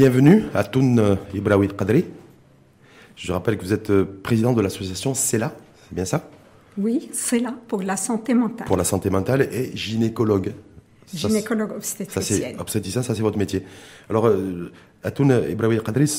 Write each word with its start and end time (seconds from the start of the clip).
Bienvenue 0.00 0.44
à 0.54 0.64
Toun 0.64 1.18
Ibraoui 1.34 1.68
Qadri. 1.68 2.06
Je 3.16 3.32
rappelle 3.32 3.58
que 3.58 3.62
vous 3.62 3.74
êtes 3.74 3.90
euh, 3.90 4.06
président 4.22 4.54
de 4.54 4.62
l'association 4.62 5.12
CELA, 5.12 5.52
c'est 5.82 5.94
bien 5.94 6.06
ça? 6.06 6.26
Oui, 6.78 7.10
CELA, 7.12 7.52
pour 7.68 7.82
la 7.82 7.98
santé 7.98 8.32
mentale. 8.32 8.66
Pour 8.66 8.78
la 8.78 8.84
santé 8.84 9.10
mentale 9.10 9.42
et 9.52 9.76
gynécologue. 9.76 10.54
Gynécologue 11.12 11.72
obstétricienne. 11.72 12.54
Ça, 12.54 12.60
obstétricien, 12.62 13.02
ça 13.02 13.14
c'est 13.14 13.20
votre 13.20 13.36
métier. 13.36 13.62
Alors, 14.08 14.26
euh, 14.26 14.72
Atoun 15.04 15.38
Ibraoui 15.50 15.78
Qadri, 15.84 16.10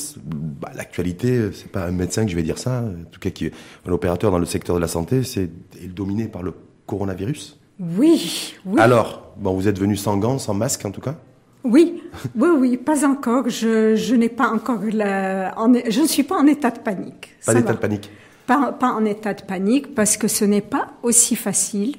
bah, 0.60 0.70
l'actualité, 0.76 1.50
c'est 1.52 1.72
pas 1.72 1.86
un 1.86 1.90
médecin 1.90 2.24
que 2.24 2.30
je 2.30 2.36
vais 2.36 2.44
dire 2.44 2.58
ça, 2.58 2.84
en 2.84 3.10
tout 3.10 3.18
cas 3.18 3.30
qui 3.30 3.46
est 3.46 3.52
un 3.84 3.90
opérateur 3.90 4.30
dans 4.30 4.38
le 4.38 4.46
secteur 4.46 4.76
de 4.76 4.80
la 4.80 4.86
santé, 4.86 5.24
c'est 5.24 5.50
dominé 5.92 6.28
par 6.28 6.44
le 6.44 6.54
coronavirus? 6.86 7.58
Oui, 7.80 8.54
oui. 8.64 8.80
Alors, 8.80 9.34
bon, 9.38 9.54
vous 9.54 9.66
êtes 9.66 9.80
venu 9.80 9.96
sans 9.96 10.18
gants, 10.18 10.38
sans 10.38 10.54
masque 10.54 10.84
en 10.84 10.92
tout 10.92 11.00
cas? 11.00 11.16
Oui, 11.64 12.02
oui, 12.34 12.48
oui, 12.58 12.76
pas 12.76 13.06
encore. 13.06 13.48
Je, 13.48 13.94
je 13.94 14.14
n'ai 14.14 14.28
pas 14.28 14.48
encore 14.48 14.80
la, 14.92 15.54
je 15.88 16.00
ne 16.00 16.06
suis 16.06 16.24
pas 16.24 16.36
en 16.36 16.46
état 16.46 16.70
de 16.70 16.80
panique. 16.80 17.36
Pas 17.44 17.54
d'état 17.54 17.72
de 17.72 17.78
panique. 17.78 18.10
Pas, 18.46 18.72
pas 18.72 18.92
en 18.92 19.04
état 19.04 19.34
de 19.34 19.42
panique 19.42 19.94
parce 19.94 20.16
que 20.16 20.28
ce 20.28 20.44
n'est 20.44 20.60
pas 20.60 20.88
aussi 21.02 21.36
facile 21.36 21.96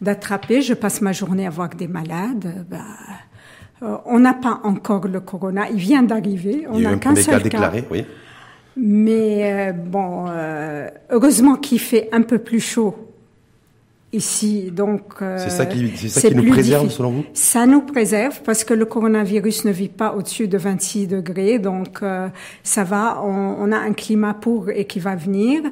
d'attraper. 0.00 0.60
Je 0.60 0.74
passe 0.74 1.00
ma 1.00 1.12
journée 1.12 1.46
à 1.46 1.50
voir 1.50 1.70
des 1.70 1.88
malades. 1.88 2.66
Bah, 2.70 2.78
euh, 3.82 3.96
on 4.04 4.20
n'a 4.20 4.34
pas 4.34 4.60
encore 4.64 5.06
le 5.08 5.20
corona. 5.20 5.68
Il 5.70 5.78
vient 5.78 6.02
d'arriver. 6.02 6.66
On 6.68 6.78
n'a 6.78 6.96
qu'un 6.96 7.14
seul 7.14 7.34
cas. 7.34 7.40
déclaré, 7.40 7.84
oui. 7.90 8.04
Mais 8.76 9.70
euh, 9.70 9.72
bon, 9.72 10.26
euh, 10.28 10.88
heureusement 11.10 11.56
qu'il 11.56 11.78
fait 11.78 12.08
un 12.12 12.22
peu 12.22 12.38
plus 12.38 12.60
chaud 12.60 13.13
ici. 14.14 14.70
Donc, 14.70 15.02
euh, 15.20 15.36
c'est 15.38 15.50
ça 15.50 15.66
qui, 15.66 15.92
c'est 15.96 16.08
ça 16.08 16.28
qui 16.28 16.34
nous 16.34 16.50
préserve 16.50 16.90
selon 16.90 17.10
vous? 17.10 17.24
Ça 17.34 17.66
nous 17.66 17.82
préserve 17.82 18.40
parce 18.42 18.64
que 18.64 18.74
le 18.74 18.84
coronavirus 18.84 19.64
ne 19.64 19.72
vit 19.72 19.88
pas 19.88 20.14
au-dessus 20.14 20.48
de 20.48 20.56
26 20.56 21.08
degrés, 21.08 21.58
donc 21.58 22.02
euh, 22.02 22.28
ça 22.62 22.84
va. 22.84 23.20
On, 23.22 23.56
on, 23.58 23.72
a 23.72 23.78
un 23.78 23.92
climat 23.92 24.34
pour 24.34 24.70
et 24.70 24.84
qui 24.86 25.00
va 25.00 25.16
venir. 25.16 25.62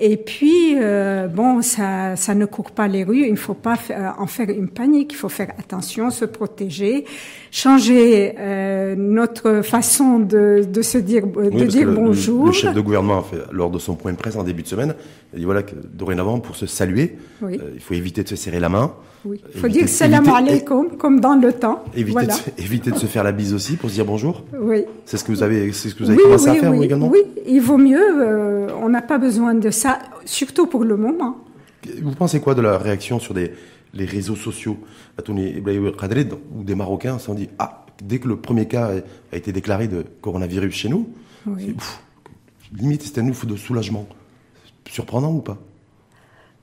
Et 0.00 0.16
puis, 0.16 0.76
euh, 0.76 1.26
bon, 1.26 1.60
ça, 1.60 2.14
ça 2.14 2.34
ne 2.34 2.46
court 2.46 2.70
pas 2.70 2.86
les 2.86 3.02
rues. 3.02 3.26
Il 3.26 3.32
ne 3.32 3.36
faut 3.36 3.54
pas 3.54 3.76
en 4.18 4.26
faire 4.26 4.48
une 4.48 4.68
panique. 4.68 5.12
Il 5.12 5.16
faut 5.16 5.28
faire 5.28 5.50
attention, 5.58 6.10
se 6.10 6.24
protéger, 6.24 7.04
changer 7.50 8.34
euh, 8.38 8.94
notre 8.96 9.62
façon 9.62 10.18
de, 10.18 10.64
de 10.70 10.82
se 10.82 10.98
dire, 10.98 11.26
de 11.26 11.64
dire 11.64 11.90
bonjour. 11.90 12.46
Le, 12.46 12.52
chef 12.52 12.74
de 12.74 12.80
gouvernement, 12.80 13.22
fait, 13.22 13.38
lors 13.52 13.70
de 13.70 13.78
son 13.78 13.94
point 13.94 14.12
de 14.12 14.18
presse 14.18 14.36
en 14.36 14.44
début 14.44 14.62
de 14.62 14.68
semaine, 14.68 14.94
il 15.32 15.40
dit 15.40 15.44
voilà 15.44 15.62
que 15.62 15.74
dorénavant, 15.92 16.40
pour 16.40 16.56
se 16.56 16.66
saluer, 16.66 17.16
euh, 17.42 17.56
il 17.74 17.80
faut 17.80 17.94
éviter 17.94 18.22
de 18.22 18.28
se 18.28 18.36
serrer 18.36 18.60
la 18.60 18.68
main. 18.68 18.92
Oui. 19.24 19.40
Il 19.54 19.60
faut 19.60 19.68
dire 19.68 19.88
salam 19.88 20.28
alaikum, 20.28 20.96
comme 20.96 21.20
dans 21.20 21.34
le 21.34 21.52
temps. 21.52 21.84
Éviter, 21.94 22.12
voilà. 22.12 22.34
de, 22.34 22.62
éviter 22.62 22.90
de 22.90 22.96
se 22.96 23.06
faire 23.06 23.24
la 23.24 23.32
bise 23.32 23.52
aussi 23.52 23.76
pour 23.76 23.90
se 23.90 23.94
dire 23.96 24.04
bonjour. 24.04 24.44
Oui. 24.58 24.84
C'est 25.06 25.16
ce 25.16 25.24
que 25.24 25.32
vous 25.32 25.42
avez, 25.42 25.72
c'est 25.72 25.88
ce 25.88 25.94
que 25.94 26.04
vous 26.04 26.10
avez 26.10 26.22
commencé 26.22 26.48
à 26.48 26.54
faire 26.54 26.72
également. 26.74 27.08
Oui, 27.08 27.20
il 27.46 27.60
vaut 27.60 27.78
mieux. 27.78 27.98
Euh, 27.98 28.68
on 28.80 28.88
n'a 28.88 29.02
pas 29.02 29.18
besoin 29.18 29.54
de 29.54 29.70
ça, 29.70 29.98
surtout 30.24 30.66
pour 30.66 30.84
le 30.84 30.96
moment. 30.96 31.38
Vous 32.02 32.12
pensez 32.12 32.40
quoi 32.40 32.54
de 32.54 32.62
la 32.62 32.76
réaction 32.76 33.18
sur 33.18 33.34
des, 33.34 33.52
les 33.94 34.04
réseaux 34.04 34.36
sociaux 34.36 34.78
où 35.26 36.64
des 36.64 36.74
Marocains 36.74 37.18
se 37.18 37.26
sont 37.26 37.34
dit 37.34 37.48
ah 37.58 37.86
dès 38.02 38.18
que 38.18 38.28
le 38.28 38.36
premier 38.36 38.66
cas 38.66 38.92
a 39.32 39.36
été 39.36 39.52
déclaré 39.52 39.88
de 39.88 40.04
coronavirus 40.20 40.74
chez 40.74 40.88
nous, 40.88 41.12
oui. 41.46 41.74
limite 42.72 43.02
c'était 43.02 43.20
un 43.20 43.28
ouf 43.28 43.46
de 43.46 43.56
soulagement. 43.56 44.06
Surprenant 44.88 45.32
ou 45.32 45.40
pas? 45.40 45.58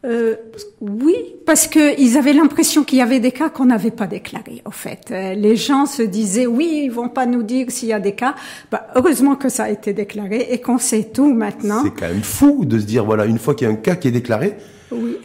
Euh, 0.06 0.36
oui, 0.82 1.16
parce 1.46 1.68
que 1.68 2.00
ils 2.00 2.18
avaient 2.18 2.34
l'impression 2.34 2.84
qu'il 2.84 3.00
y 3.00 3.02
avait 3.02 3.20
des 3.20 3.32
cas 3.32 3.50
qu'on 3.50 3.66
n'avait 3.66 3.92
pas 3.92 4.06
déclarés. 4.06 4.62
En 4.66 4.72
fait, 4.72 5.08
euh, 5.10 5.34
les 5.34 5.56
gens 5.56 5.88
se 5.88 6.04
disaient 6.04 6.46
oui, 6.46 6.84
ils 6.84 6.92
vont 6.92 7.10
pas 7.10 7.26
nous 7.26 7.42
dire 7.42 7.68
s'il 7.70 7.90
y 7.90 7.94
a 7.94 8.00
des 8.00 8.12
cas. 8.12 8.36
Bah, 8.72 8.88
heureusement 8.96 9.36
que 9.36 9.50
ça 9.50 9.64
a 9.64 9.70
été 9.70 9.94
déclaré 9.94 10.48
et 10.52 10.60
qu'on 10.60 10.78
sait 10.78 11.10
tout 11.12 11.34
maintenant. 11.34 11.82
C'est 11.84 12.00
quand 12.00 12.08
même 12.08 12.22
fou 12.22 12.66
de 12.66 12.78
se 12.78 12.86
dire 12.86 13.04
voilà, 13.04 13.26
une 13.26 13.40
fois 13.40 13.56
qu'il 13.56 13.68
y 13.68 13.72
a 13.72 13.74
un 13.74 13.78
cas 13.78 13.96
qui 13.96 14.10
est 14.10 14.12
déclaré, 14.12 14.56
oui. 14.92 15.18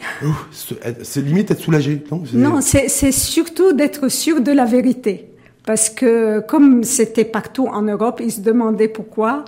c'est 1.03 1.21
limite 1.21 1.51
être 1.51 1.61
soulagé. 1.61 2.03
Non, 2.33 2.59
c'est 2.61 3.11
surtout 3.11 3.73
d'être 3.73 4.09
sûr 4.09 4.41
de 4.41 4.51
la 4.51 4.65
vérité. 4.65 5.27
Parce 5.63 5.91
que 5.91 6.39
comme 6.39 6.83
c'était 6.83 7.25
partout 7.25 7.67
en 7.67 7.83
Europe, 7.83 8.19
ils 8.23 8.31
se 8.31 8.41
demandaient 8.41 8.87
pourquoi 8.87 9.45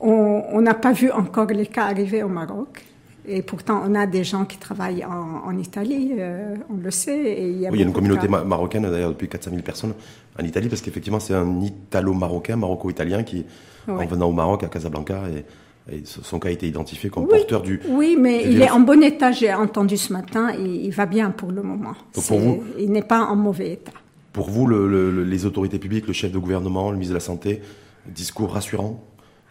on 0.00 0.60
n'a 0.60 0.74
pas 0.74 0.92
vu 0.92 1.12
encore 1.12 1.46
les 1.46 1.66
cas 1.66 1.84
arriver 1.84 2.24
au 2.24 2.28
Maroc. 2.28 2.84
Et 3.26 3.42
pourtant, 3.42 3.82
on 3.86 3.94
a 3.94 4.06
des 4.06 4.22
gens 4.22 4.44
qui 4.44 4.58
travaillent 4.58 5.04
en, 5.04 5.46
en 5.46 5.56
Italie, 5.56 6.12
euh, 6.18 6.56
on 6.70 6.76
le 6.76 6.90
sait. 6.90 7.18
Et 7.18 7.48
il 7.50 7.58
y 7.60 7.66
a, 7.66 7.70
oui, 7.70 7.78
il 7.78 7.80
y 7.80 7.84
a 7.84 7.86
une 7.86 7.92
communauté 7.92 8.28
marocaine, 8.28 8.82
d'ailleurs, 8.82 9.10
depuis 9.10 9.28
400 9.28 9.50
000 9.50 9.62
personnes 9.62 9.94
en 10.38 10.44
Italie, 10.44 10.68
parce 10.68 10.82
qu'effectivement, 10.82 11.20
c'est 11.20 11.34
un 11.34 11.60
Italo-Marocain, 11.60 12.56
Maroco-Italien, 12.56 13.22
qui, 13.22 13.46
en 13.88 14.04
venant 14.04 14.28
au 14.28 14.32
Maroc, 14.32 14.62
à 14.64 14.68
Casablanca, 14.68 15.22
et, 15.30 15.94
et 15.94 16.02
son 16.04 16.38
cas 16.38 16.48
a 16.48 16.52
été 16.52 16.66
identifié 16.68 17.08
comme 17.08 17.24
oui, 17.24 17.30
porteur 17.30 17.62
du. 17.62 17.80
Oui, 17.88 18.16
mais 18.18 18.44
il 18.44 18.60
est 18.60 18.70
en 18.70 18.80
bon 18.80 19.02
état, 19.02 19.32
j'ai 19.32 19.52
entendu 19.54 19.96
ce 19.96 20.12
matin, 20.12 20.52
il, 20.58 20.84
il 20.84 20.90
va 20.90 21.06
bien 21.06 21.30
pour 21.30 21.50
le 21.50 21.62
moment. 21.62 21.94
Donc 22.14 22.26
pour 22.26 22.38
vous, 22.38 22.62
il 22.78 22.90
n'est 22.90 23.02
pas 23.02 23.20
en 23.20 23.36
mauvais 23.36 23.72
état. 23.72 23.92
Pour 24.34 24.50
vous, 24.50 24.66
le, 24.66 24.88
le, 24.88 25.24
les 25.24 25.46
autorités 25.46 25.78
publiques, 25.78 26.06
le 26.06 26.12
chef 26.12 26.32
de 26.32 26.38
gouvernement, 26.38 26.90
le 26.90 26.96
ministre 26.96 27.12
de 27.12 27.18
la 27.18 27.24
Santé, 27.24 27.62
discours 28.06 28.52
rassurant? 28.52 29.02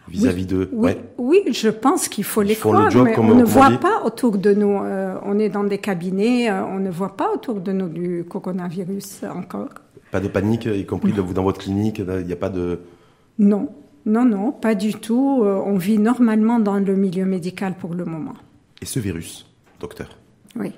Vis-à-vis 0.08 0.42
oui, 0.42 0.46
de. 0.46 0.68
Oui, 0.72 0.90
ouais. 0.90 1.04
oui, 1.18 1.42
je 1.52 1.68
pense 1.68 2.08
qu'il 2.08 2.24
faut 2.24 2.42
les 2.42 2.56
croire, 2.56 2.84
le 2.84 2.90
job 2.90 3.04
mais 3.04 3.14
comme 3.14 3.30
on 3.30 3.34
ne 3.34 3.42
on 3.42 3.46
voit 3.46 3.70
dit. 3.70 3.78
pas 3.78 4.02
autour 4.04 4.38
de 4.38 4.52
nous. 4.52 4.78
euh, 4.82 5.16
on 5.24 5.38
est 5.38 5.48
dans 5.48 5.64
des 5.64 5.78
cabinets, 5.78 6.50
euh, 6.50 6.64
on 6.64 6.78
ne 6.78 6.90
voit 6.90 7.16
pas 7.16 7.32
autour 7.32 7.60
de 7.60 7.72
nous 7.72 7.88
du 7.88 8.24
coronavirus 8.24 9.24
encore. 9.34 9.68
Pas 10.10 10.20
de 10.20 10.28
panique, 10.28 10.66
y 10.66 10.86
compris 10.86 11.12
de 11.12 11.22
dans 11.22 11.42
votre 11.42 11.60
clinique, 11.60 11.98
il 11.98 12.26
n'y 12.26 12.32
a 12.32 12.36
pas 12.36 12.50
de. 12.50 12.80
Non, 13.38 13.68
non, 14.06 14.24
non, 14.24 14.52
pas 14.52 14.74
du 14.74 14.94
tout. 14.94 15.42
Euh, 15.42 15.60
on 15.64 15.76
vit 15.76 15.98
normalement 15.98 16.58
dans 16.60 16.78
le 16.78 16.94
milieu 16.94 17.24
médical 17.24 17.74
pour 17.74 17.94
le 17.94 18.04
moment. 18.04 18.34
Et 18.80 18.86
ce 18.86 19.00
virus, 19.00 19.46
docteur? 19.80 20.18
Oui. 20.56 20.72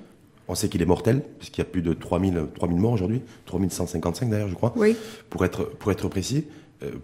On 0.47 0.55
sait 0.55 0.69
qu'il 0.69 0.81
est 0.81 0.85
mortel, 0.85 1.21
puisqu'il 1.39 1.59
y 1.59 1.61
a 1.61 1.65
plus 1.65 1.81
de 1.81 1.91
3000, 1.91 2.45
3000 2.55 2.79
morts 2.79 2.93
aujourd'hui, 2.93 3.21
3155 3.45 4.29
d'ailleurs, 4.29 4.47
je 4.47 4.55
crois, 4.55 4.73
Oui. 4.77 4.95
pour 5.29 5.43
être, 5.43 5.65
pour 5.65 5.91
être 5.91 6.07
précis. 6.07 6.45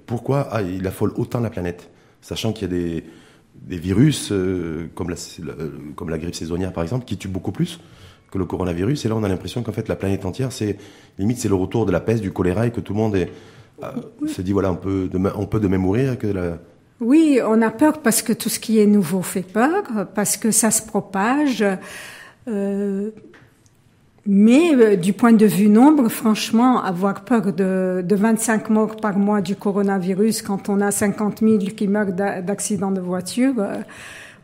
Pourquoi 0.05 0.47
ah, 0.51 0.61
il 0.61 0.87
affole 0.87 1.11
autant 1.17 1.41
la 1.41 1.49
planète? 1.49 1.89
Sachant 2.23 2.53
qu'il 2.53 2.63
y 2.71 2.71
a 2.73 2.75
des, 2.75 3.03
des 3.55 3.77
virus, 3.77 4.31
euh, 4.31 4.87
comme, 4.95 5.09
la, 5.11 5.15
la- 5.45 5.53
comme 5.95 6.09
la 6.09 6.17
grippe 6.17 6.33
saisonnière 6.35 6.73
par 6.73 6.81
exemple, 6.83 7.05
qui 7.05 7.17
tuent 7.17 7.27
beaucoup 7.27 7.51
plus 7.51 7.79
que 8.31 8.39
le 8.39 8.45
coronavirus. 8.45 9.05
Et 9.05 9.09
là, 9.09 9.15
on 9.15 9.23
a 9.23 9.27
l'impression 9.27 9.61
qu'en 9.61 9.73
fait, 9.73 9.87
la 9.87 9.95
planète 9.95 10.25
entière, 10.25 10.51
c'est 10.51 10.77
limite, 11.19 11.37
c'est 11.37 11.49
le 11.49 11.53
retour 11.55 11.85
de 11.85 11.91
la 11.91 11.99
peste, 11.99 12.23
du 12.23 12.31
choléra, 12.31 12.65
et 12.65 12.71
que 12.71 12.79
tout 12.81 12.93
le 12.93 12.97
monde 12.99 13.15
est, 13.15 13.29
euh, 13.83 13.91
se 14.25 14.41
dit, 14.41 14.53
voilà, 14.53 14.71
on 14.71 14.75
peut, 14.77 15.07
demain, 15.11 15.33
on 15.35 15.45
peut 15.45 15.59
demain 15.59 15.77
mourir, 15.77 16.17
que 16.17 16.25
la, 16.27 16.57
Oui, 16.99 17.39
on 17.45 17.61
a 17.61 17.69
peur 17.69 18.01
parce 18.01 18.21
que 18.23 18.33
tout 18.33 18.49
ce 18.49 18.57
qui 18.59 18.79
est 18.79 18.87
nouveau 18.87 19.21
fait 19.21 19.43
peur, 19.43 19.83
parce 20.15 20.37
que 20.37 20.49
ça 20.51 20.71
se 20.71 20.81
propage. 20.81 21.63
Euh, 22.47 23.11
mais 24.25 24.73
euh, 24.75 24.95
du 24.95 25.11
point 25.13 25.33
de 25.33 25.45
vue 25.45 25.67
nombre, 25.69 26.07
franchement, 26.09 26.81
avoir 26.81 27.25
peur 27.25 27.51
de, 27.53 28.01
de 28.07 28.15
25 28.15 28.69
morts 28.69 28.95
par 28.95 29.17
mois 29.17 29.41
du 29.41 29.55
coronavirus 29.55 30.41
quand 30.41 30.69
on 30.69 30.79
a 30.81 30.91
50 30.91 31.39
000 31.39 31.57
qui 31.75 31.87
meurent 31.87 32.13
d'a- 32.13 32.41
d'accidents 32.41 32.91
de 32.91 33.01
voiture, 33.01 33.53
euh, 33.59 33.75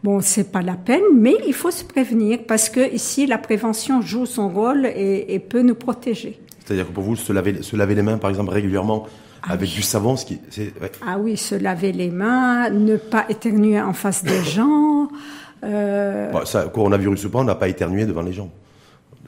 bon, 0.03 0.19
c'est 0.21 0.51
pas 0.51 0.61
la 0.61 0.73
peine, 0.75 1.03
mais 1.15 1.35
il 1.47 1.53
faut 1.53 1.71
se 1.71 1.83
prévenir 1.85 2.39
parce 2.47 2.69
que 2.69 2.93
ici, 2.93 3.25
la 3.25 3.37
prévention 3.37 4.01
joue 4.01 4.25
son 4.25 4.49
rôle 4.49 4.85
et, 4.85 5.33
et 5.33 5.39
peut 5.39 5.61
nous 5.61 5.75
protéger. 5.75 6.39
c'est-à-dire 6.65 6.87
que 6.87 6.91
pour 6.91 7.03
vous, 7.03 7.15
se 7.15 7.31
laver, 7.31 7.61
se 7.61 7.75
laver 7.77 7.95
les 7.95 8.01
mains, 8.03 8.17
par 8.17 8.29
exemple, 8.29 8.51
régulièrement, 8.51 9.05
Ah 9.43 9.53
avec 9.53 9.69
oui. 9.69 9.75
du 9.75 9.81
savon, 9.81 10.17
ce 10.17 10.25
qui, 10.25 10.39
c'est, 10.49 10.73
ouais. 10.81 10.91
Ah 11.07 11.17
oui, 11.17 11.37
se 11.37 11.55
laver 11.55 11.93
les 11.93 12.09
mains, 12.11 12.69
ne 12.69 12.97
pas 12.97 13.25
éternuer 13.29 13.79
en 13.81 13.93
face 13.93 14.23
des 14.25 14.43
gens. 14.55 15.07
Euh, 15.63 16.31
Bon, 16.33 16.43
ça, 16.45 16.65
coronavirus 16.65 17.23
ou 17.25 17.29
pas, 17.29 17.39
on 17.39 17.43
n'a 17.45 17.55
pas 17.55 17.69
éternué 17.69 18.05
devant 18.05 18.21
les 18.23 18.33
gens. 18.33 18.49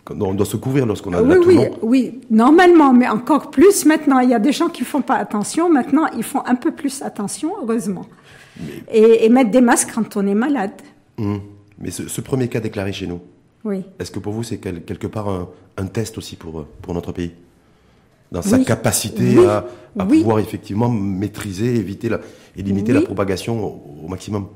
On 0.09 0.34
doit 0.34 0.45
se 0.45 0.57
couvrir 0.57 0.85
lorsqu'on 0.85 1.13
a 1.13 1.22
oui, 1.22 1.29
la 1.29 1.38
oui, 1.39 1.44
toulon. 1.56 1.69
oui, 1.84 2.19
normalement, 2.29 2.92
mais 2.92 3.07
encore 3.07 3.51
plus 3.51 3.86
maintenant. 3.86 4.19
Il 4.19 4.30
y 4.30 4.33
a 4.33 4.39
des 4.39 4.51
gens 4.51 4.68
qui 4.68 4.83
font 4.83 5.01
pas 5.01 5.15
attention. 5.15 5.69
Maintenant, 5.69 6.07
ils 6.18 6.24
font 6.24 6.42
un 6.45 6.56
peu 6.56 6.71
plus 6.71 7.01
attention, 7.01 7.53
heureusement. 7.62 8.06
Et, 8.92 9.25
et 9.25 9.30
mettre 9.30 9.51
des 9.51 9.62
masques 9.62 9.92
quand 9.94 10.18
on 10.18 10.25
est 10.27 10.36
malade. 10.36 10.71
Hum. 11.18 11.39
Mais 11.80 11.92
ce, 11.92 12.07
ce 12.07 12.21
premier 12.21 12.48
cas 12.48 12.59
déclaré 12.59 12.92
chez 12.94 13.07
nous, 13.07 13.19
Oui. 13.63 13.83
est-ce 14.00 14.12
que 14.12 14.19
pour 14.19 14.33
vous, 14.33 14.44
c'est 14.44 14.57
quel- 14.57 14.83
quelque 14.83 15.07
part 15.07 15.30
un, 15.30 15.50
un 15.77 15.86
test 15.86 16.18
aussi 16.18 16.36
pour, 16.36 16.59
euh, 16.59 16.68
pour 16.81 16.94
notre 16.94 17.12
pays? 17.12 17.31
Dans 18.31 18.42
sa 18.42 18.57
Oui. 18.57 18.65
capacité 18.65 19.38
Oui. 19.39 19.45
à, 19.45 19.65
à 20.00 20.06
Oui. 20.06 20.19
pouvoir 20.19 20.39
effectivement 20.39 20.89
maîtriser, 20.89 21.75
éviter 21.75 22.09
la, 22.09 22.19
et 22.57 22.62
limiter 22.63 22.92
Oui. 22.94 23.00
la 23.00 23.06
propagation 23.06 23.63
au, 23.63 24.06
au 24.06 24.07
maximum 24.07 24.47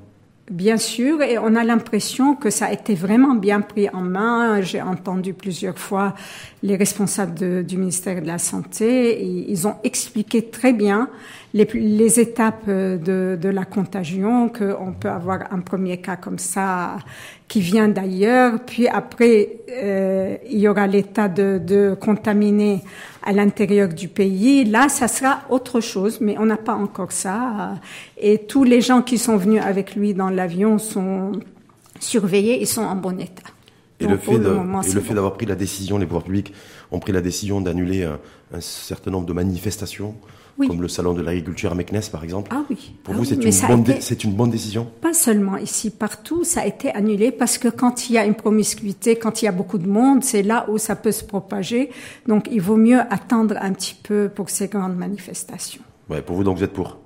Bien 0.51 0.77
sûr, 0.77 1.23
et 1.23 1.39
on 1.39 1.55
a 1.55 1.63
l'impression 1.63 2.35
que 2.35 2.51
ça 2.51 2.67
a 2.67 2.71
été 2.71 2.93
vraiment 2.93 3.33
bien 3.33 3.61
pris 3.61 3.89
en 3.89 4.01
main. 4.01 4.61
J'ai 4.61 4.79
entendu 4.79 5.33
plusieurs 5.33 5.79
fois 5.79 6.13
les 6.61 6.75
responsables 6.75 7.65
du 7.65 7.77
ministère 7.77 8.21
de 8.21 8.27
la 8.27 8.37
Santé. 8.37 9.23
ils 9.25 9.67
ont 9.67 9.77
expliqué 9.83 10.43
très 10.43 10.71
bien 10.71 11.09
les, 11.55 11.65
les 11.73 12.19
étapes 12.19 12.65
euh, 12.67 12.97
de, 12.97 13.39
de 13.41 13.49
la 13.49 13.65
contagion, 13.65 14.49
qu'on 14.49 14.93
peut 14.93 15.09
avoir 15.09 15.51
un 15.51 15.61
premier 15.61 15.97
cas 15.97 16.17
comme 16.17 16.37
ça 16.37 16.97
qui 17.47 17.61
vient 17.61 17.87
d'ailleurs. 17.87 18.59
Puis 18.65 18.87
après, 18.87 19.57
euh, 19.69 20.37
il 20.49 20.59
y 20.59 20.67
aura 20.67 20.87
l'état 20.87 21.27
de, 21.27 21.59
de 21.63 21.95
contaminer 21.99 22.81
à 23.23 23.31
l'intérieur 23.31 23.89
du 23.89 24.07
pays. 24.07 24.65
Là, 24.65 24.89
ça 24.89 25.07
sera 25.07 25.41
autre 25.49 25.79
chose, 25.79 26.19
mais 26.21 26.37
on 26.37 26.45
n'a 26.45 26.57
pas 26.57 26.75
encore 26.75 27.11
ça. 27.11 27.75
Et 28.17 28.39
tous 28.39 28.63
les 28.63 28.81
gens 28.81 29.01
qui 29.01 29.17
sont 29.17 29.37
venus 29.37 29.61
avec 29.61 29.95
lui 29.95 30.13
dans 30.13 30.29
l'avion 30.29 30.77
sont 30.77 31.33
surveillés, 31.99 32.61
ils 32.61 32.67
sont 32.67 32.83
en 32.83 32.95
bon 32.95 33.19
état. 33.19 33.43
Et 33.99 34.07
le 34.07 34.17
fait, 34.17 34.33
fait 34.33 35.13
d'avoir 35.13 35.33
pris 35.33 35.45
la 35.45 35.55
décision, 35.55 35.97
les 35.97 36.05
pouvoirs 36.05 36.23
publics 36.23 36.53
ont 36.91 36.99
pris 36.99 37.13
la 37.13 37.21
décision 37.21 37.61
d'annuler 37.61 38.05
un, 38.53 38.61
certain 38.61 39.11
nombre 39.11 39.25
de 39.25 39.33
manifestations, 39.33 40.15
comme 40.57 40.81
le 40.81 40.87
salon 40.87 41.13
de 41.13 41.21
l'agriculture 41.21 41.71
à 41.71 41.75
Meknès 41.75 42.09
par 42.09 42.23
exemple. 42.23 42.49
Ah 42.53 42.63
oui. 42.69 42.93
Pour 43.03 43.13
ah 43.13 43.17
vous, 43.17 43.25
c'est 43.25 43.35
une, 43.35 43.67
bonne 43.67 43.83
une 44.23 44.33
bonne 44.33 44.49
décision? 44.49 44.87
Pas 45.01 45.13
seulement 45.13 45.57
ici, 45.57 45.89
partout, 45.89 46.43
ça 46.43 46.61
a 46.61 46.65
été 46.65 46.91
annulé 46.91 47.31
parce 47.31 47.57
que 47.57 47.67
quand 47.67 48.09
il 48.09 48.13
y 48.13 48.17
a 48.17 48.25
une 48.25 48.35
promiscuité, 48.35 49.17
quand 49.17 49.41
il 49.41 49.45
y 49.45 49.47
a 49.47 49.51
beaucoup 49.51 49.77
de 49.77 49.87
monde, 49.87 50.23
c'est 50.23 50.43
là 50.43 50.65
où 50.69 50.77
ça 50.77 50.95
peut 50.95 51.11
se 51.11 51.23
propager. 51.23 51.89
Donc 52.27 52.47
il 52.51 52.61
vaut 52.61 52.77
mieux 52.77 53.01
attendre 53.09 53.55
un 53.59 53.73
petit 53.73 53.95
peu 54.01 54.29
pour 54.33 54.49
ces 54.49 54.67
grandes 54.67 54.95
manifestations. 54.95 55.81
Ouais, 56.09 56.21
pour 56.21 56.35
vous, 56.35 56.43
donc 56.43 56.57
vous 56.57 56.63
êtes 56.63 56.73
pour? 56.73 56.97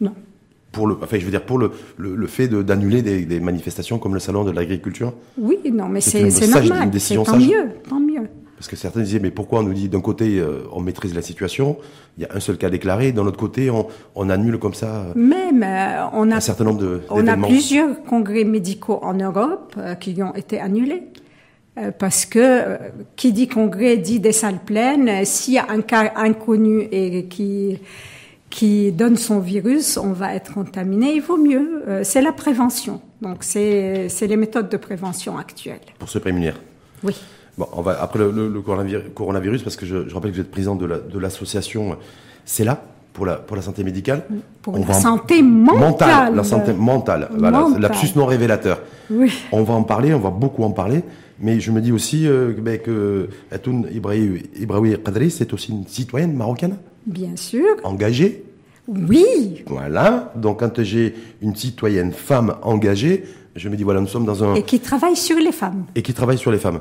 Non 0.00 0.14
pour 0.76 0.86
le, 0.86 0.96
enfin, 1.00 1.18
je 1.18 1.24
veux 1.24 1.30
dire 1.30 1.42
pour 1.42 1.56
le, 1.56 1.72
le, 1.96 2.26
fait 2.26 2.48
d'annuler 2.48 3.00
des, 3.00 3.24
des, 3.24 3.40
manifestations 3.40 3.98
comme 3.98 4.12
le 4.12 4.20
salon 4.20 4.44
de 4.44 4.50
l'agriculture? 4.50 5.14
Oui, 5.38 5.56
non, 5.72 5.88
mais 5.88 6.02
c'est 6.02 6.28
normal. 6.46 6.84
Une 6.84 6.90
décision 6.90 7.24
tant 7.24 7.38
mieux, 7.38 7.70
tant 7.88 7.98
mieux. 7.98 8.28
Parce 8.56 8.68
que 8.68 8.76
certains 8.76 9.00
disaient, 9.00 9.20
mais 9.20 9.30
pourquoi 9.30 9.60
on 9.60 9.62
nous 9.64 9.74
dit 9.74 9.88
d'un 9.88 10.00
côté 10.00 10.38
euh, 10.38 10.62
on 10.72 10.80
maîtrise 10.80 11.14
la 11.14 11.20
situation, 11.20 11.76
il 12.16 12.22
y 12.22 12.26
a 12.26 12.34
un 12.34 12.40
seul 12.40 12.56
cas 12.56 12.70
déclaré, 12.70 13.12
d'un 13.12 13.26
autre 13.26 13.36
côté 13.36 13.68
on, 13.70 13.86
on, 14.14 14.30
annule 14.30 14.58
comme 14.58 14.72
ça. 14.72 15.04
Euh, 15.04 15.12
Même 15.14 15.62
euh, 15.62 16.06
on 16.14 16.30
a 16.30 16.36
un 16.36 16.40
certain 16.40 16.64
nombre 16.64 16.80
de. 16.80 17.02
On 17.10 17.26
a 17.26 17.36
plusieurs 17.36 18.02
congrès 18.04 18.44
médicaux 18.44 18.98
en 19.02 19.14
Europe 19.14 19.76
qui 20.00 20.22
ont 20.22 20.34
été 20.34 20.58
annulés. 20.60 21.02
Parce 21.98 22.24
que 22.24 22.78
qui 23.16 23.32
dit 23.34 23.48
congrès 23.48 23.98
dit 23.98 24.18
des 24.18 24.32
salles 24.32 24.60
pleines. 24.64 25.26
S'il 25.26 25.54
y 25.54 25.58
a 25.58 25.66
un 25.68 25.82
cas 25.82 26.12
inconnu 26.16 26.88
et 26.90 27.26
qui 27.26 27.78
qui 28.48 28.92
donne 28.92 29.18
son 29.18 29.40
virus, 29.40 29.98
on 29.98 30.12
va 30.12 30.34
être 30.34 30.54
contaminé. 30.54 31.12
Il 31.16 31.20
vaut 31.20 31.36
mieux. 31.36 31.82
c'est 32.02 32.22
la 32.22 32.32
prévention. 32.32 33.02
Donc 33.20 33.44
c'est 33.44 34.08
les 34.22 34.36
méthodes 34.38 34.70
de 34.70 34.78
prévention 34.78 35.36
actuelles. 35.36 35.80
Pour 35.98 36.08
se 36.08 36.18
prémunir. 36.18 36.54
Oui. 37.02 37.14
Bon, 37.58 37.66
on 37.72 37.82
va 37.82 38.00
après 38.02 38.18
le, 38.18 38.30
le, 38.30 38.60
coronavirus, 38.60 39.62
parce 39.62 39.76
que 39.76 39.86
je, 39.86 40.08
je, 40.08 40.14
rappelle 40.14 40.30
que 40.30 40.36
vous 40.36 40.42
êtes 40.42 40.50
président 40.50 40.76
de 40.76 41.18
l'association 41.18 41.90
la, 41.90 41.98
C'est 42.44 42.64
là 42.64 42.82
pour 43.16 43.24
la, 43.24 43.36
pour 43.36 43.56
la 43.56 43.62
santé 43.62 43.82
médicale. 43.82 44.24
Pour 44.60 44.76
la 44.76 44.92
santé 44.92 45.42
mentale. 45.42 46.34
La 46.34 46.44
santé 46.44 46.74
mentale. 46.74 47.28
Voilà, 47.36 47.66
lapsus 47.78 48.10
non 48.14 48.26
révélateur. 48.26 48.80
Oui. 49.10 49.32
On 49.52 49.62
va 49.62 49.72
en 49.72 49.84
parler, 49.84 50.12
on 50.12 50.20
va 50.20 50.30
beaucoup 50.30 50.64
en 50.64 50.70
parler. 50.70 51.02
Mais 51.40 51.60
je 51.60 51.70
me 51.70 51.80
dis 51.80 51.92
aussi 51.92 52.26
euh, 52.26 52.52
ben, 52.58 52.78
que 52.78 53.28
Atoun 53.50 53.86
Ibraoui 53.92 54.96
Qadri, 55.02 55.30
c'est 55.30 55.52
aussi 55.52 55.72
une 55.72 55.86
citoyenne 55.86 56.34
marocaine. 56.34 56.76
Bien 57.06 57.36
sûr. 57.36 57.64
Engagée. 57.84 58.44
Oui. 58.88 59.64
Voilà. 59.66 60.32
Donc 60.36 60.60
quand 60.60 60.82
j'ai 60.82 61.14
une 61.42 61.56
citoyenne 61.56 62.12
femme 62.12 62.56
engagée, 62.62 63.24
je 63.54 63.68
me 63.68 63.76
dis 63.76 63.82
voilà, 63.82 64.00
nous 64.00 64.06
sommes 64.06 64.26
dans 64.26 64.44
un... 64.44 64.54
Et 64.54 64.62
qui 64.62 64.80
travaille 64.80 65.16
sur 65.16 65.36
les 65.38 65.52
femmes. 65.52 65.84
Et 65.94 66.02
qui 66.02 66.14
travaille 66.14 66.38
sur 66.38 66.50
les 66.50 66.58
femmes. 66.58 66.80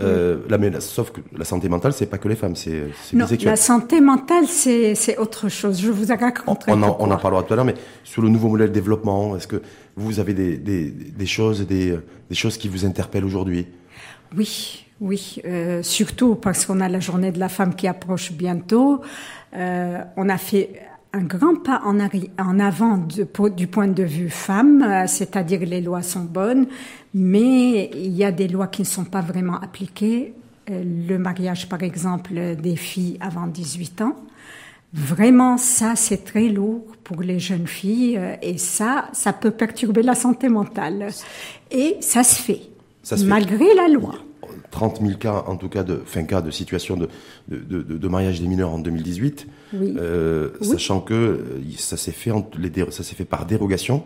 Euh, 0.00 0.38
la, 0.48 0.80
sauf 0.80 1.12
que 1.12 1.20
la 1.36 1.44
santé 1.44 1.68
mentale, 1.68 1.92
c'est 1.92 2.06
pas 2.06 2.18
que 2.18 2.26
les 2.26 2.34
femmes, 2.34 2.56
c'est 2.56 2.88
Non, 3.12 3.26
la 3.42 3.56
santé 3.56 4.00
mentale, 4.00 4.46
c'est 4.48 5.16
autre 5.18 5.48
chose. 5.48 5.80
Je 5.80 5.90
vous 5.90 6.10
ai 6.10 6.16
raconté. 6.16 6.64
On, 6.68 6.82
en, 6.82 6.96
on 6.98 7.10
en 7.10 7.16
parlera 7.16 7.42
tout 7.44 7.52
à 7.52 7.56
l'heure, 7.56 7.64
mais 7.64 7.76
sur 8.02 8.22
le 8.22 8.28
nouveau 8.28 8.48
modèle 8.48 8.70
de 8.70 8.74
développement, 8.74 9.36
est-ce 9.36 9.46
que 9.46 9.62
vous 9.96 10.18
avez 10.18 10.34
des, 10.34 10.56
des, 10.56 10.90
des 10.90 11.26
choses, 11.26 11.64
des, 11.66 11.96
des 12.28 12.34
choses 12.34 12.58
qui 12.58 12.68
vous 12.68 12.84
interpellent 12.84 13.24
aujourd'hui? 13.24 13.66
Oui, 14.36 14.84
oui, 15.00 15.40
euh, 15.44 15.82
surtout 15.82 16.34
parce 16.34 16.66
qu'on 16.66 16.80
a 16.80 16.88
la 16.88 16.98
journée 17.00 17.30
de 17.30 17.38
la 17.38 17.48
femme 17.48 17.76
qui 17.76 17.86
approche 17.86 18.32
bientôt. 18.32 19.00
Euh, 19.54 19.98
on 20.16 20.28
a 20.28 20.38
fait 20.38 20.80
un 21.14 21.22
grand 21.22 21.54
pas 21.54 21.80
en, 21.84 21.98
en 22.00 22.60
avant 22.60 22.98
du 23.56 23.66
point 23.66 23.88
de 23.88 24.02
vue 24.02 24.30
femme, 24.30 24.82
euh, 24.82 25.04
c'est-à-dire 25.06 25.60
les 25.60 25.80
lois 25.80 26.02
sont 26.02 26.24
bonnes, 26.24 26.66
mais 27.14 27.90
il 27.94 28.12
y 28.12 28.24
a 28.24 28.32
des 28.32 28.48
lois 28.48 28.66
qui 28.66 28.82
ne 28.82 28.86
sont 28.86 29.04
pas 29.04 29.20
vraiment 29.20 29.60
appliquées. 29.60 30.34
Euh, 30.70 30.82
le 31.08 31.16
mariage, 31.18 31.68
par 31.68 31.82
exemple, 31.82 32.56
des 32.60 32.76
filles 32.76 33.16
avant 33.20 33.46
18 33.46 34.02
ans. 34.02 34.16
Vraiment, 34.92 35.56
ça, 35.56 35.94
c'est 35.94 36.24
très 36.24 36.48
lourd 36.48 36.84
pour 37.04 37.22
les 37.22 37.38
jeunes 37.38 37.66
filles 37.68 38.16
euh, 38.18 38.34
et 38.42 38.58
ça, 38.58 39.08
ça 39.12 39.32
peut 39.32 39.50
perturber 39.52 40.02
la 40.02 40.14
santé 40.16 40.48
mentale. 40.48 41.08
Et 41.70 41.96
ça 42.00 42.24
se 42.24 42.40
fait, 42.40 42.62
ça 43.02 43.16
se 43.16 43.24
malgré 43.24 43.72
la 43.74 43.88
loi. 43.88 44.14
30 44.74 45.00
000 45.00 45.14
cas, 45.18 45.44
en 45.46 45.56
tout 45.56 45.68
cas, 45.68 45.84
de, 45.84 46.02
fin, 46.04 46.24
cas 46.24 46.42
de 46.42 46.50
situation 46.50 46.96
de, 46.96 47.08
de, 47.48 47.82
de, 47.82 47.96
de 47.96 48.08
mariage 48.08 48.40
des 48.40 48.48
mineurs 48.48 48.70
en 48.70 48.78
2018. 48.78 49.46
Euh, 49.74 50.50
sachant 50.60 51.00
que 51.00 51.14
euh, 51.14 51.38
ça 51.78 51.96
s'est 51.96 52.12
fait, 52.12 52.32
ça 52.90 53.02
s'est 53.04 53.14
fait 53.14 53.24
par 53.24 53.46
dérogation. 53.46 54.02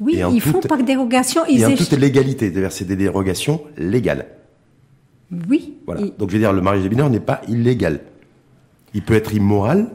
Oui, 0.00 0.20
ils 0.32 0.40
font 0.40 0.60
par 0.60 0.82
dérogation. 0.82 1.42
Ils 1.48 1.62
et 1.62 1.66
en 1.66 1.74
toute 1.74 1.92
légalité, 1.92 2.52
c'est 2.70 2.84
des 2.84 2.96
dérogations 2.96 3.62
légales. 3.76 4.26
Oui. 5.48 5.74
Voilà. 5.84 6.02
Donc 6.18 6.30
je 6.30 6.34
veux 6.34 6.40
dire, 6.40 6.52
le 6.52 6.62
mariage 6.62 6.84
des 6.84 6.90
mineurs 6.90 7.10
n'est 7.10 7.20
pas 7.20 7.42
illégal. 7.48 8.00
Il 8.94 9.02
peut 9.02 9.14
être 9.14 9.34
immoral. 9.34 9.90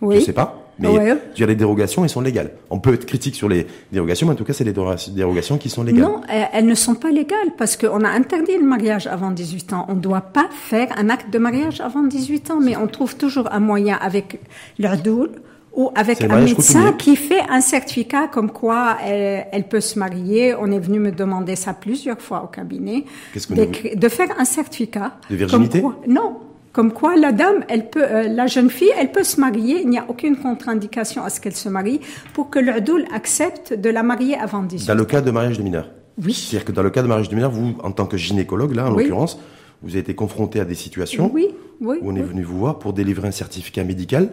Oui. 0.00 0.16
Je 0.16 0.20
sais 0.20 0.32
pas. 0.32 0.59
Mais 0.80 1.16
dire, 1.34 1.46
les 1.46 1.54
dérogations, 1.54 2.04
elles 2.04 2.10
sont 2.10 2.20
légales. 2.20 2.52
On 2.70 2.78
peut 2.78 2.94
être 2.94 3.06
critique 3.06 3.34
sur 3.34 3.48
les 3.48 3.66
dérogations, 3.92 4.26
mais 4.26 4.32
en 4.32 4.36
tout 4.36 4.44
cas, 4.44 4.52
c'est 4.52 4.64
les 4.64 4.72
dérogations 4.72 5.58
qui 5.58 5.68
sont 5.68 5.82
légales. 5.82 6.02
Non, 6.02 6.20
elles 6.52 6.66
ne 6.66 6.74
sont 6.74 6.94
pas 6.94 7.10
légales 7.10 7.54
parce 7.58 7.76
qu'on 7.76 8.04
a 8.04 8.08
interdit 8.08 8.56
le 8.56 8.64
mariage 8.64 9.06
avant 9.06 9.30
18 9.30 9.72
ans. 9.72 9.86
On 9.88 9.94
ne 9.94 10.00
doit 10.00 10.20
pas 10.20 10.48
faire 10.50 10.88
un 10.96 11.08
acte 11.10 11.32
de 11.32 11.38
mariage 11.38 11.80
avant 11.80 12.02
18 12.02 12.50
ans, 12.50 12.60
mais 12.60 12.76
on 12.76 12.86
trouve 12.86 13.16
toujours 13.16 13.52
un 13.52 13.60
moyen 13.60 13.98
avec 14.00 14.40
l'urdoul 14.78 15.30
ou 15.74 15.90
avec 15.94 16.22
un 16.22 16.40
médecin 16.40 16.92
qui 16.92 17.16
fait 17.16 17.42
un 17.48 17.60
certificat 17.60 18.28
comme 18.28 18.50
quoi 18.50 18.96
elle, 19.04 19.68
peut 19.68 19.80
se 19.80 19.98
marier. 19.98 20.54
On 20.58 20.70
est 20.72 20.80
venu 20.80 20.98
me 20.98 21.12
demander 21.12 21.56
ça 21.56 21.74
plusieurs 21.74 22.20
fois 22.20 22.42
au 22.42 22.48
cabinet. 22.48 23.04
Que 23.34 23.96
de 23.96 24.08
faire 24.08 24.28
un 24.38 24.44
certificat. 24.44 25.18
De 25.30 25.36
virginité 25.36 25.82
Non, 26.08 26.38
comme 26.72 26.92
quoi 26.92 27.16
la 27.16 27.32
dame, 27.32 27.64
elle 27.68 27.90
peut, 27.90 28.04
euh, 28.04 28.28
la 28.28 28.46
jeune 28.46 28.70
fille, 28.70 28.92
elle 28.98 29.10
peut 29.10 29.24
se 29.24 29.40
marier. 29.40 29.80
Il 29.82 29.88
n'y 29.88 29.98
a 29.98 30.04
aucune 30.08 30.36
contre-indication 30.36 31.24
à 31.24 31.30
ce 31.30 31.40
qu'elle 31.40 31.56
se 31.56 31.68
marie 31.68 32.00
pour 32.32 32.50
que 32.50 32.58
l'Udoul 32.58 33.04
accepte 33.12 33.74
de 33.74 33.90
la 33.90 34.02
marier 34.02 34.36
avant 34.36 34.62
18 34.62 34.86
Dans 34.86 34.94
le 34.94 35.04
cas 35.04 35.20
de 35.20 35.30
mariage 35.30 35.58
de 35.58 35.64
mineur 35.64 35.90
Oui. 36.22 36.32
C'est-à-dire 36.32 36.64
que 36.64 36.72
dans 36.72 36.82
le 36.82 36.90
cas 36.90 37.02
de 37.02 37.08
mariage 37.08 37.28
de 37.28 37.34
mineur, 37.34 37.50
vous, 37.50 37.74
en 37.82 37.90
tant 37.90 38.06
que 38.06 38.16
gynécologue, 38.16 38.74
là, 38.74 38.86
en 38.86 38.90
l'occurrence, 38.90 39.40
vous 39.82 39.90
avez 39.90 40.00
été 40.00 40.14
confronté 40.14 40.60
à 40.60 40.64
des 40.64 40.74
situations 40.74 41.30
oui, 41.32 41.48
oui, 41.80 41.98
où 42.02 42.10
on 42.10 42.14
est 42.14 42.22
venu 42.22 42.42
vous 42.42 42.58
voir 42.58 42.78
pour 42.78 42.92
délivrer 42.92 43.28
un 43.28 43.32
certificat 43.32 43.82
médical, 43.82 44.28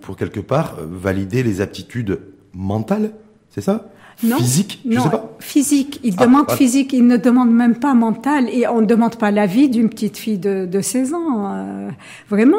pour 0.00 0.16
quelque 0.16 0.40
part 0.40 0.78
euh, 0.80 0.86
valider 0.90 1.44
les 1.44 1.60
aptitudes 1.60 2.18
mentales, 2.52 3.12
c'est 3.50 3.60
ça? 3.60 3.88
Non, 4.22 4.36
physique 4.38 4.80
je 4.88 5.00
sais 5.00 5.10
pas. 5.10 5.36
physique. 5.40 6.00
Il 6.04 6.14
ah, 6.18 6.26
demande 6.26 6.46
ah. 6.48 6.56
physique, 6.56 6.92
il 6.92 7.06
ne 7.06 7.16
demande 7.16 7.50
même 7.50 7.76
pas 7.76 7.94
mental 7.94 8.48
et 8.52 8.66
on 8.66 8.80
ne 8.80 8.86
demande 8.86 9.16
pas 9.16 9.30
l'avis 9.30 9.68
d'une 9.68 9.88
petite 9.88 10.16
fille 10.16 10.38
de, 10.38 10.66
de 10.66 10.80
16 10.80 11.14
ans. 11.14 11.54
Euh, 11.54 11.88
vraiment, 12.28 12.58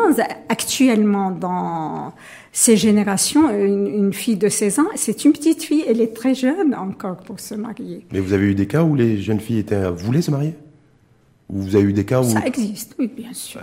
actuellement, 0.50 1.32
dans 1.32 2.13
ces 2.51 2.77
générations, 2.77 3.50
une, 3.50 3.88
une, 3.88 4.13
fille 4.13 4.36
de 4.36 4.50
16 4.50 4.80
ans, 4.80 4.88
c'est 4.96 5.24
une 5.24 5.32
petite 5.32 5.63
fille, 5.63 5.84
elle 5.88 6.01
est 6.01 6.13
très 6.13 6.36
jeune 6.36 6.75
encore 6.75 7.18
pour 7.18 7.39
se 7.39 7.56
marier. 7.56 8.06
Mais 8.12 8.20
vous 8.20 8.34
avez 8.34 8.48
eu 8.48 8.56
des 8.56 8.68
cas 8.68 8.84
où 8.84 8.96
les 8.96 9.22
jeunes 9.22 9.39
filles 9.39 9.60
étaient, 9.60 9.89
voulaient 9.89 10.22
se 10.22 10.32
marier? 10.32 10.53
Vous 11.51 11.75
avez 11.75 11.86
eu 11.86 11.93
des 11.93 12.05
cas 12.05 12.22
où... 12.22 12.24
Ça 12.24 12.46
existe, 12.46 12.96
oui, 12.98 13.12
bien 13.15 13.34
sûr. 13.34 13.60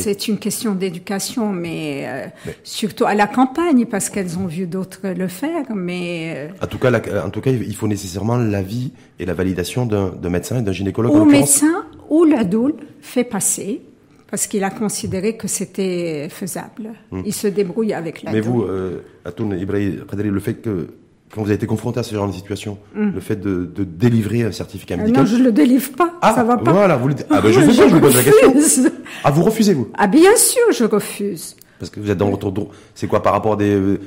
C'est 0.00 0.28
une 0.28 0.38
question 0.38 0.74
d'éducation, 0.74 1.52
mais, 1.52 2.04
euh, 2.06 2.26
surtout 2.62 3.04
à 3.04 3.14
la 3.14 3.26
campagne, 3.26 3.86
parce 3.86 4.08
qu'elles 4.08 4.38
ont 4.38 4.46
vu 4.46 4.66
d'autres 4.66 5.08
le 5.08 5.26
faire, 5.26 5.64
mais... 5.74 6.34
Euh, 6.36 6.64
en, 6.64 6.66
tout 6.68 6.78
cas, 6.78 6.92
en 7.24 7.30
tout 7.30 7.40
cas, 7.40 7.50
il 7.50 7.74
faut 7.74 7.88
nécessairement 7.88 8.36
l'avis 8.36 8.92
et 9.18 9.26
la 9.26 9.34
validation 9.34 9.84
d'un 9.84 10.30
médecin 10.30 10.58
et 10.58 10.62
d'un 10.62 10.72
gynécologue. 10.72 11.14
Ou 11.14 11.24
médecin, 11.24 11.84
ou 12.08 12.24
l'adulte 12.24 12.78
fait 13.00 13.24
passer, 13.24 13.82
parce 14.30 14.46
qu'il 14.46 14.62
a 14.62 14.70
considéré 14.70 15.36
que 15.36 15.48
c'était 15.48 16.28
faisable. 16.30 16.94
Hmm. 17.10 17.22
Il 17.26 17.34
se 17.34 17.48
débrouille 17.48 17.92
avec 17.92 18.22
l'adulte. 18.22 18.46
Mais 18.46 18.50
vous, 18.50 18.62
euh, 18.62 19.02
Atoun 19.24 19.58
Ibrahim 19.58 20.04
le 20.10 20.40
fait 20.40 20.54
que 20.54 20.86
quand 21.32 21.40
vous 21.40 21.46
avez 21.46 21.54
été 21.54 21.66
confronté 21.66 21.98
à 21.98 22.02
ce 22.02 22.14
genre 22.14 22.28
de 22.28 22.32
situation, 22.32 22.78
mm. 22.94 23.10
le 23.14 23.20
fait 23.20 23.36
de, 23.36 23.64
de, 23.64 23.84
délivrer 23.84 24.42
un 24.42 24.52
certificat 24.52 24.96
médical. 24.96 25.24
non, 25.24 25.26
je 25.26 25.36
le 25.36 25.50
délivre 25.50 25.90
pas. 25.92 26.10
Ah, 26.20 26.34
ça 26.34 26.44
va 26.44 26.58
pas. 26.58 26.72
Voilà, 26.72 26.96
vous 26.96 27.08
le 27.08 27.14
Ah, 27.30 27.40
ben 27.40 27.50
je 27.50 27.60
sais 27.70 27.82
pas, 27.82 27.88
je, 27.88 27.94
vous 27.94 28.00
pose 28.00 28.16
la 28.16 28.22
question. 28.22 28.90
Ah, 29.24 29.30
vous 29.30 29.42
refusez, 29.42 29.72
vous 29.72 29.88
Ah, 29.96 30.06
bien 30.06 30.36
sûr, 30.36 30.62
je 30.72 30.84
refuse. 30.84 31.56
Parce 31.78 31.90
que 31.90 32.00
vous 32.00 32.10
êtes 32.10 32.18
dans 32.18 32.30
votre 32.30 32.50
droit. 32.50 32.68
C'est 32.94 33.06
quoi 33.06 33.22
par 33.22 33.32
rapport 33.32 33.54
à 33.54 33.56
des. 33.56 33.74
Euh, 33.74 33.98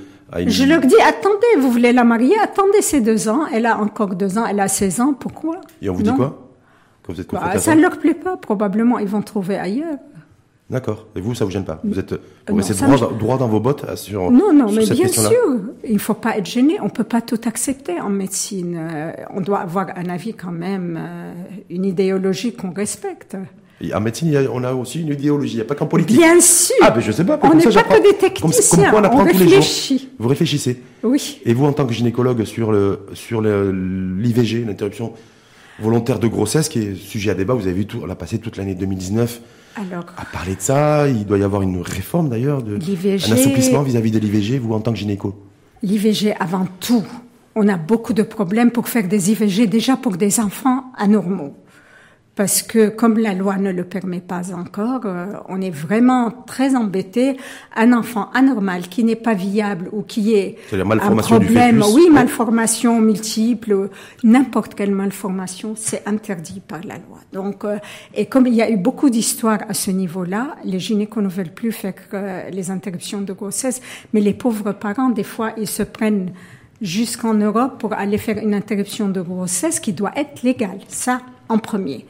je 0.47 0.63
leur 0.65 0.81
dis, 0.81 0.95
attendez, 1.01 1.59
vous 1.59 1.71
voulez 1.71 1.93
la 1.93 2.03
marier, 2.03 2.35
attendez 2.41 2.81
ces 2.81 3.01
deux 3.01 3.27
ans. 3.27 3.45
Elle 3.51 3.65
a 3.65 3.79
encore 3.79 4.15
deux 4.15 4.37
ans, 4.37 4.45
elle 4.45 4.59
a 4.59 4.67
16 4.67 5.01
ans, 5.01 5.13
pourquoi 5.13 5.61
Et 5.81 5.89
on 5.89 5.93
vous 5.93 6.03
dit 6.03 6.13
quoi 6.13 6.49
Quand 7.03 7.13
vous 7.13 7.21
êtes 7.21 7.31
bah, 7.31 7.57
Ça 7.57 7.75
ne 7.75 7.81
leur 7.81 7.97
plaît 7.97 8.13
pas, 8.13 8.37
probablement, 8.37 8.97
ils 8.99 9.07
vont 9.07 9.21
trouver 9.21 9.57
ailleurs. 9.57 9.97
D'accord. 10.69 11.05
Et 11.15 11.21
vous, 11.21 11.35
ça 11.35 11.45
vous 11.45 11.51
gêne 11.51 11.63
pas 11.63 11.79
Vous 11.83 11.99
êtes, 11.99 12.13
vous 12.13 12.19
non, 12.49 12.55
restez 12.57 12.73
droit, 12.73 13.11
me- 13.11 13.19
droit 13.19 13.37
dans 13.37 13.47
vos 13.47 13.59
bottes 13.59 13.85
sur, 13.97 14.31
Non, 14.31 14.51
non, 14.51 14.67
sur 14.67 14.77
mais 14.79 14.85
cette 14.87 14.97
bien 14.97 15.07
sûr, 15.07 15.59
il 15.87 15.99
faut 15.99 16.15
pas 16.15 16.37
être 16.37 16.45
gêné. 16.47 16.77
On 16.81 16.89
peut 16.89 17.03
pas 17.03 17.21
tout 17.21 17.39
accepter 17.45 18.01
en 18.01 18.09
médecine. 18.09 18.75
Euh, 18.79 19.11
on 19.35 19.41
doit 19.41 19.59
avoir 19.59 19.89
un 19.95 20.09
avis 20.09 20.33
quand 20.33 20.51
même, 20.51 20.97
euh, 20.99 21.33
une 21.69 21.85
idéologie 21.85 22.53
qu'on 22.53 22.71
respecte. 22.71 23.37
Et 23.79 23.93
En 23.93 23.99
médecine, 24.01 24.35
a- 24.35 24.49
on 24.51 24.63
a 24.63 24.73
aussi 24.73 25.01
une 25.01 25.09
idéologie. 25.09 25.53
Il 25.53 25.57
n'y 25.57 25.61
a 25.61 25.65
pas 25.65 25.75
qu'en 25.75 25.85
politique. 25.85 26.17
Bien 26.17 26.39
sûr. 26.41 26.73
Ah, 26.81 26.89
ben 26.89 26.99
je 27.01 27.11
sais 27.11 27.23
pas. 27.25 27.37
on 27.43 27.47
comme 27.49 27.57
n'est 27.59 27.63
pas 27.65 27.83
que 27.83 27.97
des 28.01 28.09
Comme, 28.09 28.17
techniciens. 28.19 28.77
comme 28.83 28.89
quoi 28.89 28.99
on 29.01 29.03
apprend 29.03 29.21
on 29.23 29.31
tous 29.31 29.37
les 29.37 29.61
jours. 29.61 29.99
Vous 30.17 30.27
réfléchissez. 30.29 30.81
Oui. 31.03 31.41
Et 31.45 31.53
vous, 31.53 31.65
en 31.65 31.73
tant 31.73 31.85
que 31.85 31.93
gynécologue, 31.93 32.43
sur 32.45 32.71
le 32.71 33.01
sur 33.13 33.41
l'IVG, 33.41 34.63
l'interruption 34.65 35.13
volontaire 35.79 36.17
de 36.19 36.27
grossesse, 36.27 36.69
qui 36.69 36.79
est 36.79 36.95
sujet 36.95 37.31
à 37.31 37.33
débat, 37.35 37.53
vous 37.53 37.67
avez 37.67 37.73
vu, 37.73 37.85
tout, 37.85 37.99
on 38.03 38.09
a 38.09 38.15
passé 38.15 38.39
toute 38.39 38.57
l'année 38.57 38.75
2019 38.75 39.41
Alors, 39.75 40.05
à 40.17 40.25
parler 40.25 40.55
de 40.55 40.61
ça. 40.61 41.07
Il 41.07 41.25
doit 41.25 41.37
y 41.37 41.43
avoir 41.43 41.61
une 41.61 41.81
réforme 41.81 42.29
d'ailleurs, 42.29 42.63
de, 42.63 42.75
L'IVG. 42.75 43.29
un 43.29 43.35
assouplissement 43.35 43.83
vis-à-vis 43.83 44.11
de 44.11 44.19
l'IVG, 44.19 44.57
vous 44.59 44.73
en 44.73 44.79
tant 44.79 44.91
que 44.91 44.97
gynéco. 44.97 45.35
l'IVG 45.83 46.33
avant 46.39 46.67
tout. 46.79 47.03
On 47.55 47.67
a 47.67 47.77
beaucoup 47.77 48.13
de 48.13 48.23
problèmes 48.23 48.71
pour 48.71 48.89
faire 48.89 49.07
des 49.07 49.31
IVG 49.31 49.67
déjà 49.67 49.95
pour 49.95 50.17
des 50.17 50.39
enfants 50.39 50.85
anormaux. 50.97 51.53
Parce 52.35 52.61
que 52.61 52.89
comme 52.89 53.17
la 53.17 53.33
loi 53.33 53.55
ne 53.57 53.71
le 53.71 53.85
permet 53.85 54.19
pas 54.19 54.53
encore, 54.53 55.01
euh, 55.05 55.27
on 55.47 55.61
est 55.61 55.69
vraiment 55.69 56.31
très 56.31 56.75
embêté. 56.75 57.37
Un 57.75 57.93
enfant 57.93 58.29
anormal 58.33 58.89
qui 58.89 59.05
n'est 59.05 59.15
pas 59.15 59.33
viable 59.33 59.89
ou 59.93 60.01
qui 60.01 60.33
est 60.33 60.57
C'est-à-dire 60.67 60.91
un 60.91 61.15
du 61.15 61.21
problème, 61.21 61.83
oui, 61.93 62.09
malformation 62.11 62.99
multiple, 62.99 63.89
n'importe 64.23 64.75
quelle 64.75 64.91
malformation, 64.91 65.75
c'est 65.77 66.05
interdit 66.07 66.61
par 66.65 66.81
la 66.81 66.95
loi. 66.95 67.19
Donc, 67.31 67.63
euh, 67.63 67.77
et 68.13 68.25
comme 68.25 68.47
il 68.47 68.53
y 68.53 68.61
a 68.61 68.69
eu 68.69 68.77
beaucoup 68.77 69.09
d'histoires 69.09 69.59
à 69.69 69.73
ce 69.73 69.91
niveau-là, 69.91 70.55
les 70.65 70.79
gynécos 70.79 71.23
ne 71.23 71.29
veulent 71.29 71.53
plus 71.53 71.71
faire 71.71 71.93
euh, 72.13 72.49
les 72.49 72.69
interruptions 72.69 73.21
de 73.21 73.31
grossesse, 73.31 73.81
mais 74.13 74.19
les 74.19 74.33
pauvres 74.33 74.73
parents, 74.73 75.09
des 75.09 75.23
fois, 75.23 75.51
ils 75.57 75.67
se 75.67 75.83
prennent 75.83 76.31
jusqu'en 76.81 77.33
Europe 77.33 77.79
pour 77.79 77.93
aller 77.93 78.17
faire 78.17 78.37
une 78.37 78.53
interruption 78.53 79.09
de 79.09 79.21
grossesse 79.21 79.79
qui 79.79 79.93
doit 79.93 80.11
être 80.15 80.43
légale. 80.43 80.79
Ça, 80.87 81.21
en 81.49 81.57
premier. 81.57 82.05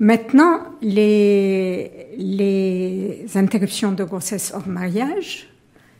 Maintenant, 0.00 0.60
les, 0.82 2.08
les 2.18 3.26
interruptions 3.36 3.92
de 3.92 4.04
grossesse 4.04 4.52
hors 4.54 4.66
mariage, 4.66 5.48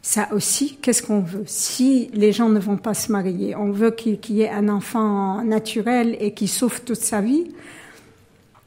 ça 0.03 0.29
aussi, 0.33 0.77
qu'est-ce 0.83 1.03
qu'on 1.03 1.21
veut? 1.21 1.45
Si 1.47 2.11
les 2.13 2.33
gens 2.33 2.51
ne 2.51 2.59
vont 2.59 2.77
pas 2.77 2.93
se 2.93 3.11
marier, 3.11 3.57
on 3.57 3.71
veut 3.71 3.93
qu'il 3.93 4.21
qu'il 4.21 4.37
y 4.37 4.43
ait 4.43 4.51
un 4.51 4.69
enfant 4.69 5.43
naturel 5.43 6.17
et 6.21 6.35
qui 6.35 6.47
souffre 6.47 6.81
toute 6.85 7.01
sa 7.01 7.23
vie 7.23 7.53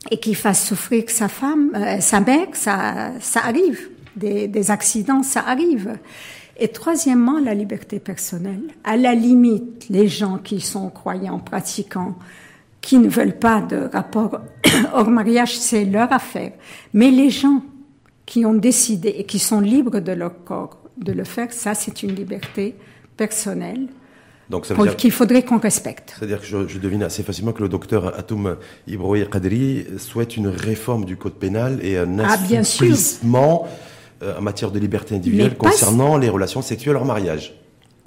et 0.09 0.19
qui 0.19 0.33
fasse 0.33 0.65
souffrir 0.67 1.03
sa 1.09 1.27
femme, 1.27 1.71
euh, 1.75 1.99
sa 1.99 2.21
mère, 2.21 2.47
ça, 2.53 3.11
ça 3.19 3.41
arrive. 3.41 3.89
Des, 4.15 4.47
des 4.47 4.71
accidents, 4.71 5.21
ça 5.21 5.41
arrive. 5.41 5.99
Et 6.59 6.69
troisièmement, 6.69 7.39
la 7.39 7.53
liberté 7.53 7.99
personnelle. 7.99 8.61
À 8.83 8.97
la 8.97 9.13
limite, 9.13 9.85
les 9.89 10.07
gens 10.07 10.37
qui 10.39 10.59
sont 10.59 10.89
croyants, 10.89 11.39
pratiquants, 11.39 12.15
qui 12.81 12.97
ne 12.97 13.07
veulent 13.09 13.37
pas 13.37 13.61
de 13.61 13.89
rapport 13.93 14.39
hors 14.93 15.09
mariage, 15.09 15.57
c'est 15.57 15.85
leur 15.85 16.11
affaire. 16.11 16.53
Mais 16.93 17.11
les 17.11 17.29
gens 17.29 17.61
qui 18.25 18.45
ont 18.45 18.53
décidé 18.55 19.09
et 19.09 19.23
qui 19.25 19.39
sont 19.39 19.59
libres 19.59 19.99
de 19.99 20.11
leur 20.13 20.43
corps 20.43 20.79
de 20.97 21.11
le 21.11 21.23
faire, 21.23 21.53
ça 21.53 21.73
c'est 21.75 22.01
une 22.03 22.15
liberté 22.15 22.75
personnelle 23.15 23.87
Donc 24.49 24.65
ça 24.65 24.73
veut 24.73 24.77
pour- 24.77 24.85
dire, 24.85 24.95
qu'il 24.95 25.11
faudrait 25.11 25.43
qu'on 25.43 25.59
respecte. 25.59 26.15
c'est-à-dire 26.17 26.39
que 26.41 26.45
je, 26.47 26.67
je 26.67 26.79
devine 26.79 27.03
assez 27.03 27.23
facilement 27.23 27.51
que 27.51 27.61
le 27.61 27.69
docteur 27.69 28.17
Atoum 28.17 28.57
Ibroui 28.87 29.29
Kadri 29.29 29.85
souhaite 29.97 30.37
une 30.37 30.47
réforme 30.47 31.05
du 31.05 31.15
code 31.17 31.33
pénal 31.35 31.79
et 31.83 31.97
un 31.97 32.19
Ah, 32.19 32.33
assouplissement 32.57 33.65
euh, 33.65 33.69
en 34.21 34.41
matière 34.41 34.71
de 34.71 34.79
liberté 34.79 35.15
individuelle 35.15 35.49
Mais 35.51 35.55
pas- 35.55 35.69
concernant 35.69 36.17
les 36.17 36.29
relations 36.29 36.61
sexuelles 36.61 36.95
hors 36.95 37.05
mariage. 37.05 37.53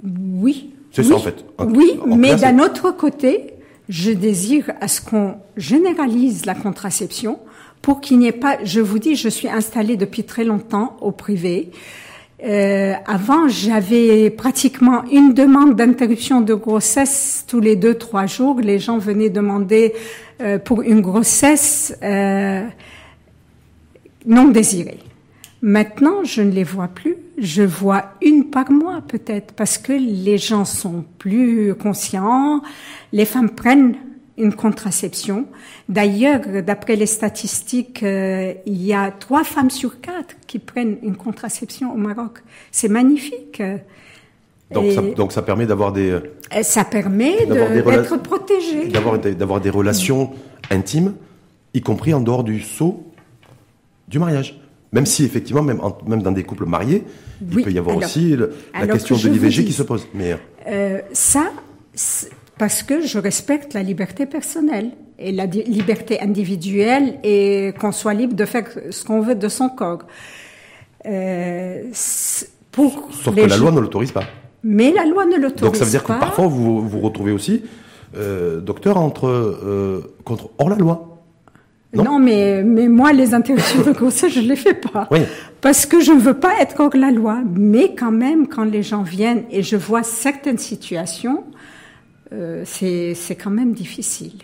Oui. 0.03 0.71
C'est 0.91 1.03
oui, 1.03 1.07
ça, 1.09 1.15
en 1.15 1.19
fait. 1.19 1.45
En- 1.57 1.65
Oui, 1.67 1.99
en 2.09 2.15
mais 2.15 2.35
d'un 2.35 2.59
autre 2.59 2.91
côté, 2.91 3.53
je 3.87 4.11
désire 4.11 4.71
à 4.81 4.87
ce 4.87 4.99
qu'on 5.01 5.35
généralise 5.57 6.45
la 6.45 6.55
contraception 6.55 7.39
pour 7.81 8.01
qu'il 8.01 8.19
n'y 8.19 8.27
ait 8.27 8.31
pas. 8.33 8.57
Je 8.63 8.79
vous 8.81 8.99
dis, 8.99 9.15
je 9.15 9.29
suis 9.29 9.47
installée 9.49 9.95
depuis 9.97 10.23
très 10.23 10.43
longtemps 10.43 10.97
au 11.01 11.11
privé. 11.11 11.71
Euh, 12.43 12.93
avant, 13.05 13.47
j'avais 13.47 14.29
pratiquement 14.31 15.03
une 15.11 15.33
demande 15.33 15.75
d'interruption 15.75 16.41
de 16.41 16.55
grossesse 16.55 17.45
tous 17.47 17.59
les 17.59 17.75
deux 17.75 17.93
trois 17.95 18.25
jours. 18.25 18.59
Les 18.59 18.79
gens 18.79 18.97
venaient 18.97 19.29
demander 19.29 19.93
euh, 20.41 20.57
pour 20.57 20.81
une 20.81 21.01
grossesse 21.01 21.95
euh, 22.01 22.63
non 24.25 24.47
désirée. 24.49 24.97
Maintenant, 25.61 26.23
je 26.23 26.41
ne 26.41 26.51
les 26.51 26.63
vois 26.63 26.87
plus. 26.87 27.15
Je 27.37 27.61
vois 27.61 28.05
une 28.21 28.49
par 28.49 28.71
mois 28.71 29.01
peut-être 29.07 29.53
parce 29.53 29.77
que 29.77 29.93
les 29.93 30.37
gens 30.37 30.65
sont 30.65 31.03
plus 31.19 31.73
conscients. 31.75 32.61
Les 33.13 33.25
femmes 33.25 33.49
prennent 33.51 33.95
une 34.37 34.53
contraception. 34.53 35.45
D'ailleurs, 35.87 36.41
d'après 36.65 36.95
les 36.95 37.05
statistiques, 37.05 38.01
euh, 38.01 38.53
il 38.65 38.81
y 38.83 38.93
a 38.93 39.11
trois 39.11 39.43
femmes 39.43 39.69
sur 39.69 40.01
quatre 40.01 40.35
qui 40.47 40.57
prennent 40.57 40.97
une 41.03 41.15
contraception 41.15 41.93
au 41.93 41.97
Maroc. 41.97 42.39
C'est 42.71 42.87
magnifique. 42.89 43.61
Donc, 44.71 44.91
ça, 44.93 45.01
donc 45.01 45.31
ça 45.31 45.41
permet 45.41 45.65
d'avoir 45.65 45.91
des, 45.91 46.17
Et 46.57 46.63
ça 46.63 46.85
permet 46.85 47.45
D'avoir 47.45 47.69
de- 47.69 47.81
d'être 48.01 48.17
protégé. 48.23 48.87
d'avoir 48.87 49.19
d'avoir 49.19 49.59
des 49.61 49.69
relations 49.69 50.31
intimes, 50.71 51.13
y 51.73 51.81
compris 51.81 52.13
en 52.13 52.21
dehors 52.21 52.43
du 52.45 52.61
sceau 52.61 53.03
du 54.07 54.17
mariage. 54.17 54.60
Même 54.93 55.05
si 55.05 55.23
effectivement, 55.23 55.61
même, 55.63 55.79
en- 55.81 55.97
même 56.05 56.21
dans 56.21 56.31
des 56.33 56.43
couples 56.43 56.65
mariés, 56.65 57.03
il 57.41 57.63
peut 57.63 57.71
y 57.71 57.77
avoir 57.77 57.95
alors- 57.97 58.09
aussi 58.09 58.35
le- 58.35 58.53
la 58.73 58.87
question 58.87 59.15
que 59.15 59.23
de 59.23 59.29
l'IVG 59.29 59.63
qui 59.65 59.71
se 59.73 59.83
pose. 59.83 60.05
Mais 60.13 60.35
euh, 60.67 60.99
ça, 61.13 61.51
parce 62.57 62.83
que 62.83 63.01
je 63.05 63.17
respecte 63.17 63.73
la 63.73 63.83
liberté 63.83 64.25
personnelle 64.25 64.91
et 65.17 65.31
la 65.31 65.45
liberté 65.45 66.19
individuelle 66.19 67.19
et 67.23 67.73
qu'on 67.79 67.91
soit 67.91 68.13
libre 68.13 68.33
de 68.35 68.43
faire 68.45 68.65
ce 68.89 69.05
qu'on 69.05 69.21
veut 69.21 69.35
de 69.35 69.47
son 69.47 69.69
corps. 69.69 70.03
Euh, 71.05 71.83
pour 72.71 73.09
sauf 73.11 73.33
que 73.35 73.41
la 73.41 73.57
loi 73.57 73.71
ne 73.71 73.79
l'autorise 73.79 74.11
pas. 74.11 74.23
Mais 74.63 74.91
la 74.91 75.05
loi 75.05 75.25
ne 75.25 75.35
l'autorise 75.37 75.55
pas. 75.61 75.65
Donc 75.67 75.75
ça 75.77 75.85
veut 75.85 75.89
dire 75.91 76.03
que 76.03 76.07
parfois 76.19 76.47
vous 76.47 76.87
vous 76.87 76.99
retrouvez 76.99 77.31
aussi, 77.31 77.63
euh, 78.15 78.59
docteur, 78.61 78.97
entre 78.97 79.27
euh, 79.27 80.01
contre 80.23 80.49
hors 80.59 80.69
la 80.69 80.75
loi. 80.75 81.10
Non, 81.93 82.03
Non 82.03 82.19
mais, 82.19 82.63
mais 82.63 82.87
moi, 82.87 83.13
les 83.13 83.33
interruptions 83.33 83.81
de 83.81 83.91
grossesse, 83.99 84.33
je 84.33 84.39
ne 84.39 84.47
les 84.47 84.55
fais 84.55 84.73
pas. 84.73 85.07
Oui. 85.11 85.19
Parce 85.61 85.85
que 85.85 85.99
je 85.99 86.11
ne 86.11 86.19
veux 86.19 86.39
pas 86.39 86.59
être 86.59 86.79
hors 86.79 86.95
la 86.95 87.11
loi. 87.11 87.41
Mais 87.55 87.93
quand 87.95 88.11
même, 88.11 88.47
quand 88.47 88.63
les 88.63 88.83
gens 88.83 89.03
viennent 89.03 89.43
et 89.51 89.63
je 89.63 89.75
vois 89.75 90.03
certaines 90.03 90.57
situations, 90.57 91.43
euh, 92.33 92.63
c'est 92.65 93.13
c'est 93.13 93.35
quand 93.35 93.49
même 93.51 93.73
difficile. 93.73 94.39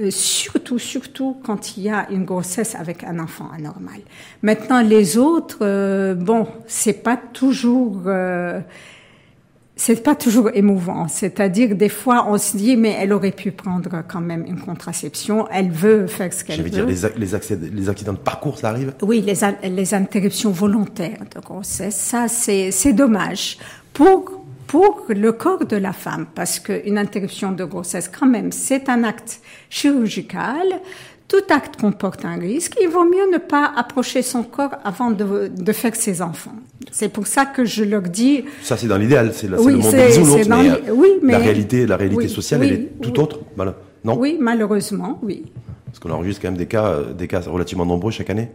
Euh, 0.00 0.10
surtout, 0.10 0.80
surtout 0.80 1.36
quand 1.44 1.76
il 1.76 1.84
y 1.84 1.88
a 1.88 2.10
une 2.10 2.24
grossesse 2.24 2.74
avec 2.74 3.04
un 3.04 3.20
enfant 3.20 3.48
anormal. 3.56 4.00
Maintenant, 4.42 4.80
les 4.80 5.18
autres, 5.18 5.58
euh, 5.60 6.14
bon, 6.14 6.48
c'est 6.66 7.04
pas 7.04 7.16
toujours, 7.16 8.02
euh, 8.06 8.60
c'est 9.76 10.02
pas 10.04 10.14
toujours 10.14 10.50
émouvant. 10.54 11.08
C'est-à-dire, 11.08 11.74
des 11.74 11.88
fois, 11.88 12.26
on 12.28 12.38
se 12.38 12.56
dit, 12.56 12.76
mais 12.76 12.94
elle 12.98 13.12
aurait 13.12 13.32
pu 13.32 13.50
prendre 13.50 13.90
quand 14.06 14.20
même 14.20 14.44
une 14.46 14.60
contraception. 14.60 15.48
Elle 15.50 15.70
veut 15.70 16.06
faire 16.06 16.32
ce 16.32 16.44
qu'elle 16.44 16.62
veut. 16.62 16.70
dire 16.70 16.86
les, 16.86 17.04
ac- 17.04 17.16
les, 17.16 17.34
accès- 17.34 17.58
les 17.72 17.88
accidents 17.88 18.12
de 18.12 18.18
parcours, 18.18 18.56
ça 18.58 18.68
arrive? 18.68 18.92
Oui, 19.02 19.20
les, 19.22 19.34
les 19.68 19.94
interruptions 19.94 20.50
volontaires 20.52 21.24
de 21.34 21.40
grossesse, 21.40 21.96
ça 21.96 22.28
c'est 22.28 22.70
c'est 22.70 22.92
dommage 22.92 23.58
pour 23.92 24.40
pour 24.66 25.04
le 25.08 25.30
corps 25.32 25.66
de 25.66 25.76
la 25.76 25.92
femme 25.92 26.26
parce 26.34 26.58
qu'une 26.58 26.96
interruption 26.96 27.52
de 27.52 27.64
grossesse 27.64 28.08
quand 28.08 28.26
même 28.26 28.50
c'est 28.50 28.88
un 28.88 29.04
acte 29.04 29.40
chirurgical. 29.68 30.66
Tout 31.34 31.52
acte 31.52 31.80
comporte 31.80 32.24
un 32.24 32.36
risque. 32.36 32.76
Il 32.80 32.88
vaut 32.88 33.02
mieux 33.04 33.28
ne 33.32 33.38
pas 33.38 33.72
approcher 33.76 34.22
son 34.22 34.44
corps 34.44 34.76
avant 34.84 35.10
de, 35.10 35.48
de 35.48 35.72
faire 35.72 35.96
ses 35.96 36.22
enfants. 36.22 36.54
C'est 36.92 37.08
pour 37.08 37.26
ça 37.26 37.44
que 37.44 37.64
je 37.64 37.82
leur 37.82 38.02
dis 38.02 38.44
Ça 38.62 38.76
c'est 38.76 38.86
dans 38.86 38.96
l'idéal, 38.96 39.32
c'est 39.34 39.48
Oui, 39.50 39.72
le 39.72 39.78
monde 39.78 39.96
bisounours, 39.96 40.48
mais, 40.48 40.70
euh, 40.70 40.76
oui, 40.94 41.08
mais- 41.22 41.32
la 41.32 41.38
réalité, 41.40 41.86
la 41.88 41.96
réalité 41.96 42.26
oui, 42.26 42.28
sociale, 42.28 42.60
oui, 42.60 42.66
elle 42.68 42.74
est 42.74 42.90
tout 43.02 43.18
autre. 43.18 43.40
Voilà. 43.56 43.74
Non 44.04 44.16
oui, 44.16 44.38
malheureusement, 44.40 45.18
oui. 45.24 45.46
Parce 45.86 45.98
qu'on 45.98 46.10
enregistre 46.10 46.40
quand 46.40 46.48
même 46.52 46.56
des 46.56 46.66
cas, 46.66 46.86
euh, 46.86 47.12
des 47.12 47.26
cas 47.26 47.40
relativement 47.40 47.84
nombreux 47.84 48.12
chaque 48.12 48.30
année. 48.30 48.50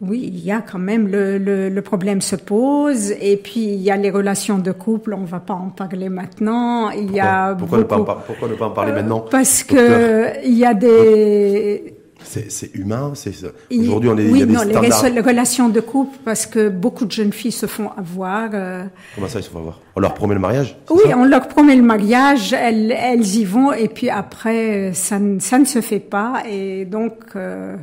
Oui, 0.00 0.30
il 0.32 0.44
y 0.44 0.52
a 0.52 0.60
quand 0.60 0.78
même 0.78 1.08
le, 1.08 1.38
le, 1.38 1.68
le 1.68 1.82
problème 1.82 2.20
se 2.20 2.36
pose 2.36 3.10
et 3.20 3.36
puis 3.36 3.64
il 3.64 3.80
y 3.82 3.90
a 3.90 3.96
les 3.96 4.10
relations 4.10 4.58
de 4.58 4.70
couple. 4.70 5.12
On 5.12 5.24
va 5.24 5.40
pas 5.40 5.54
en 5.54 5.70
parler 5.70 6.08
maintenant. 6.08 6.90
Il 6.90 7.10
y 7.12 7.18
a 7.20 7.54
pourquoi, 7.56 7.78
ne 7.78 7.82
pas 7.82 8.22
pourquoi 8.26 8.48
ne 8.48 8.54
pas 8.54 8.66
en 8.66 8.70
parler 8.70 8.92
Euh, 8.92 8.94
maintenant 8.94 9.24
Parce 9.28 9.64
docteur 9.66 10.32
que 10.34 10.46
il 10.46 10.54
y 10.56 10.64
a 10.64 10.72
des 10.74 11.94
C'est 12.22 12.74
humain. 12.74 13.12
c'est 13.14 13.32
Aujourd'hui, 13.72 14.10
on 14.10 14.18
est, 14.18 14.24
il 14.24 14.32
oui 14.32 14.38
y 14.38 14.42
a 14.42 14.46
des 14.46 14.52
non 14.52 14.62
les, 14.62 14.70
standards. 14.72 15.04
res- 15.04 15.14
les 15.14 15.20
relations 15.20 15.68
de 15.68 15.80
couple 15.80 16.16
parce 16.24 16.46
que 16.46 16.68
beaucoup 16.68 17.04
de 17.04 17.10
jeunes 17.12 17.32
filles 17.32 17.50
se 17.52 17.66
font 17.66 17.90
avoir. 17.96 18.50
euh, 18.54 18.84
Comment 19.16 19.26
ça, 19.28 19.40
ils 19.40 19.42
se 19.42 19.50
font 19.50 19.58
avoir? 19.58 19.80
On 19.96 20.00
leur 20.00 20.14
promet 20.14 20.34
le 20.34 20.40
mariage 20.40 20.76
oui, 20.90 21.00
ça? 21.10 21.18
on 21.18 21.24
leur 21.24 21.48
promet 21.48 21.74
le 21.74 21.82
mariage, 21.82 22.52
elles, 22.52 22.92
elles 22.96 23.26
y 23.34 23.44
vont 23.44 23.72
et 23.72 23.88
puis 23.88 24.10
après 24.10 24.92
ça, 24.94 25.18
ne- 25.18 25.40
ça 25.40 25.58
ne 25.58 25.64
se 25.64 25.80
fait 25.80 25.98
pas 25.98 26.42
et 26.48 26.84
donc 26.84 27.14
euh, 27.34 27.74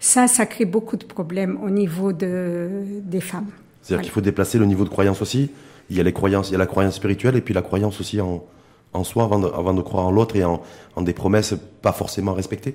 Ça, 0.00 0.28
ça 0.28 0.46
crée 0.46 0.64
beaucoup 0.64 0.96
de 0.96 1.04
problèmes 1.04 1.58
au 1.62 1.70
niveau 1.70 2.12
de, 2.12 2.68
des 3.02 3.20
femmes. 3.20 3.46
C'est-à-dire 3.82 3.88
Voilà. 3.88 4.02
qu'il 4.02 4.12
faut 4.12 4.20
déplacer 4.20 4.58
le 4.58 4.66
niveau 4.66 4.84
de 4.84 4.90
croyance 4.90 5.22
aussi. 5.22 5.50
Il 5.90 5.96
y 5.96 6.00
a 6.00 6.02
les 6.02 6.12
croyances, 6.12 6.50
il 6.50 6.52
y 6.52 6.54
a 6.54 6.58
la 6.58 6.66
croyance 6.66 6.94
spirituelle 6.96 7.34
et 7.36 7.40
puis 7.40 7.54
la 7.54 7.62
croyance 7.62 7.98
aussi 8.00 8.20
en, 8.20 8.44
en 8.92 9.04
soi 9.04 9.24
avant 9.24 9.38
de, 9.38 9.46
avant 9.46 9.74
de 9.74 9.82
croire 9.82 10.06
en 10.06 10.10
l'autre 10.10 10.36
et 10.36 10.44
en, 10.44 10.60
en 10.96 11.02
des 11.02 11.14
promesses 11.14 11.54
pas 11.82 11.92
forcément 11.92 12.34
respectées. 12.34 12.74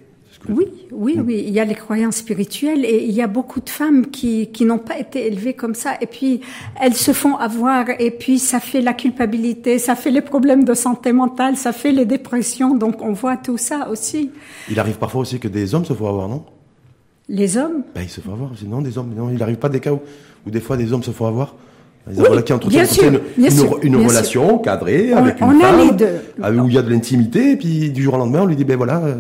Oui, 0.50 0.66
oui, 0.92 1.18
oui. 1.24 1.42
Il 1.48 1.54
y 1.54 1.60
a 1.62 1.64
les 1.64 1.76
croyances 1.76 2.18
spirituelles 2.18 2.84
et 2.84 3.06
il 3.06 3.12
y 3.14 3.22
a 3.22 3.28
beaucoup 3.28 3.62
de 3.62 3.70
femmes 3.70 4.08
qui, 4.08 4.48
qui 4.52 4.66
n'ont 4.66 4.80
pas 4.80 4.98
été 5.00 5.28
élevées 5.28 5.54
comme 5.54 5.74
ça 5.76 5.92
et 6.02 6.06
puis 6.08 6.42
elles 6.82 6.96
se 6.96 7.14
font 7.14 7.38
avoir 7.38 7.86
et 7.98 8.12
puis 8.12 8.40
ça 8.40 8.60
fait 8.60 8.82
la 8.82 8.94
culpabilité, 8.94 9.80
ça 9.80 9.96
fait 9.96 10.12
les 10.12 10.22
problèmes 10.22 10.66
de 10.66 10.74
santé 10.74 11.14
mentale, 11.14 11.56
ça 11.56 11.72
fait 11.72 11.94
les 11.94 12.04
dépressions. 12.06 12.76
Donc 12.76 13.02
on 13.02 13.14
voit 13.14 13.38
tout 13.38 13.58
ça 13.58 13.88
aussi. 13.90 14.32
Il 14.70 14.80
arrive 14.82 14.98
parfois 14.98 15.22
aussi 15.22 15.40
que 15.40 15.48
des 15.48 15.74
hommes 15.76 15.86
se 15.86 15.94
font 15.94 16.10
avoir, 16.10 16.28
non? 16.28 16.44
Les 17.30 17.58
hommes, 17.58 17.84
ben, 17.96 18.02
Ils 18.04 18.10
se 18.10 18.22
font 18.22 18.34
avoir 18.34 18.52
non 18.68 18.82
Des 18.82 18.98
hommes, 18.98 19.14
non 19.16 19.30
Il 19.34 19.42
arrive 19.42 19.56
pas 19.58 19.70
des 19.70 19.80
cas 19.80 19.92
où, 19.94 20.00
où 20.46 20.50
des 20.52 20.60
fois 20.60 20.76
des 20.78 20.92
hommes 20.92 21.04
se 21.04 21.12
font 21.12 21.26
avoir 21.28 21.56
Ils 22.12 22.18
Oui, 22.20 22.26
voilà, 22.28 22.42
qui 22.42 22.52
entretiennent, 22.54 23.20
une, 23.38 23.50
sûr, 23.50 23.80
une 23.82 23.98
bien 23.98 24.08
relation 24.08 24.58
cadrée 24.58 25.12
On- 25.14 25.18
avec 25.18 25.40
une 25.40 25.46
on 25.48 25.60
a 25.60 25.64
femme, 25.64 25.80
les 25.80 25.92
deux. 25.92 26.62
où 26.62 26.68
il 26.68 26.74
y 26.74 26.78
a 26.78 26.82
de 26.82 26.90
l'intimité, 26.90 27.52
et 27.52 27.56
puis 27.56 27.92
du 27.92 28.04
jour 28.04 28.16
au 28.16 28.18
lendemain, 28.18 28.42
on 28.42 28.46
lui 28.46 28.58
dit, 28.58 28.66
ben 28.66 28.76
voilà, 28.76 28.98
euh, 29.00 29.16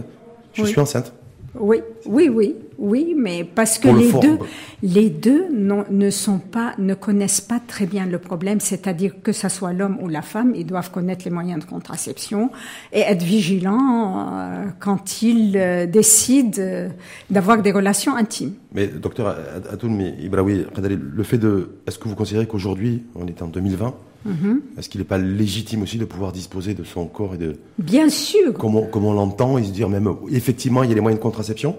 je 0.53 0.63
Oui. 0.63 0.67
suis 0.67 0.79
enceinte. 0.81 1.13
Oui, 1.59 1.81
oui, 2.05 2.29
oui, 2.29 2.55
oui, 2.79 3.15
mais 3.17 3.43
parce 3.43 3.77
que 3.77 3.87
les 3.87 4.11
deux, 4.11 4.39
les 4.81 5.09
deux 5.09 5.45
non- 5.51 5.85
ne 5.91 6.09
sont 6.09 6.39
pas, 6.39 6.73
ne 6.79 6.95
connaissent 6.95 7.41
pas 7.41 7.59
très 7.59 7.85
bien 7.85 8.05
le 8.07 8.17
problème, 8.17 8.59
c'est-à-dire 8.59 9.13
que 9.21 9.31
ça 9.31 9.49
soit 9.49 9.71
l'homme 9.71 9.97
ou 10.01 10.07
la 10.07 10.23
femme, 10.23 10.53
ils 10.55 10.65
doivent 10.65 10.89
connaître 10.91 11.25
les 11.25 11.31
moyens 11.31 11.63
de 11.63 11.69
contraception 11.69 12.49
et 12.91 13.01
être 13.01 13.21
vigilants 13.21 14.29
euh, 14.33 14.65
quand 14.79 15.21
ils 15.21 15.55
euh, 15.55 15.85
décident 15.85 16.57
euh, 16.59 16.89
d'avoir 17.29 17.61
des 17.61 17.71
relations 17.71 18.15
intimes. 18.15 18.53
Mais 18.73 18.87
docteur 18.87 19.35
Atoun 19.71 20.01
Ibraoui, 20.19 20.65
le 20.75 21.23
fait 21.23 21.37
de, 21.37 21.69
est-ce 21.85 21.99
que 21.99 22.07
vous 22.07 22.15
considérez 22.15 22.47
qu'aujourd'hui, 22.47 23.03
on 23.15 23.27
est 23.27 23.41
en 23.43 23.47
2020, 23.47 23.93
Mhm. 24.25 24.61
est-ce 24.77 24.89
qu'il 24.89 25.01
n'est 25.01 25.05
pas 25.05 25.17
légitime 25.17 25.81
aussi 25.83 25.97
de 25.97 26.05
pouvoir 26.05 26.31
disposer 26.31 26.73
de 26.73 26.83
son 26.83 27.05
corps 27.07 27.35
et 27.35 27.37
de 27.37 27.57
Bien 27.77 28.09
sûr, 28.09 28.53
comme 28.53 28.75
on, 28.75 29.13
l'entend 29.13 29.57
et 29.57 29.63
se 29.63 29.71
dire 29.71 29.89
même 29.89 30.09
effectivement 30.31 30.83
il 30.83 30.89
y 30.89 30.91
a 30.91 30.95
les 30.95 31.01
moyens 31.01 31.19
de 31.19 31.23
contraception, 31.23 31.75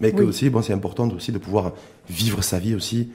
mais 0.00 0.12
que 0.12 0.22
Oui. 0.22 0.28
aussi 0.28 0.50
bon 0.50 0.62
c'est 0.62 0.72
important 0.74 1.08
aussi 1.10 1.32
de 1.32 1.38
pouvoir 1.38 1.72
vivre 2.10 2.42
sa 2.42 2.58
vie 2.58 2.74
aussi 2.74 3.08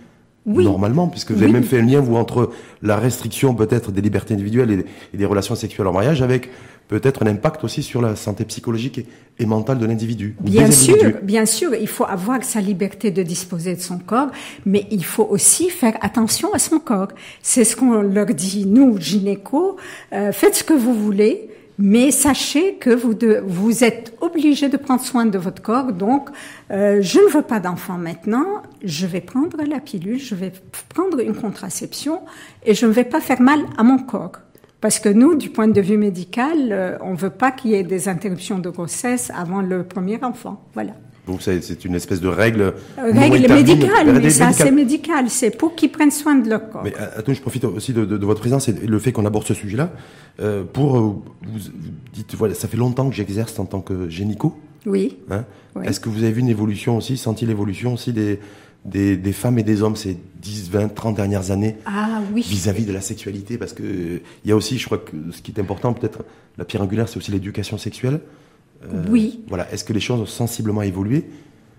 Oui. 0.45 0.63
normalement 0.63 1.07
puisque 1.07 1.31
vous 1.31 1.43
avez 1.43 1.51
même 1.51 1.63
fait 1.63 1.79
un 1.79 1.85
lien 1.85 2.01
vous 2.01 2.15
entre 2.15 2.49
la 2.81 2.97
restriction 2.97 3.53
peut-être 3.53 3.91
des 3.91 4.01
libertés 4.01 4.33
individuelles 4.33 4.71
et, 4.71 4.85
et 5.13 5.17
des 5.17 5.25
relations 5.25 5.53
sexuelles 5.53 5.85
en 5.85 5.93
mariage 5.93 6.23
avec 6.23 6.49
peut-être 6.91 7.23
un 7.23 7.27
impact 7.27 7.63
aussi 7.63 7.83
sur 7.83 8.01
la 8.01 8.17
santé 8.17 8.43
psychologique 8.43 8.97
et, 8.97 9.05
et 9.39 9.45
mentale 9.45 9.79
de 9.79 9.85
l'individu. 9.85 10.35
Bien 10.41 10.69
sûr, 10.69 11.13
bien 11.23 11.45
sûr, 11.45 11.73
il 11.73 11.87
faut 11.87 12.03
avoir 12.03 12.43
sa 12.43 12.59
liberté 12.59 13.11
de 13.11 13.23
disposer 13.23 13.75
de 13.75 13.79
son 13.79 13.97
corps, 13.97 14.29
mais 14.65 14.87
il 14.91 15.05
faut 15.05 15.23
aussi 15.23 15.69
faire 15.69 15.97
attention 16.01 16.53
à 16.53 16.59
son 16.59 16.79
corps. 16.79 17.07
C'est 17.41 17.63
ce 17.63 17.77
qu'on 17.77 18.01
leur 18.01 18.25
dit, 18.25 18.65
nous, 18.65 18.99
gynéco, 18.99 19.77
euh, 20.11 20.33
faites 20.33 20.55
ce 20.55 20.65
que 20.65 20.73
vous 20.73 20.93
voulez, 20.93 21.50
mais 21.81 22.11
sachez 22.11 22.75
que 22.75 22.91
vous, 22.91 23.13
de- 23.13 23.41
vous 23.45 23.83
êtes 23.83 24.13
obligé 24.21 24.69
de 24.69 24.77
prendre 24.77 25.01
soin 25.01 25.25
de 25.25 25.37
votre 25.37 25.61
corps. 25.61 25.91
Donc, 25.91 26.29
euh, 26.69 27.01
je 27.01 27.19
ne 27.19 27.29
veux 27.29 27.41
pas 27.41 27.59
d'enfant 27.59 27.97
maintenant, 27.97 28.61
je 28.83 29.07
vais 29.07 29.21
prendre 29.21 29.57
la 29.67 29.79
pilule, 29.79 30.19
je 30.19 30.35
vais 30.35 30.51
prendre 30.89 31.19
une 31.19 31.35
contraception 31.35 32.21
et 32.65 32.73
je 32.75 32.85
ne 32.85 32.91
vais 32.91 33.03
pas 33.03 33.19
faire 33.19 33.41
mal 33.41 33.59
à 33.77 33.83
mon 33.83 33.97
corps. 33.97 34.33
Parce 34.79 34.99
que 34.99 35.09
nous, 35.09 35.35
du 35.35 35.49
point 35.49 35.67
de 35.67 35.81
vue 35.81 35.97
médical, 35.97 36.57
euh, 36.71 36.97
on 37.01 37.13
veut 37.13 37.29
pas 37.29 37.51
qu'il 37.51 37.71
y 37.71 37.75
ait 37.75 37.83
des 37.83 38.07
interruptions 38.09 38.59
de 38.59 38.69
grossesse 38.69 39.31
avant 39.35 39.61
le 39.61 39.83
premier 39.83 40.23
enfant. 40.23 40.63
Voilà. 40.73 40.93
Donc 41.27 41.41
c'est 41.41 41.61
c'est 41.61 41.85
une 41.85 41.93
espèce 41.95 42.19
de 42.19 42.27
règle. 42.27 42.73
non 42.97 43.19
Règle 43.19 43.53
médicale, 43.53 44.19
mais 44.21 44.29
c'est 44.29 44.43
assez 44.43 44.71
médicale. 44.71 45.23
médical. 45.23 45.29
C'est 45.29 45.55
pour 45.55 45.75
qu'ils 45.75 45.91
prennent 45.91 46.09
soin 46.11 46.35
de 46.35 46.49
leur 46.49 46.69
corps. 46.69 46.81
Mais 46.83 46.93
euh, 46.99 47.07
attends, 47.17 47.33
je 47.33 47.41
profite 47.41 47.63
aussi 47.65 47.93
de, 47.93 48.05
de- 48.05 48.17
de 48.17 48.25
votre 48.25 48.39
présence 48.41 48.67
et 48.69 48.73
le 48.73 48.99
fait 48.99 49.11
qu'on 49.11 49.25
aborde 49.25 49.45
ce 49.45 49.53
sujet-là 49.53 49.91
euh, 50.39 50.63
pour 50.63 50.97
euh, 50.97 50.99
vous, 51.01 51.21
vous 51.43 51.59
dites 52.13 52.33
voilà 52.35 52.55
ça 52.55 52.67
fait 52.67 52.77
longtemps 52.77 53.07
que 53.09 53.15
j'exerce 53.15 53.57
en 53.59 53.65
tant 53.65 53.81
que. 53.81 54.09
Oui. 54.87 55.17
Hein 55.29 55.45
Oui. 55.75 55.85
Est-ce 55.85 55.99
que 55.99 56.09
vous 56.09 56.23
avez 56.23 56.31
vu 56.31 56.39
une 56.41 56.49
évolution 56.49 56.97
aussi, 56.97 57.17
senti 57.17 57.45
l'évolution 57.45 57.93
aussi 57.93 58.13
des, 58.13 58.39
des, 58.83 59.15
des 59.15 59.31
femmes 59.31 59.59
et 59.59 59.63
des 59.63 59.83
hommes 59.83 59.95
ces 59.95 60.17
10, 60.41 60.71
20, 60.71 60.87
30 60.95 61.15
dernières 61.15 61.51
années 61.51 61.75
Ah 61.85 62.19
oui. 62.33 62.41
vis-à-vis 62.41 62.85
de 62.85 62.91
la 62.91 63.01
sexualité? 63.01 63.59
Parce 63.59 63.73
que 63.73 63.83
euh, 63.83 64.19
il 64.43 64.49
y 64.49 64.51
a 64.51 64.55
aussi, 64.55 64.79
je 64.79 64.85
crois 64.87 64.97
que 64.97 65.11
ce 65.31 65.41
qui 65.43 65.51
est 65.55 65.59
important, 65.59 65.93
peut-être 65.93 66.23
la 66.57 66.65
pierre 66.65 66.81
angulaire, 66.81 67.07
c'est 67.07 67.17
aussi 67.17 67.29
l'éducation 67.31 67.77
sexuelle. 67.77 68.21
Euh, 68.83 69.03
Oui. 69.09 69.41
Voilà. 69.47 69.71
Est-ce 69.71 69.83
que 69.83 69.93
les 69.93 69.99
choses 69.99 70.19
ont 70.21 70.25
sensiblement 70.25 70.81
évolué 70.81 71.25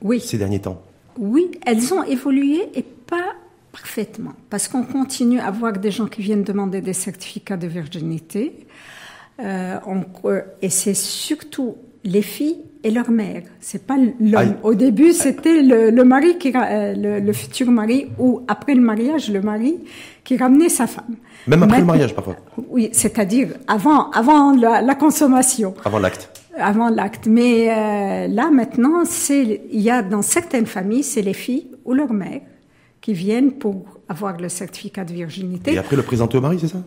Oui. 0.02 0.20
ces 0.20 0.38
derniers 0.38 0.60
temps? 0.60 0.82
Oui, 1.18 1.50
elles 1.66 1.92
ont 1.92 2.02
évolué 2.04 2.60
et 2.74 2.82
pas 2.82 3.34
parfaitement. 3.70 4.32
Parce 4.50 4.68
qu'on 4.68 4.82
continue 4.84 5.40
à 5.40 5.50
voir 5.50 5.72
des 5.74 5.90
gens 5.90 6.06
qui 6.06 6.22
viennent 6.22 6.42
demander 6.44 6.80
des 6.80 6.92
certificats 6.94 7.56
de 7.56 7.66
virginité. 7.66 8.66
Euh, 9.40 9.78
on- 9.86 10.04
euh, 10.28 10.42
et 10.60 10.68
c'est 10.70 10.94
surtout 10.94 11.76
les 12.04 12.22
filles 12.22 12.58
et 12.84 12.90
leur 12.90 13.10
mère. 13.10 13.42
C'est 13.60 13.86
pas 13.86 13.96
l'homme. 14.20 14.54
Au 14.62 14.74
début, 14.74 15.12
c'était 15.12 15.62
le, 15.62 15.90
le 15.90 16.04
mari 16.04 16.36
qui, 16.38 16.52
le, 16.52 17.20
le 17.20 17.32
futur 17.32 17.70
mari 17.70 18.08
ou 18.18 18.40
après 18.48 18.74
le 18.74 18.80
mariage, 18.82 19.30
le 19.30 19.40
mari 19.40 19.76
qui 20.24 20.36
ramenait 20.36 20.68
sa 20.68 20.86
femme. 20.86 21.14
Même 21.46 21.62
après 21.62 21.78
le 21.80 21.84
mariage, 21.86 22.14
parfois, 22.14 22.36
Oui, 22.68 22.88
c'est-à-dire 22.92 23.48
avant, 23.68 24.10
avant 24.10 24.54
la, 24.56 24.80
la 24.82 24.94
consommation 24.94 25.74
avant 25.84 25.98
l'acte. 25.98 26.30
Avant 26.56 26.88
l'acte. 26.88 27.26
Mais 27.26 27.70
euh, 27.70 28.28
là, 28.28 28.50
maintenant, 28.50 29.04
c'est, 29.04 29.62
il 29.70 29.80
y 29.80 29.90
a 29.90 30.02
dans 30.02 30.22
certaines 30.22 30.66
familles, 30.66 31.02
c'est 31.02 31.22
les 31.22 31.34
filles 31.34 31.68
ou 31.84 31.94
leur 31.94 32.12
mère 32.12 32.40
qui 33.00 33.12
viennent 33.14 33.52
pour 33.52 33.84
avoir 34.08 34.38
le 34.38 34.48
certificat 34.48 35.04
de 35.04 35.12
virginité 35.12 35.72
Et 35.72 35.78
après 35.78 35.96
le 35.96 36.02
présenter 36.02 36.38
au 36.38 36.40
mari, 36.40 36.58
c'est 36.60 36.68
ça? 36.68 36.82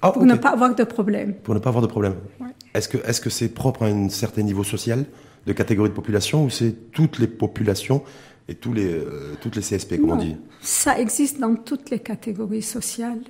Ah, 0.00 0.10
pour 0.10 0.24
ne 0.24 0.34
pas 0.34 0.50
avoir 0.50 0.74
de 0.74 0.84
problème. 0.84 1.34
Pour 1.34 1.54
ne 1.54 1.60
pas 1.60 1.68
avoir 1.68 1.82
de 1.82 1.88
problème. 1.88 2.14
Ouais. 2.40 2.48
Est-ce 2.74 2.88
que 2.88 2.98
est-ce 3.06 3.20
que 3.20 3.30
c'est 3.30 3.48
propre 3.48 3.84
à 3.84 3.86
un 3.86 4.08
certain 4.08 4.42
niveau 4.42 4.64
social, 4.64 5.04
de 5.46 5.52
catégorie 5.52 5.90
de 5.90 5.94
population, 5.94 6.44
ou 6.44 6.50
c'est 6.50 6.90
toutes 6.90 7.18
les 7.20 7.28
populations 7.28 8.02
et 8.48 8.54
tous 8.54 8.72
les 8.72 8.92
euh, 8.92 9.34
toutes 9.40 9.54
les 9.54 9.62
CSP, 9.62 10.00
comme 10.00 10.10
on 10.10 10.16
dit? 10.16 10.36
Ça 10.60 10.98
existe 10.98 11.38
dans 11.38 11.54
toutes 11.54 11.90
les 11.90 12.00
catégories 12.00 12.62
sociales. 12.62 13.20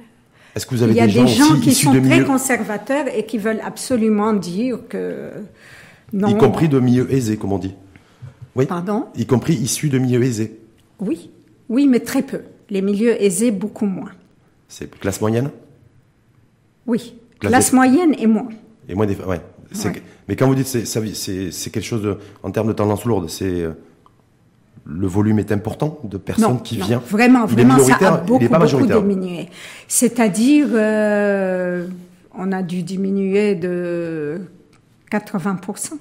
Est-ce 0.54 0.66
que 0.66 0.74
vous 0.74 0.82
avez 0.82 0.92
Il 0.92 0.96
y 0.96 1.00
a 1.00 1.06
des 1.06 1.12
des 1.12 1.26
gens, 1.26 1.58
qui 1.60 1.74
sont 1.74 2.00
très 2.02 2.24
conservateurs 2.24 3.06
et 3.14 3.24
qui 3.24 3.38
veulent 3.38 3.62
absolument 3.64 4.32
dire 4.32 4.78
que 4.88 5.30
non. 6.12 6.28
y 6.28 6.36
compris 6.36 6.68
de 6.68 6.78
milieux 6.78 7.12
aisés, 7.12 7.36
comme 7.36 7.52
on 7.52 7.58
dit 7.58 7.74
Oui. 8.54 8.66
Pardon? 8.66 9.06
Y 9.16 9.26
compris 9.26 9.54
issus 9.54 9.88
de 9.88 9.98
milieux 9.98 10.22
aisés. 10.22 10.58
Oui, 11.00 11.30
oui, 11.68 11.86
mais 11.86 12.00
très 12.00 12.22
peu. 12.22 12.42
Les 12.70 12.82
milieux 12.82 13.20
aisés, 13.22 13.50
beaucoup 13.50 13.86
moins. 13.86 14.10
C'est 14.68 14.90
classe 14.98 15.20
moyenne? 15.20 15.50
Oui, 16.86 17.14
Classe 17.48 17.72
moyenne 17.72 18.14
et 18.18 18.26
moins. 18.26 18.48
et 18.88 18.94
moins 18.94 19.06
des 19.06 19.16
ouais. 19.16 19.40
Mais 20.28 20.36
quand 20.36 20.46
vous 20.46 20.54
dites 20.54 20.66
c'est 20.66 21.70
quelque 21.70 21.84
chose 21.84 22.02
de, 22.02 22.18
en 22.42 22.50
termes 22.50 22.68
de 22.68 22.72
tendance 22.72 23.04
lourde, 23.04 23.28
c'est 23.28 23.62
euh, 23.62 23.72
le 24.84 25.06
volume 25.06 25.38
est 25.38 25.52
important 25.52 25.98
de 26.04 26.16
personnes 26.16 26.54
non, 26.54 26.58
qui 26.58 26.76
viennent. 26.76 27.00
Vraiment, 27.08 27.46
Il 27.46 27.54
vraiment, 27.54 27.78
ça 27.78 27.94
a 27.94 28.16
beaucoup, 28.18 28.40
pas 28.40 28.58
beaucoup 28.58 28.60
majoritaire. 28.60 29.02
diminué. 29.02 29.48
C'est-à-dire, 29.86 30.68
euh, 30.72 31.86
on 32.36 32.50
a 32.52 32.62
dû 32.62 32.82
diminuer 32.82 33.54
de 33.54 34.40
80% 35.10 35.92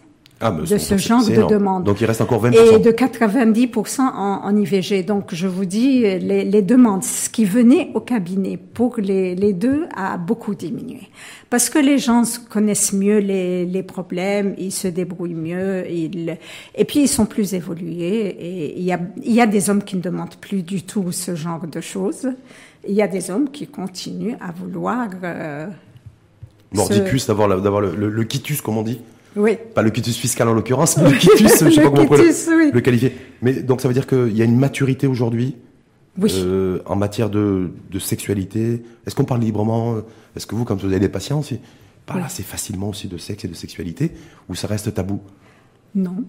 Ah, 0.41 0.51
de 0.51 0.65
ce 0.65 0.97
genre 0.97 1.21
de 1.32 1.36
demande. 1.49 1.84
Donc 1.84 2.01
il 2.01 2.06
reste 2.06 2.21
encore 2.21 2.43
20%. 2.45 2.75
et 2.75 2.80
de 2.80 2.91
90% 2.91 4.01
en, 4.01 4.41
en 4.43 4.56
IVG. 4.56 5.04
Donc, 5.04 5.34
je 5.34 5.47
vous 5.47 5.65
dis, 5.65 5.99
les, 6.01 6.43
les 6.43 6.62
demandes, 6.62 7.04
ce 7.04 7.30
qui 7.30 7.45
venait 7.45 7.91
au 7.93 7.99
cabinet 7.99 8.58
pour 8.58 8.95
les, 8.97 9.36
les 9.36 9.54
deux 9.54 9.86
a 9.95 10.17
beaucoup 10.17 10.56
diminué. 10.56 11.01
Parce 11.49 11.69
que 11.69 11.80
les 11.80 11.97
gens 11.97 12.23
se 12.23 12.39
connaissent 12.39 12.93
mieux 12.93 13.19
les, 13.19 13.65
les 13.65 13.84
problèmes, 13.84 14.56
ils 14.58 14.71
se 14.71 14.88
débrouillent 14.88 15.34
mieux, 15.36 15.84
ils, 15.89 16.38
et 16.75 16.86
puis 16.86 17.01
ils 17.01 17.08
sont 17.10 17.25
plus 17.25 17.54
évolués. 17.54 18.27
Et 18.39 18.80
il 18.80 18.84
y 18.86 18.93
a, 18.93 18.99
il 19.23 19.34
y 19.34 19.41
a 19.41 19.45
des 19.47 19.69
hommes 19.69 19.84
qui 19.84 19.97
ne 19.97 20.01
demandent 20.01 20.36
plus 20.39 20.63
du 20.63 20.84
tout 20.84 21.12
ce 21.12 21.36
genre 21.36 21.67
de 21.67 21.82
choses. 21.82 22.30
Il 22.88 22.95
y 22.95 23.01
a 23.01 23.08
des 23.08 23.30
hommes 23.30 23.49
qui 23.51 23.67
continuent 23.67 24.36
à 24.39 24.51
vouloir. 24.51 25.08
euh, 25.23 25.67
Mordicus, 26.73 27.27
d'avoir 27.27 27.47
la- 27.49 27.60
d'avoir 27.60 27.82
le, 27.82 27.93
le, 27.95 28.10
le 28.10 28.23
quitus, 28.23 28.62
comme 28.62 28.77
on 28.77 28.82
dit. 28.84 29.01
Oui. 29.36 29.58
Pas 29.76 29.82
le 29.82 29.89
quitus 29.91 30.17
fiscal 30.17 30.48
en 30.48 30.54
l'occurrence, 30.54 30.98
mais 30.98 31.10
le 31.12 31.17
quitus, 31.17 31.41
je 31.41 31.48
sais 31.48 31.65
Le 31.70 31.76
pas 31.76 31.89
comment 31.89 32.08
quitus, 32.08 32.48
oui. 32.50 32.65
le, 32.67 32.72
le 32.72 32.82
qualifier. 32.82 33.15
Mais 33.41 33.54
donc 33.54 33.82
ça 33.82 33.88
veut 33.88 33.94
dire 33.94 34.08
qu'il 34.08 34.36
y 34.36 34.41
a 34.41 34.46
une 34.46 34.58
maturité 34.58 35.08
aujourd'hui 35.08 35.56
Oui. 36.17 36.32
euh, 36.38 36.80
en 36.86 36.96
matière 36.96 37.30
de, 37.30 37.72
de 37.89 38.00
sexualité. 38.00 38.84
Est-ce 39.06 39.15
qu'on 39.15 39.24
parle 39.26 39.41
librement 39.41 39.96
Est-ce 40.36 40.46
que 40.48 40.56
vous, 40.56 40.65
quand 40.65 40.76
vous 40.80 40.88
avez 40.88 41.00
des 41.00 41.10
patients 41.10 41.39
aussi, 41.39 41.60
parlez 42.06 42.24
assez 42.24 42.44
facilement 42.44 42.89
aussi 42.89 43.08
de 43.08 43.17
sexe 43.17 43.46
et 43.46 43.48
de 43.48 43.54
sexualité 43.54 44.12
ou 44.50 44.56
ça 44.56 44.67
reste 44.67 44.94
tabou? 44.94 45.22
Non, 45.96 46.24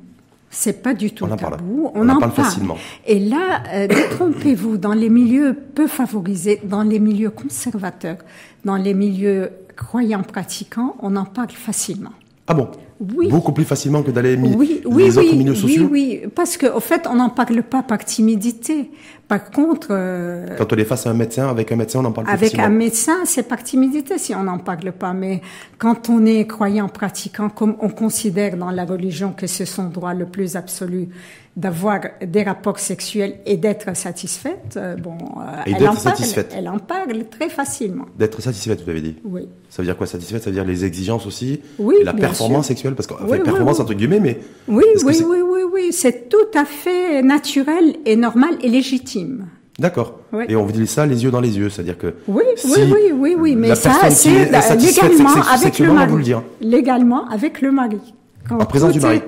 c'est 0.50 0.82
pas 0.82 0.92
du 0.94 1.12
tout 1.12 1.24
On 1.24 1.36
tabou. 1.36 1.90
On 1.94 2.08
en 2.08 2.18
parle 2.18 2.32
facilement. 2.32 2.76
Et 3.06 3.18
là, 3.18 3.62
euh, 3.72 3.86
détrompez-vous, 3.88 4.76
dans 4.76 4.92
les 4.92 5.08
milieux 5.08 5.56
peu 5.74 5.86
favorisés, 5.86 6.60
dans 6.64 6.82
les 6.82 6.98
milieux 6.98 7.30
conservateurs, 7.30 8.18
dans 8.64 8.76
les 8.76 8.94
milieux 8.94 9.50
croyants 9.76 10.22
pratiquants, 10.22 10.96
on 11.00 11.16
en 11.16 11.24
parle 11.24 11.50
facilement. 11.50 12.12
Ah 12.48 12.54
bon? 12.54 12.68
Oui. 13.00 13.28
Beaucoup 13.28 13.52
plus 13.52 13.64
facilement 13.64 14.02
que 14.02 14.10
d'aller 14.10 14.36
mi- 14.36 14.54
Oui, 14.56 14.80
les 14.84 14.86
oui, 14.90 15.08
autres 15.10 15.20
oui, 15.20 15.36
milieux 15.36 15.54
sociaux. 15.54 15.88
oui, 15.90 16.20
oui, 16.22 16.30
parce 16.34 16.56
qu'au 16.56 16.80
fait, 16.80 17.06
on 17.10 17.16
n'en 17.16 17.30
parle 17.30 17.62
pas 17.62 17.82
par 17.82 18.04
timidité. 18.04 18.90
Par 19.28 19.50
contre, 19.50 19.88
euh, 19.90 20.56
Quand 20.58 20.72
on 20.72 20.76
est 20.76 20.84
face 20.84 21.06
à 21.06 21.10
un 21.10 21.14
médecin, 21.14 21.48
avec 21.48 21.72
un 21.72 21.76
médecin, 21.76 22.00
on 22.00 22.04
en 22.04 22.12
parle 22.12 22.28
avec 22.28 22.58
un 22.58 22.68
médecin, 22.68 23.18
c'est 23.24 23.44
par 23.48 23.62
timidité 23.62 24.18
si 24.18 24.34
on 24.34 24.42
n'en 24.44 24.58
parle 24.58 24.92
pas. 24.92 25.12
Mais 25.14 25.40
quand 25.78 26.10
on 26.10 26.24
est 26.26 26.46
croyant, 26.46 26.88
pratiquant, 26.88 27.48
comme 27.48 27.76
on 27.80 27.88
considère 27.88 28.56
dans 28.56 28.70
la 28.70 28.84
religion 28.84 29.32
que 29.32 29.46
c'est 29.46 29.64
son 29.66 29.84
droit 29.88 30.12
le 30.14 30.26
plus 30.26 30.54
absolu 30.56 31.08
d'avoir 31.54 32.00
des 32.26 32.42
rapports 32.44 32.78
sexuels 32.78 33.34
et 33.44 33.58
d'être 33.58 33.94
satisfaite, 33.94 34.74
euh, 34.78 34.96
bon, 34.96 35.18
euh, 35.38 35.62
Et 35.66 35.72
elle 35.76 35.86
en 35.88 35.94
parle, 35.94 36.16
elle 36.56 36.68
en 36.68 36.78
parle 36.78 37.24
très 37.30 37.50
facilement. 37.50 38.06
D'être 38.18 38.40
satisfaite, 38.40 38.82
vous 38.82 38.88
avez 38.90 39.02
dit. 39.02 39.16
Oui. 39.24 39.48
Ça 39.68 39.82
veut 39.82 39.86
dire 39.86 39.96
quoi 39.98 40.06
satisfaite? 40.06 40.42
Ça 40.42 40.48
veut 40.50 40.54
dire 40.56 40.64
les 40.64 40.84
exigences 40.86 41.26
aussi 41.26 41.60
Oui, 41.78 41.96
et 42.00 42.04
la 42.04 42.14
performance 42.14 42.64
sûr. 42.66 42.68
sexuelle 42.68 42.91
parce 42.94 43.06
que 43.06 43.14
enfin, 43.14 43.24
Oui, 43.28 43.38
oui, 43.38 43.44
performance 43.44 43.76
oui. 43.78 43.82
entre 43.82 43.94
guillemets 43.94 44.20
mais 44.20 44.38
Oui, 44.68 44.84
oui, 45.04 45.22
oui, 45.28 45.38
oui, 45.42 45.60
oui, 45.72 45.92
c'est 45.92 46.28
tout 46.28 46.50
à 46.54 46.64
fait 46.64 47.22
naturel 47.22 47.96
et 48.06 48.16
normal 48.16 48.56
et 48.62 48.68
légitime. 48.68 49.46
d'accord. 49.78 50.18
Oui. 50.32 50.44
Et 50.48 50.56
on 50.56 50.64
vous 50.64 50.72
dit 50.72 50.86
ça 50.86 51.04
les 51.06 51.24
yeux 51.24 51.30
dans 51.30 51.40
les 51.40 51.56
yeux, 51.58 51.68
c'est-à-dire 51.70 51.98
que 51.98 52.14
Oui, 52.28 52.44
si 52.56 52.68
oui, 52.68 52.82
oui, 52.92 53.12
oui, 53.14 53.36
oui, 53.38 53.56
mais 53.56 53.74
ça, 53.74 54.10
c'est 54.10 54.50
légalement 54.76 55.30
avec 55.52 55.78
le 55.78 55.92
mari. 55.92 56.10
vous 56.10 56.16
le 56.18 56.22
dire. 56.22 56.42
Légalement 56.60 57.28
avec 57.28 57.60
le 57.60 57.70
mari. 57.72 58.00
Quand 58.48 58.58
En 58.60 58.64
présence 58.66 58.92
du 58.92 59.00
mari. 59.00 59.16
est- 59.18 59.24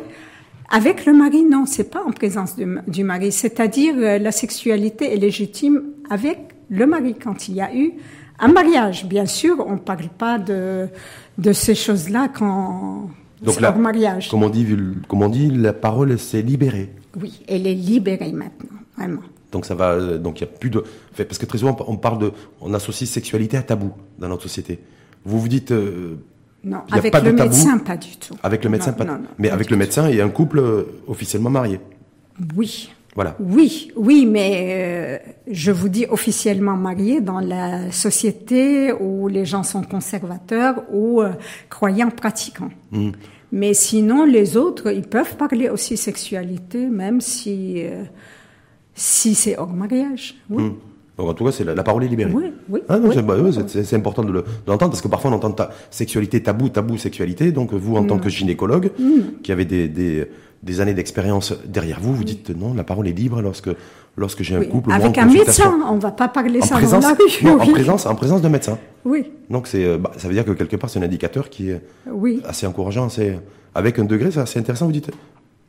Avec 0.71 1.05
le 1.07 1.13
mari, 1.13 1.45
non, 1.45 1.65
c'est 1.67 1.91
pas 1.91 2.03
en 2.05 2.11
présence 2.11 2.57
du, 2.57 2.67
du 2.89 3.05
mari. 3.05 3.31
C'est-à-dire 3.33 3.95
euh, 3.99 4.19
la 4.19 4.33
sexualité 4.33 5.13
est 5.15 5.19
légitime 5.19 5.83
avec 6.11 6.39
le 6.71 6.87
mari 6.87 7.15
quand 7.23 7.49
il 7.49 7.55
y 7.57 7.61
a 7.61 7.75
eu 7.75 7.93
un 8.41 8.49
mariage. 8.49 9.05
Bien 9.05 9.27
sûr, 9.27 9.65
on 9.69 9.77
parle 9.77 10.09
pas 10.19 10.39
de 10.39 10.89
de 11.39 11.53
ces 11.53 11.75
choses-là 11.75 12.29
quand 12.37 13.09
donc 13.45 13.61
là, 13.61 13.73
mariage. 13.73 14.29
comme 14.29 14.43
on 14.43 14.49
dit, 14.51 14.67
comme 15.09 15.23
on 15.23 15.29
dit, 15.29 15.51
la 15.51 15.73
parole 15.73 16.19
s'est 16.19 16.43
libérée. 16.43 16.93
Oui, 17.21 17.41
elle 17.47 17.67
est 17.67 17.75
libérée 17.75 18.33
maintenant, 18.33 18.79
vraiment. 18.97 19.23
Donc 19.53 19.67
ça 19.67 19.75
va, 19.75 19.93
euh, 19.93 20.19
donc 20.19 20.41
il 20.41 20.45
y 20.45 20.45
a 20.45 20.51
plus 20.51 20.71
de, 20.71 20.83
parce 21.17 21.39
que 21.39 21.47
très 21.47 21.59
souvent 21.59 21.77
on 21.87 21.97
parle 21.97 22.19
de, 22.19 22.33
on 22.61 22.75
associe 22.75 23.09
sexualité 23.09 23.57
à 23.57 23.63
tabou 23.63 23.93
dans 24.19 24.29
notre 24.29 24.43
société. 24.43 24.81
Vous 25.25 25.39
vous 25.39 25.49
dites 25.49 25.71
euh, 25.71 26.17
Non, 26.65 26.79
Il 26.89 26.91
y 26.91 26.95
a 26.95 26.99
avec 26.99 27.13
pas 27.13 27.21
de 27.21 27.31
le 27.31 27.37
tabou 27.37 27.51
médecin, 27.51 27.79
pas 27.79 27.97
du 27.97 28.17
tout. 28.17 28.35
avec 28.43 28.65
le 28.65 28.71
médecin, 28.71 28.91
Non, 28.91 28.97
pas- 28.97 29.05
non, 29.05 29.13
non, 29.19 29.29
mais 29.39 29.49
pas 29.49 29.55
avec 29.55 29.71
le 29.71 29.77
médecin 29.77 30.09
et 30.09 30.21
un 30.21 30.29
couple 30.29 30.59
euh, 30.59 30.83
officiellement 31.07 31.51
marié. 31.51 31.79
Oui. 32.57 32.91
Voilà. 33.15 33.37
Oui, 33.39 33.93
oui, 33.95 34.27
mais 34.27 35.21
euh, 35.27 35.31
je 35.49 35.71
vous 35.71 35.89
dis 35.89 36.05
officiellement 36.11 36.77
marié 36.77 37.21
dans 37.21 37.39
la 37.39 37.93
société 37.93 38.93
où 38.93 39.29
les 39.29 39.45
gens 39.45 39.63
sont 39.63 39.83
conservateurs 39.83 40.83
ou 40.93 41.23
euh, 41.23 41.31
croyants 41.71 42.11
pratiquants. 42.11 42.71
Hmm. 42.91 43.11
Mais 43.61 43.73
sinon, 43.73 44.25
les 44.25 44.57
autres, 44.57 44.91
ils 44.93 45.07
peuvent 45.17 45.37
parler 45.37 45.69
aussi 45.69 45.97
sexualité, 45.97 46.81
même 46.89 47.21
si 47.21 47.83
euh, 47.85 48.03
si 48.95 49.35
c'est 49.35 49.57
hors 49.57 49.73
mariage. 49.73 50.35
Oui. 50.51 50.63
Hmm. 50.65 50.73
Donc 51.17 51.29
en 51.29 51.35
tout 51.35 51.45
cas, 51.45 51.53
c'est 51.53 51.63
la, 51.63 51.75
la 51.77 51.85
parole 51.85 52.03
est 52.03 52.09
libérée. 52.09 52.33
Oui, 52.35 52.47
oui, 52.69 52.81
Ah 52.89 52.99
non, 52.99 53.09
oui. 53.09 53.15
c'est 53.15 53.23
bah, 53.25 53.37
c'est- 53.69 53.95
important 53.95 54.25
de 54.25 54.33
le- 54.33 54.43
de 54.43 54.47
l'entendre 54.67 54.91
parce 54.91 55.01
que 55.03 55.07
parfois 55.07 55.31
on 55.31 55.35
entend 55.35 55.53
ta 55.53 55.71
sexualité 55.91 56.43
tabou, 56.43 56.69
tabou, 56.69 56.97
sexualité. 56.99 57.53
Donc 57.53 57.73
vous, 57.73 57.95
en 57.97 58.05
tant 58.05 58.19
que 58.19 58.29
gynécologue, 58.29 58.91
qui 59.45 59.53
avez 59.53 59.65
des, 59.65 59.87
des, 59.87 60.27
des 60.65 60.81
années 60.81 60.95
d'expérience 60.95 61.55
derrière 61.67 62.01
vous, 62.01 62.13
vous 62.17 62.25
dites 62.25 62.51
non, 62.51 62.75
la 62.75 62.83
parole 62.83 63.07
est 63.07 63.13
libre 63.13 63.41
lorsque 63.43 63.71
lorsque 64.17 64.43
j'ai 64.43 64.55
un 64.57 64.61
Oui. 64.61 64.69
couple. 64.69 64.93
Avec 64.93 65.19
un 65.19 65.27
médecin, 65.27 65.79
on 65.91 65.97
va 65.99 66.11
pas 66.13 66.29
parler 66.29 66.61
En 66.63 66.67
ça 66.67 66.77
présence, 66.77 67.03
dans 67.03 67.09
la 67.11 67.15
rue. 67.15 67.45
non, 67.45 67.61
en 67.61 67.67
présence, 67.73 68.07
en 68.07 68.15
présence 68.15 68.43
d'un 68.43 68.49
médecin. 68.49 68.79
oui, 69.05 69.31
Donc 69.51 69.67
c'est, 69.67 69.85
euh, 69.85 69.99
bah, 69.99 70.13
ça 70.17 70.29
veut 70.29 70.35
dire 70.35 70.45
que 70.45 70.53
quelque 70.53 70.77
part 70.77 70.89
c'est 70.91 70.99
un 70.99 71.03
indicateur 71.03 71.51
qui 71.51 71.71
est 71.71 71.81
oui. 72.11 72.41
assez 72.47 72.67
encourageant, 72.67 73.07
assez, 73.07 73.37
avec 73.75 73.99
un 73.99 74.05
degré, 74.05 74.31
c'est 74.31 74.41
assez 74.41 74.59
intéressant. 74.59 74.87
Vous 74.87 74.93
dites 74.93 75.11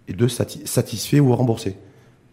et 0.07 0.13
de 0.13 0.27
sati- 0.27 0.61
satisfait 0.65 1.19
ou 1.19 1.33
remboursé, 1.35 1.75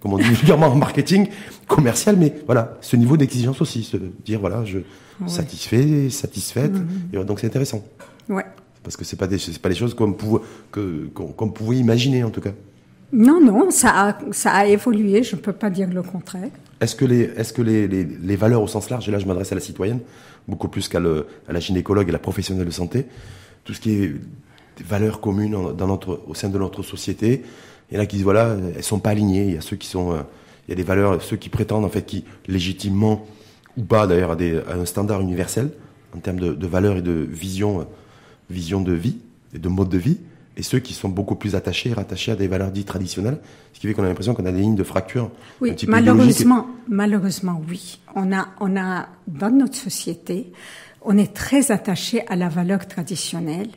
comme 0.03 0.13
on 0.13 0.19
dit 0.19 0.25
vulgairement 0.29 0.67
en 0.67 0.77
marketing 0.77 1.29
commercial, 1.67 2.17
mais 2.19 2.35
voilà, 2.47 2.77
ce 2.83 2.97
niveau 2.97 3.17
d'exigence 3.17 3.61
aussi, 3.63 3.83
se 3.83 3.97
dire 4.25 4.41
voilà, 4.41 4.65
je 4.65 4.81
satisfait, 5.27 6.11
satisfaite, 6.11 6.73
Mm-hmm. 6.73 7.15
et, 7.15 7.17
euh, 7.19 7.25
donc 7.25 7.41
c'est 7.41 7.47
intéressant 7.47 7.83
Ouais. 8.29 8.45
parce 8.83 8.97
que 8.97 9.05
c'est 9.05 9.17
pas 9.17 9.27
des, 9.27 9.39
c'est 9.39 9.59
pas 9.61 9.69
des 9.69 9.75
choses 9.75 9.95
comme 9.95 10.17
pouvait, 10.17 10.43
qu'on 10.71 11.27
qu'on 11.29 11.49
pouvait 11.49 11.77
imaginer 11.77 12.23
en 12.25 12.31
tout 12.31 12.41
cas. 12.41 12.51
Non, 13.13 13.41
non, 13.41 13.71
ça 13.71 14.09
a, 14.09 14.19
ça 14.33 14.53
a 14.53 14.67
évolué, 14.67 15.23
je 15.23 15.37
ne 15.37 15.41
peux 15.41 15.53
pas 15.53 15.69
dire 15.69 15.89
le 15.89 16.03
contraire. 16.03 16.49
Est-ce 16.81 16.97
que, 16.97 17.05
les, 17.05 17.31
est-ce 17.37 17.53
que 17.53 17.63
les, 17.63 17.87
les, 17.87 18.37
valeurs 18.37 18.63
au 18.63 18.67
sens 18.67 18.91
large, 18.91 19.09
et 19.09 19.13
là 19.13 19.19
je 19.19 19.27
m'adresse 19.27 19.53
à 19.53 19.55
la 19.55 19.61
citoyenne, 19.61 20.01
beaucoup 20.49 20.69
plus 20.69 20.89
qu'à 20.89 20.99
à 20.99 21.53
la 21.53 21.61
gynécologue 21.61 22.09
et 22.09 22.13
la 22.13 22.19
professionnelle 22.19 22.67
de 22.67 22.71
santé, 22.71 23.07
tout 23.65 23.75
ce 23.75 23.81
qui 23.81 23.93
est 23.93 24.15
valeurs 24.85 25.21
communes 25.21 25.75
dans 25.77 25.87
notre, 25.87 26.23
au 26.27 26.35
sein 26.35 26.49
de 26.49 26.59
notre 26.59 26.83
société, 26.83 27.43
il 27.91 27.97
y 27.97 28.01
en 28.01 28.03
a 28.03 28.07
qui 28.07 28.17
disent 28.17 28.25
voilà, 28.25 28.57
elles 28.75 28.83
sont 28.83 28.99
pas 28.99 29.11
alignées, 29.11 29.45
il 29.45 29.55
y 29.55 29.59
a 29.59 29.61
ceux 29.61 29.77
qui 29.77 29.87
sont, 29.87 30.13
euh, 30.13 30.23
il 30.67 30.71
y 30.71 30.73
a 30.73 30.77
des 30.77 30.83
valeurs, 30.83 31.23
ceux 31.23 31.37
qui 31.37 31.51
prétendent 31.51 31.85
en 31.85 31.91
fait, 31.91 32.05
qui 32.05 32.25
légitimement, 32.49 33.27
ou 33.77 33.83
pas 33.83 34.07
d'ailleurs, 34.07 34.33
à, 34.33 34.37
des, 34.37 34.57
à 34.57 34.75
un 34.75 34.87
standard 34.87 35.21
universel, 35.21 35.71
en 36.17 36.19
termes 36.19 36.41
de, 36.41 36.53
de 36.55 36.67
valeurs 36.67 36.97
et 36.97 37.03
de 37.03 37.13
vision, 37.13 37.87
vision 38.51 38.81
de 38.81 38.93
vie, 38.93 39.19
et 39.55 39.59
de 39.59 39.69
mode 39.69 39.91
de 39.91 39.99
vie, 39.99 40.19
et 40.57 40.63
ceux 40.63 40.81
qui 40.81 40.93
sont 40.93 41.09
beaucoup 41.09 41.35
plus 41.35 41.55
attachés 41.55 41.93
rattachés 41.93 42.33
à 42.33 42.37
des 42.37 42.49
valeurs 42.49 42.71
dites 42.71 42.87
traditionnelles, 42.89 43.39
ce 43.73 43.81
qui 43.81 43.87
fait 43.87 43.95
qu'on 43.95 44.05
a 44.05 44.09
l'impression 44.09 44.35
qu'on 44.35 44.45
a 44.47 44.53
des 44.53 44.61
lignes 44.61 44.75
de 44.77 44.85
fracture 44.85 45.25
un 45.25 45.31
Oui, 45.61 45.73
peu 45.75 45.87
malheureusement, 45.91 46.67
malheureusement, 46.89 47.63
oui. 47.69 48.01
On 48.15 48.33
a, 48.33 48.49
on 48.61 48.77
a, 48.77 49.09
dans 49.27 49.51
notre 49.51 49.77
société, 49.77 50.53
on 51.01 51.17
est 51.17 51.33
très 51.35 51.71
attaché 51.73 52.27
à 52.29 52.37
la 52.37 52.49
valeur 52.49 52.87
traditionnelle, 52.87 53.71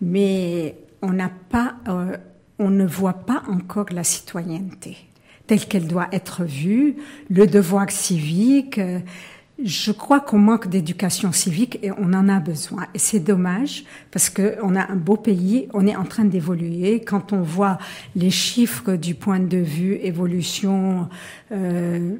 mais 0.00 0.76
on 1.02 1.12
n'a 1.12 1.30
pas, 1.50 1.74
euh, 1.88 2.16
on 2.58 2.70
ne 2.70 2.86
voit 2.86 3.14
pas 3.14 3.42
encore 3.48 3.86
la 3.92 4.04
citoyenneté 4.04 4.96
telle 5.46 5.66
qu'elle 5.66 5.88
doit 5.88 6.06
être 6.12 6.44
vue, 6.44 6.94
le 7.28 7.48
devoir 7.48 7.90
civique. 7.90 8.78
euh, 8.78 9.00
je 9.64 9.92
crois 9.92 10.20
qu'on 10.20 10.38
manque 10.38 10.68
d'éducation 10.68 11.32
civique 11.32 11.78
et 11.82 11.90
on 11.92 12.12
en 12.14 12.28
a 12.28 12.40
besoin. 12.40 12.86
Et 12.94 12.98
c'est 12.98 13.20
dommage 13.20 13.84
parce 14.10 14.30
que 14.30 14.56
on 14.62 14.74
a 14.76 14.90
un 14.90 14.96
beau 14.96 15.16
pays, 15.16 15.68
on 15.74 15.86
est 15.86 15.96
en 15.96 16.04
train 16.04 16.24
d'évoluer. 16.24 17.00
Quand 17.00 17.32
on 17.32 17.42
voit 17.42 17.78
les 18.16 18.30
chiffres 18.30 18.94
du 18.96 19.14
point 19.14 19.40
de 19.40 19.58
vue 19.58 19.94
évolution, 20.02 21.08
euh, 21.52 22.14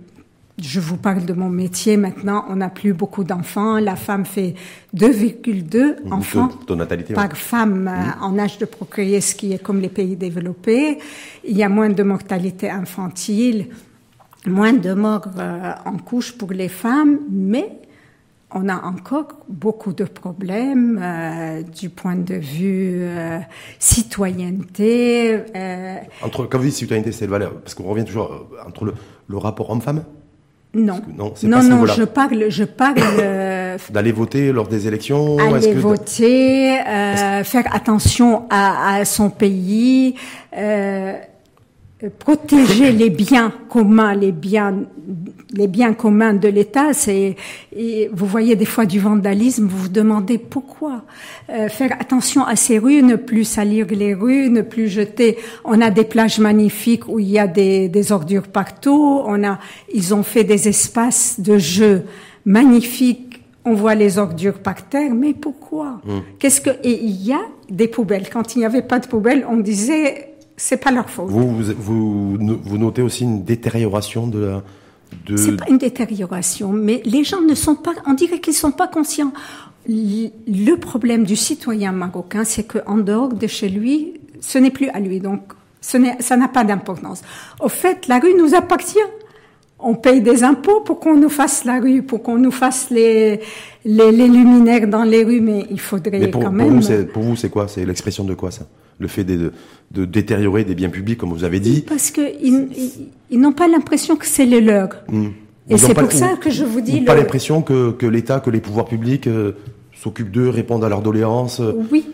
je 0.63 0.79
vous 0.81 0.99
parle 0.99 1.25
de 1.25 1.33
mon 1.33 1.49
métier 1.49 1.97
maintenant, 1.97 2.45
on 2.51 2.57
n'a 2.57 2.69
plus 2.69 2.93
beaucoup 2.93 3.25
d'enfants. 3.25 3.79
La 3.79 3.97
femme 3.97 4.27
fait 4.27 4.55
2,2 4.95 5.97
Mhm, 6.05 6.13
enfants 6.13 6.51
de 6.67 6.75
natalité, 6.75 7.15
par 7.15 7.29
ouais. 7.31 7.35
femme 7.35 7.89
euh, 7.89 8.23
en 8.25 8.39
âge 8.39 8.59
de 8.59 8.67
procréer, 8.67 9.21
ce 9.23 9.35
qui 9.35 9.53
est 9.53 9.63
comme 9.63 9.81
les 9.81 9.89
pays 9.89 10.17
développés. 10.17 10.99
Il 11.49 11.57
y 11.57 11.63
a 11.63 11.69
moins 11.71 11.89
de 11.89 12.03
mortalité 12.03 12.69
infantile, 12.71 13.69
moins 14.47 14.73
de 14.73 14.93
morts 14.95 15.29
euh, 15.39 15.73
en 15.85 15.97
couche 15.99 16.33
pour 16.37 16.53
les 16.53 16.69
femmes, 16.69 17.19
mais 17.31 17.73
on 18.53 18.69
a 18.69 18.83
encore 18.85 19.29
beaucoup 19.49 19.93
de 19.93 20.05
problèmes 20.05 20.99
euh, 21.01 21.63
du 21.63 21.89
point 21.89 22.17
de 22.17 22.35
vue 22.35 22.99
euh, 23.03 23.39
citoyenneté. 23.79 25.39
Entre, 26.23 26.47
quand 26.47 26.59
vous 26.59 26.65
dites 26.65 26.75
citoyenneté, 26.75 27.13
c'est 27.13 27.27
le 27.27 27.31
valeur, 27.31 27.55
parce 27.61 27.75
qu'on 27.75 27.85
revient 27.85 28.05
toujours 28.05 28.47
entre 28.67 28.85
le, 28.87 28.95
le 29.29 29.37
rapport 29.37 29.71
homme-femme, 29.71 30.05
non, 30.73 31.01
non, 31.19 31.33
non, 31.43 31.85
pas 31.85 31.93
je 31.95 32.05
parle, 32.05 32.45
je 32.49 32.63
parle 32.65 32.99
euh, 33.19 33.77
d'aller 33.91 34.13
voter 34.13 34.53
lors 34.53 34.69
des 34.69 34.87
élections. 34.87 35.37
aller 35.39 35.73
que- 35.73 35.79
voter, 35.79 36.79
euh, 36.81 37.43
faire 37.43 37.65
attention 37.75 38.45
à, 38.51 38.95
à 38.99 39.05
son 39.05 39.31
pays, 39.31 40.15
euh, 40.57 41.15
protéger 42.09 42.93
les 42.93 43.11
biens 43.11 43.53
communs, 43.69 44.15
les 44.15 44.33
biens, 44.33 44.75
les 45.53 45.67
biens 45.67 45.93
communs 45.93 46.33
de 46.33 46.49
l'État. 46.49 46.93
C'est, 46.93 47.37
et 47.77 48.11
vous 48.13 48.27
voyez 48.27 48.57
des 48.57 48.65
fois 48.65 48.87
du 48.87 48.99
vandalisme, 48.99 49.67
vous 49.67 49.77
vous 49.77 49.89
demandez 49.89 50.39
pourquoi. 50.39 51.03
Euh, 51.51 51.69
faire 51.69 51.93
attention 52.01 52.45
à 52.45 52.57
ces 52.57 52.79
rues, 52.79 53.03
ne 53.03 53.17
plus 53.17 53.45
salir 53.45 53.87
les 53.91 54.15
rues, 54.15 54.49
ne 54.51 54.63
plus 54.63 54.89
jeter. 54.89 55.37
On 55.65 55.81
a 55.81 55.91
des 55.91 56.05
plages 56.05 56.39
magnifiques 56.39 57.07
où 57.09 57.19
il 57.19 57.29
y 57.29 57.39
a 57.39 57.47
des, 57.47 57.89
des 57.89 58.13
ordures 58.13 58.49
partout. 58.49 59.23
On 59.27 59.45
a, 59.45 59.59
ils 59.93 60.15
ont 60.15 60.23
fait 60.23 60.45
des 60.45 60.69
espaces 60.69 61.41
de 61.41 61.59
jeu 61.59 62.05
magnifiques 62.47 63.31
on 63.65 63.75
voit 63.75 63.95
les 63.95 64.19
ordures 64.19 64.59
par 64.59 64.89
terre, 64.89 65.13
mais 65.15 65.35
pourquoi? 65.35 66.01
Qu'est-ce 66.39 66.63
que 66.63 66.71
et 66.83 66.99
il 67.05 67.23
y 67.23 67.33
a 67.33 67.43
des 67.69 67.89
poubelles. 67.89 68.29
Quand 68.31 68.55
il 68.55 68.61
n'y 68.61 68.65
avait 68.65 68.83
pas 68.83 68.99
de 68.99 69.07
poubelles, 69.07 69.47
on 69.49 69.59
disait 69.59 70.30
c'est 70.63 70.77
pas 70.77 70.91
leur 70.91 71.09
faute. 71.09 71.29
Vous, 71.29 71.57
vous, 71.57 71.73
vous, 71.79 72.37
no- 72.39 72.61
vous 72.63 72.79
notez 72.79 73.03
aussi 73.03 73.25
une 73.25 73.45
détérioration 73.45 74.27
de 74.27 74.39
la. 74.41 74.63
De... 75.27 75.37
C'est 75.37 75.57
pas 75.57 75.69
une 75.69 75.79
détérioration, 75.79 76.69
mais 76.73 77.03
les 77.05 77.25
gens 77.25 77.41
ne 77.41 77.55
sont 77.55 77.75
pas. 77.75 77.93
On 78.07 78.15
dirait 78.15 78.41
qu'ils 78.41 78.55
sont 78.55 78.71
pas 78.71 78.89
conscients. 78.89 79.33
Le 79.89 80.75
problème 80.77 81.25
du 81.25 81.35
citoyen 81.35 81.93
marocain, 81.93 82.45
c'est 82.45 82.65
qu'en 82.65 82.99
dehors 82.99 83.33
de 83.33 83.47
chez 83.47 83.69
lui, 83.69 84.21
ce 84.41 84.59
n'est 84.59 84.71
plus 84.71 84.89
à 84.91 85.01
lui. 85.01 85.19
Donc, 85.19 85.41
ce 85.81 85.97
n'est, 85.97 86.17
ça 86.21 86.37
n'a 86.37 86.49
pas 86.49 86.63
d'importance. 86.65 87.23
Au 87.61 87.69
fait, 87.69 88.07
la 88.07 88.19
rue 88.19 88.35
nous 88.39 88.55
appartient. 88.55 88.99
On 89.83 89.95
paye 89.95 90.21
des 90.21 90.45
impôts 90.45 90.81
pour 90.83 91.01
qu'on 91.01 91.17
nous 91.17 91.31
fasse 91.31 91.65
la 91.65 91.81
rue, 91.81 92.03
pour 92.03 92.23
qu'on 92.23 92.37
nous 92.37 92.51
fasse 92.51 92.91
les, 92.91 93.41
les, 93.87 94.13
les 94.13 94.29
luminaires 94.29 94.87
dans 94.87 95.05
les 95.05 95.25
rues, 95.25 95.41
mais 95.41 95.65
il 95.71 95.81
faudrait 95.81 96.19
Mais 96.19 96.29
pour, 96.29 96.43
quand 96.43 96.53
même. 96.53 96.81
pour 97.15 97.23
vous, 97.23 97.35
c'est 97.35 97.49
quoi? 97.49 97.67
C'est 97.67 97.87
l'expression 97.87 98.25
de 98.25 98.35
quoi 98.35 98.51
ça? 98.51 98.67
Le 98.99 99.09
fait 99.09 99.25
de, 99.25 99.55
de 99.91 100.05
détériorer 100.05 100.65
des 100.65 100.75
biens 100.75 100.89
publics, 100.89 101.19
comme 101.19 101.33
vous 101.33 101.45
avez 101.45 101.61
dit. 101.61 101.83
Parce 101.83 102.11
qu'ils 102.11 102.69
ils, 103.31 103.41
n'ont 103.41 103.53
pas 103.53 103.69
l'impression 103.69 104.17
que 104.17 104.27
c'est 104.27 104.47
les 104.47 104.61
leurs. 104.61 105.03
Hmm. 105.09 105.29
Et 105.69 105.79
c'est 105.79 105.95
pour 105.95 106.13
ça 106.13 106.37
que 106.41 106.51
je 106.51 106.65
vous 106.65 106.81
dis. 106.81 106.93
Ils 106.93 107.01
n'ont 107.01 107.05
pas 107.07 107.17
l'impression 107.17 107.63
que, 107.63 107.93
que 107.93 108.07
l'État, 108.07 108.41
que 108.41 108.51
les 108.51 108.61
pouvoirs 108.61 108.87
publics 108.87 109.27
euh, 109.27 109.53
s'occupent 109.93 110.31
d'eux, 110.31 110.49
répondent 110.49 110.85
à 110.85 110.89
leurs 110.89 111.03
doléances. 111.03 111.61
Euh. 111.61 111.73
Oui. 111.91 112.07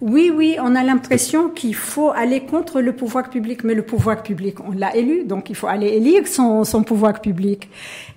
Oui, 0.00 0.30
oui, 0.32 0.56
on 0.62 0.76
a 0.76 0.84
l'impression 0.84 1.48
qu'il 1.48 1.74
faut 1.74 2.10
aller 2.10 2.40
contre 2.40 2.80
le 2.80 2.92
pouvoir 2.92 3.30
public, 3.30 3.64
mais 3.64 3.74
le 3.74 3.82
pouvoir 3.82 4.22
public, 4.22 4.58
on 4.60 4.70
l'a 4.72 4.94
élu, 4.94 5.24
donc 5.24 5.50
il 5.50 5.56
faut 5.56 5.66
aller 5.66 5.88
élire 5.88 6.28
son, 6.28 6.62
son 6.62 6.84
pouvoir 6.84 7.20
public. 7.20 7.68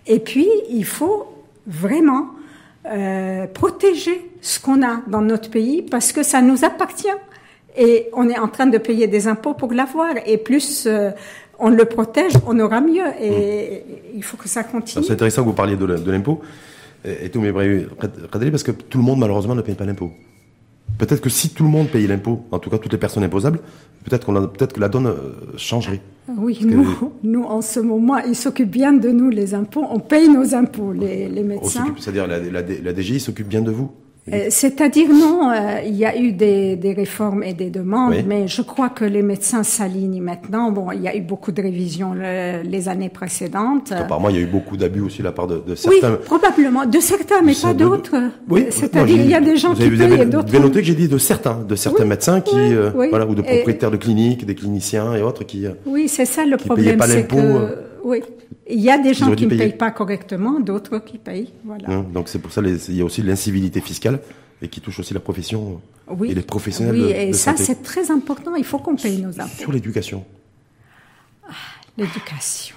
Et 0.05 0.19
puis, 0.19 0.47
il 0.69 0.85
faut 0.85 1.25
vraiment 1.65 2.27
euh, 2.87 3.47
protéger 3.47 4.29
ce 4.41 4.59
qu'on 4.59 4.83
a 4.83 5.01
dans 5.07 5.21
notre 5.21 5.49
pays 5.49 5.81
parce 5.81 6.11
que 6.11 6.21
ça 6.21 6.41
nous 6.41 6.63
appartient. 6.63 7.07
Et 7.77 8.09
on 8.13 8.29
est 8.29 8.37
en 8.37 8.47
train 8.47 8.67
de 8.67 8.77
payer 8.77 9.07
des 9.07 9.27
impôts 9.27 9.53
pour 9.53 9.73
l'avoir. 9.73 10.13
Et 10.25 10.37
plus 10.37 10.85
euh, 10.87 11.11
on 11.59 11.69
le 11.69 11.85
protège, 11.85 12.33
on 12.47 12.59
aura 12.59 12.81
mieux. 12.81 13.05
Et 13.21 13.83
il 14.15 14.23
faut 14.23 14.37
que 14.37 14.47
ça 14.47 14.63
continue. 14.63 15.03
C'est 15.03 15.13
intéressant 15.13 15.43
que 15.43 15.47
vous 15.47 15.53
parliez 15.53 15.75
de 15.75 16.11
l'impôt. 16.11 16.41
Et 17.05 17.29
tout, 17.29 17.39
mais 17.39 17.51
parce 17.51 18.63
que 18.63 18.71
tout 18.71 18.97
le 18.97 19.03
monde, 19.03 19.19
malheureusement, 19.19 19.53
ne 19.53 19.61
paye 19.61 19.75
pas 19.75 19.85
l'impôt. 19.85 20.11
Peut-être 20.97 21.21
que 21.21 21.29
si 21.29 21.49
tout 21.49 21.63
le 21.63 21.69
monde 21.69 21.89
payait 21.89 22.07
l'impôt, 22.07 22.45
en 22.51 22.59
tout 22.59 22.69
cas 22.69 22.77
toutes 22.77 22.91
les 22.93 22.97
personnes 22.97 23.23
imposables, 23.23 23.59
peut-être 24.05 24.25
qu'on 24.25 24.33
peut-être 24.47 24.73
que 24.73 24.79
la 24.79 24.87
donne 24.87 25.07
euh, 25.07 25.33
changerait. 25.57 25.99
Oui, 26.37 26.59
nous, 26.63 27.11
nous, 27.23 27.43
en 27.43 27.61
ce 27.61 27.79
moment, 27.79 28.17
ils 28.19 28.35
s'occupent 28.35 28.71
bien 28.71 28.93
de 28.93 29.09
nous, 29.09 29.29
les 29.29 29.53
impôts. 29.53 29.85
On 29.89 29.99
paye 29.99 30.29
nos 30.29 30.55
impôts, 30.55 30.93
les, 30.93 31.27
les 31.27 31.43
médecins. 31.43 31.93
C'est-à-dire 31.99 32.27
la, 32.27 32.39
la, 32.39 32.61
la 32.61 32.93
DGI 32.93 33.19
s'occupe 33.19 33.47
bien 33.47 33.61
de 33.61 33.71
vous 33.71 33.91
euh, 34.33 34.47
c'est-à-dire 34.49 35.09
non, 35.09 35.51
euh, 35.51 35.81
il 35.85 35.95
y 35.95 36.05
a 36.05 36.17
eu 36.17 36.31
des, 36.31 36.75
des 36.75 36.93
réformes 36.93 37.43
et 37.43 37.53
des 37.53 37.69
demandes, 37.69 38.15
mais 38.27 38.47
je 38.47 38.61
crois 38.61 38.89
que 38.89 39.05
les 39.05 39.21
médecins 39.21 39.63
s'alignent 39.63 40.21
maintenant. 40.21 40.71
Bon, 40.71 40.91
il 40.91 41.01
y 41.01 41.07
a 41.07 41.15
eu 41.15 41.21
beaucoup 41.21 41.51
de 41.51 41.61
révisions 41.61 42.13
les 42.13 42.89
années 42.89 43.09
précédentes. 43.09 43.91
Apparemment, 43.91 44.29
il 44.29 44.35
y 44.35 44.39
a 44.39 44.41
eu 44.41 44.47
beaucoup 44.47 44.77
d'abus 44.77 45.01
aussi 45.01 45.19
de 45.19 45.23
la 45.25 45.31
part 45.31 45.47
de, 45.47 45.61
de 45.65 45.75
certains. 45.75 46.11
Oui, 46.13 46.17
probablement 46.25 46.85
de 46.85 46.99
certains, 46.99 47.41
mais 47.43 47.53
pas 47.53 47.73
d'autres. 47.73 48.15
Oui, 48.49 48.65
c'est-à-dire 48.69 49.17
il 49.17 49.29
y 49.29 49.35
a 49.35 49.41
des 49.41 49.57
gens 49.57 49.73
qui 49.73 49.89
payent 49.89 50.21
et 50.21 50.25
d'autres. 50.25 50.47
Vous 50.49 50.55
avez 50.55 50.63
noté 50.63 50.79
que 50.81 50.87
j'ai 50.87 50.95
dit 50.95 51.07
de 51.07 51.17
certains, 51.17 51.59
de 51.67 51.75
certains 51.75 52.05
médecins 52.05 52.41
qui, 52.41 52.55
euh, 52.57 52.89
voilà, 53.09 53.27
ou 53.27 53.35
de 53.35 53.41
propriétaires 53.41 53.91
de 53.91 53.97
cliniques, 53.97 54.45
des 54.45 54.55
cliniciens 54.55 55.13
et 55.15 55.21
autres 55.21 55.43
qui. 55.43 55.65
Oui, 55.85 56.07
c'est 56.07 56.25
ça 56.25 56.45
le 56.45 56.57
problème, 56.57 56.99
c'est 57.05 57.27
que 57.27 57.94
oui. 58.05 58.21
Il 58.69 58.79
y 58.79 58.89
a 58.89 58.97
des 58.97 59.13
gens 59.13 59.35
qui 59.35 59.47
ne 59.47 59.57
payent 59.57 59.75
pas 59.75 59.91
correctement, 59.91 60.59
d'autres 60.59 60.99
qui 60.99 61.17
payent. 61.17 61.51
Voilà. 61.63 61.89
Hein, 61.89 62.05
donc 62.13 62.29
c'est 62.29 62.39
pour 62.39 62.51
ça 62.51 62.61
il 62.61 62.95
y 62.95 63.01
a 63.01 63.05
aussi 63.05 63.21
l'incivilité 63.23 63.81
fiscale 63.81 64.19
et 64.61 64.67
qui 64.67 64.79
touche 64.79 64.99
aussi 64.99 65.13
la 65.13 65.19
profession 65.19 65.81
oui. 66.07 66.31
et 66.31 66.35
les 66.35 66.41
professionnels. 66.41 66.95
Oui, 66.95 67.11
et 67.11 67.33
ça 67.33 67.55
c'est 67.57 67.81
très 67.81 68.11
important. 68.11 68.55
Il 68.55 68.63
faut 68.63 68.77
qu'on 68.77 68.95
paye 68.95 69.21
nos 69.21 69.39
impôts. 69.41 69.57
Sur 69.57 69.71
l'éducation. 69.71 70.23
Ah, 71.47 71.53
l'éducation. 71.97 72.75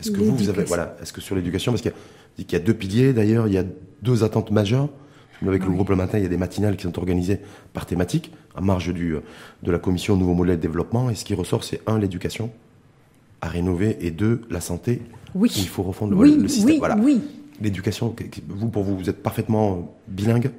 Est-ce 0.00 0.10
que 0.10 0.18
vous, 0.18 0.34
vous 0.34 0.48
avez 0.48 0.64
voilà, 0.64 0.96
est-ce 1.02 1.12
que 1.12 1.20
sur 1.20 1.36
l'éducation 1.36 1.72
parce 1.72 1.82
qu'il 1.82 1.92
y, 2.38 2.52
y, 2.52 2.56
a 2.56 2.58
deux 2.58 2.74
piliers 2.74 3.12
d'ailleurs, 3.12 3.46
il 3.46 3.52
y 3.52 3.58
a 3.58 3.64
deux 4.02 4.24
attentes 4.24 4.50
majeures. 4.50 4.88
Avec 5.46 5.64
le 5.64 5.70
groupe 5.70 5.90
le 5.90 5.96
matin, 5.96 6.16
il 6.16 6.22
y 6.22 6.26
a 6.26 6.30
des 6.30 6.38
matinales 6.38 6.76
qui 6.76 6.84
sont 6.84 6.98
organisées 6.98 7.38
par 7.74 7.84
thématique, 7.84 8.32
en 8.56 8.62
marge 8.62 8.94
du, 8.94 9.16
de 9.62 9.70
la 9.70 9.78
commission 9.78 10.16
Nouveau 10.16 10.32
Modèle 10.32 10.56
de 10.56 10.62
Développement. 10.62 11.10
Et 11.10 11.14
ce 11.14 11.24
qui 11.24 11.34
ressort, 11.34 11.64
c'est 11.64 11.82
un, 11.86 11.98
l'éducation, 11.98 12.50
à 13.44 13.48
rénover 13.48 13.98
et 14.00 14.10
deux, 14.10 14.40
la 14.50 14.60
santé. 14.60 15.02
Oui. 15.34 15.52
il 15.56 15.68
faut 15.68 15.82
refondre 15.82 16.20
le, 16.20 16.48
système. 16.48 16.70
Oui, 16.70 16.78
voilà. 16.78 16.96
oui. 16.96 17.20
L'éducation, 17.60 18.14
vous, 18.48 18.68
pour 18.68 18.82
vous, 18.82 18.96
vous 18.96 19.10
êtes 19.10 19.22
parfaitement 19.22 19.94
bilingue? 20.08 20.50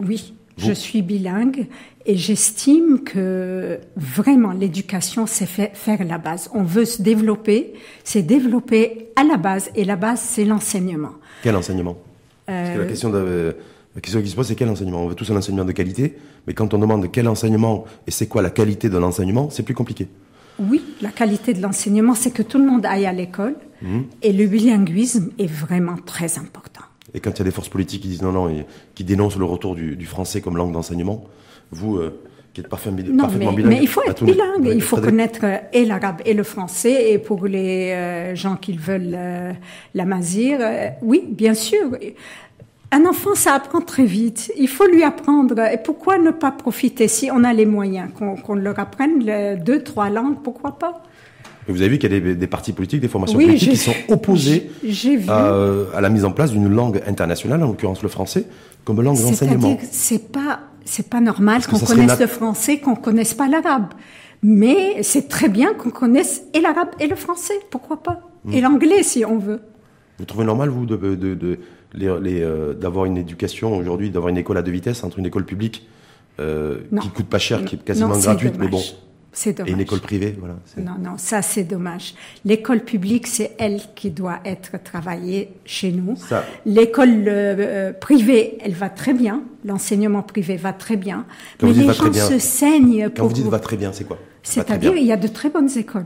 Oui, 0.00 0.34
je 0.56 0.72
suis 0.72 1.02
bilingue 1.02 1.66
et 2.06 2.16
j'estime 2.16 3.00
que 3.04 3.78
vraiment 3.96 4.52
l'éducation, 4.52 5.26
c'est 5.26 5.46
faire 5.46 6.04
la 6.04 6.18
base. 6.18 6.48
On 6.54 6.62
veut 6.62 6.86
se 6.86 7.02
développer, 7.02 7.74
c'est 8.04 8.22
développer 8.22 9.10
à 9.14 9.24
la 9.24 9.36
base 9.36 9.70
et 9.74 9.84
la 9.84 9.96
base, 9.96 10.20
c'est 10.20 10.44
l'enseignement. 10.44 11.12
Quel 11.42 11.56
enseignement? 11.56 11.98
Parce 12.46 12.70
que 12.70 12.78
la 12.78 12.84
euh, 12.84 12.88
question 12.88 13.10
de, 13.10 13.56
la 13.94 14.00
question 14.00 14.22
qui 14.22 14.28
se 14.28 14.36
pose, 14.36 14.46
c'est 14.46 14.54
quel 14.54 14.70
enseignement? 14.70 15.04
On 15.04 15.08
veut 15.08 15.14
tous 15.14 15.30
un 15.30 15.36
enseignement 15.36 15.66
de 15.66 15.72
qualité, 15.72 16.16
mais 16.46 16.54
quand 16.54 16.72
on 16.72 16.78
demande 16.78 17.10
quel 17.12 17.28
enseignement 17.28 17.84
et 18.06 18.10
c'est 18.10 18.28
quoi 18.28 18.40
la 18.40 18.50
qualité 18.50 18.88
de 18.88 18.96
l'enseignement, 18.96 19.50
c'est 19.50 19.62
plus 19.62 19.74
compliqué. 19.74 20.08
Oui, 20.58 20.82
la 21.02 21.10
qualité 21.10 21.52
de 21.52 21.62
l'enseignement, 21.62 22.14
c'est 22.14 22.30
que 22.30 22.42
tout 22.42 22.58
le 22.58 22.66
monde 22.66 22.84
aille 22.86 23.06
à 23.06 23.12
l'école. 23.12 23.56
Mhm. 23.82 24.06
Et 24.22 24.32
le 24.32 24.46
bilinguisme 24.46 25.30
est 25.38 25.46
vraiment 25.46 25.96
très 26.04 26.38
important. 26.38 26.82
Et 27.14 27.20
quand 27.20 27.30
il 27.30 27.38
y 27.38 27.42
a 27.42 27.44
des 27.44 27.50
forces 27.50 27.68
politiques 27.68 28.02
qui 28.02 28.08
disent 28.08 28.22
non, 28.22 28.32
non, 28.32 28.48
et 28.48 28.66
qui 28.94 29.04
dénoncent 29.04 29.38
le 29.38 29.44
retour 29.44 29.74
du, 29.74 30.04
français 30.04 30.40
comme 30.40 30.56
langue 30.56 30.72
d'enseignement, 30.72 31.24
vous, 31.70 31.96
euh, 31.96 32.20
qui 32.52 32.60
êtes 32.60 32.68
parfaitement, 32.68 32.98
non, 33.12 33.28
mais, 33.28 33.38
bilingue. 33.38 33.66
Mais 33.66 33.78
il 33.80 33.88
faut 33.88 34.02
être 34.02 34.24
bilingue, 34.24 34.70
il 34.74 34.82
faut 34.82 34.96
connaître 34.96 35.40
euh, 35.44 35.56
et 35.72 35.84
l'arabe 35.84 36.20
et 36.24 36.34
le 36.34 36.42
français. 36.42 37.12
Et 37.12 37.18
pour 37.18 37.46
les 37.46 37.92
euh, 37.92 38.34
gens 38.34 38.56
qui 38.56 38.76
veulent 38.76 39.16
la 39.94 40.04
mazir, 40.04 40.58
oui, 41.02 41.24
bien 41.30 41.54
sûr. 41.54 41.90
Un 42.90 43.04
enfant, 43.04 43.34
ça 43.34 43.52
apprend 43.52 43.80
très 43.80 44.06
vite. 44.06 44.50
Il 44.58 44.68
faut 44.68 44.86
lui 44.86 45.02
apprendre. 45.02 45.58
Et 45.60 45.76
pourquoi 45.76 46.18
ne 46.18 46.30
pas 46.30 46.50
profiter 46.50 47.06
si 47.06 47.30
on 47.30 47.44
a 47.44 47.52
les 47.52 47.66
moyens, 47.66 48.10
qu'on 48.16 48.54
leur 48.54 48.78
apprenne 48.78 49.24
deux, 49.62 49.82
trois 49.82 50.08
langues, 50.08 50.36
pourquoi 50.42 50.78
pas? 50.78 51.02
Vous 51.68 51.82
avez 51.82 51.90
vu 51.90 51.98
qu'il 51.98 52.10
y 52.10 52.16
a 52.16 52.34
des, 52.34 52.46
partis 52.46 52.72
politiques, 52.72 53.00
des 53.00 53.08
formations 53.08 53.38
politiques 53.38 53.70
qui 53.70 53.76
sont 53.76 53.94
opposées 54.08 54.70
à, 55.28 56.00
la 56.00 56.08
mise 56.08 56.24
en 56.24 56.30
place 56.30 56.50
d'une 56.50 56.68
langue 56.68 57.02
internationale, 57.06 57.62
en 57.62 57.66
l'occurrence 57.66 58.02
le 58.02 58.08
français, 58.08 58.46
comme 58.84 59.02
langue 59.02 59.20
d'enseignement. 59.20 59.76
C'est 59.90 60.32
pas 60.32 60.60
c'est 60.86 61.10
pas 61.10 61.20
normal 61.20 61.66
qu'on 61.66 61.78
connaisse 61.78 62.18
le 62.18 62.26
français, 62.26 62.78
qu'on 62.78 62.96
connaisse 62.96 63.34
pas 63.34 63.46
l'arabe. 63.46 63.88
Mais 64.42 65.02
c'est 65.02 65.28
très 65.28 65.50
bien 65.50 65.74
qu'on 65.74 65.90
connaisse 65.90 66.44
et 66.54 66.60
l'arabe 66.62 66.88
et 66.98 67.06
le 67.06 67.16
français, 67.16 67.52
pourquoi 67.70 68.02
pas? 68.02 68.20
Hmm. 68.44 68.52
Et 68.54 68.62
l'anglais 68.62 69.02
si 69.02 69.24
on 69.26 69.36
veut. 69.36 69.60
Vous 70.18 70.24
trouvez 70.24 70.46
normal 70.46 70.70
vous 70.70 70.86
de, 70.86 70.96
de, 70.96 71.34
de 71.34 71.58
les, 71.94 72.08
euh, 72.42 72.74
d'avoir 72.74 73.04
une 73.04 73.16
éducation 73.16 73.76
aujourd'hui, 73.76 74.10
d'avoir 74.10 74.28
une 74.28 74.38
école 74.38 74.58
à 74.58 74.62
deux 74.62 74.72
vitesses 74.72 75.04
entre 75.04 75.18
une 75.18 75.26
école 75.26 75.44
publique 75.44 75.88
euh, 76.40 76.80
qui 77.00 77.08
coûte 77.10 77.26
pas 77.26 77.38
cher, 77.38 77.64
qui 77.64 77.76
est 77.76 77.78
quasiment 77.78 78.16
gratuite, 78.16 78.54
mais 78.58 78.68
bon. 78.68 78.82
C'est 79.30 79.52
dommage. 79.52 79.70
Et 79.70 79.74
une 79.74 79.80
école 79.80 80.00
privée, 80.00 80.36
voilà. 80.38 80.56
Non, 80.78 80.96
non, 80.98 81.16
ça 81.16 81.42
c'est 81.42 81.62
dommage. 81.62 82.14
L'école 82.44 82.80
publique, 82.80 83.26
c'est 83.26 83.52
elle 83.58 83.80
qui 83.94 84.10
doit 84.10 84.40
être 84.44 84.82
travaillée 84.82 85.50
chez 85.64 85.92
nous. 85.92 86.16
L'école 86.64 87.24
euh, 87.28 87.92
privée, 87.92 88.58
elle 88.62 88.72
va 88.72 88.88
très 88.88 89.12
bien. 89.12 89.42
L'enseignement 89.64 90.22
privé 90.22 90.56
va 90.56 90.72
très 90.72 90.96
bien. 90.96 91.26
mais 91.62 91.72
les 91.72 91.92
gens 91.92 92.12
se 92.12 92.38
saignent. 92.38 93.10
Quand 93.14 93.26
vous 93.26 93.34
dites 93.34 93.46
va 93.46 93.60
très 93.60 93.76
bien, 93.76 93.92
c'est 93.92 94.04
quoi? 94.04 94.18
C'est-à-dire, 94.42 94.96
il 94.96 95.04
y 95.04 95.12
a 95.12 95.16
de 95.16 95.28
très 95.28 95.50
bonnes 95.50 95.70
écoles. 95.76 96.04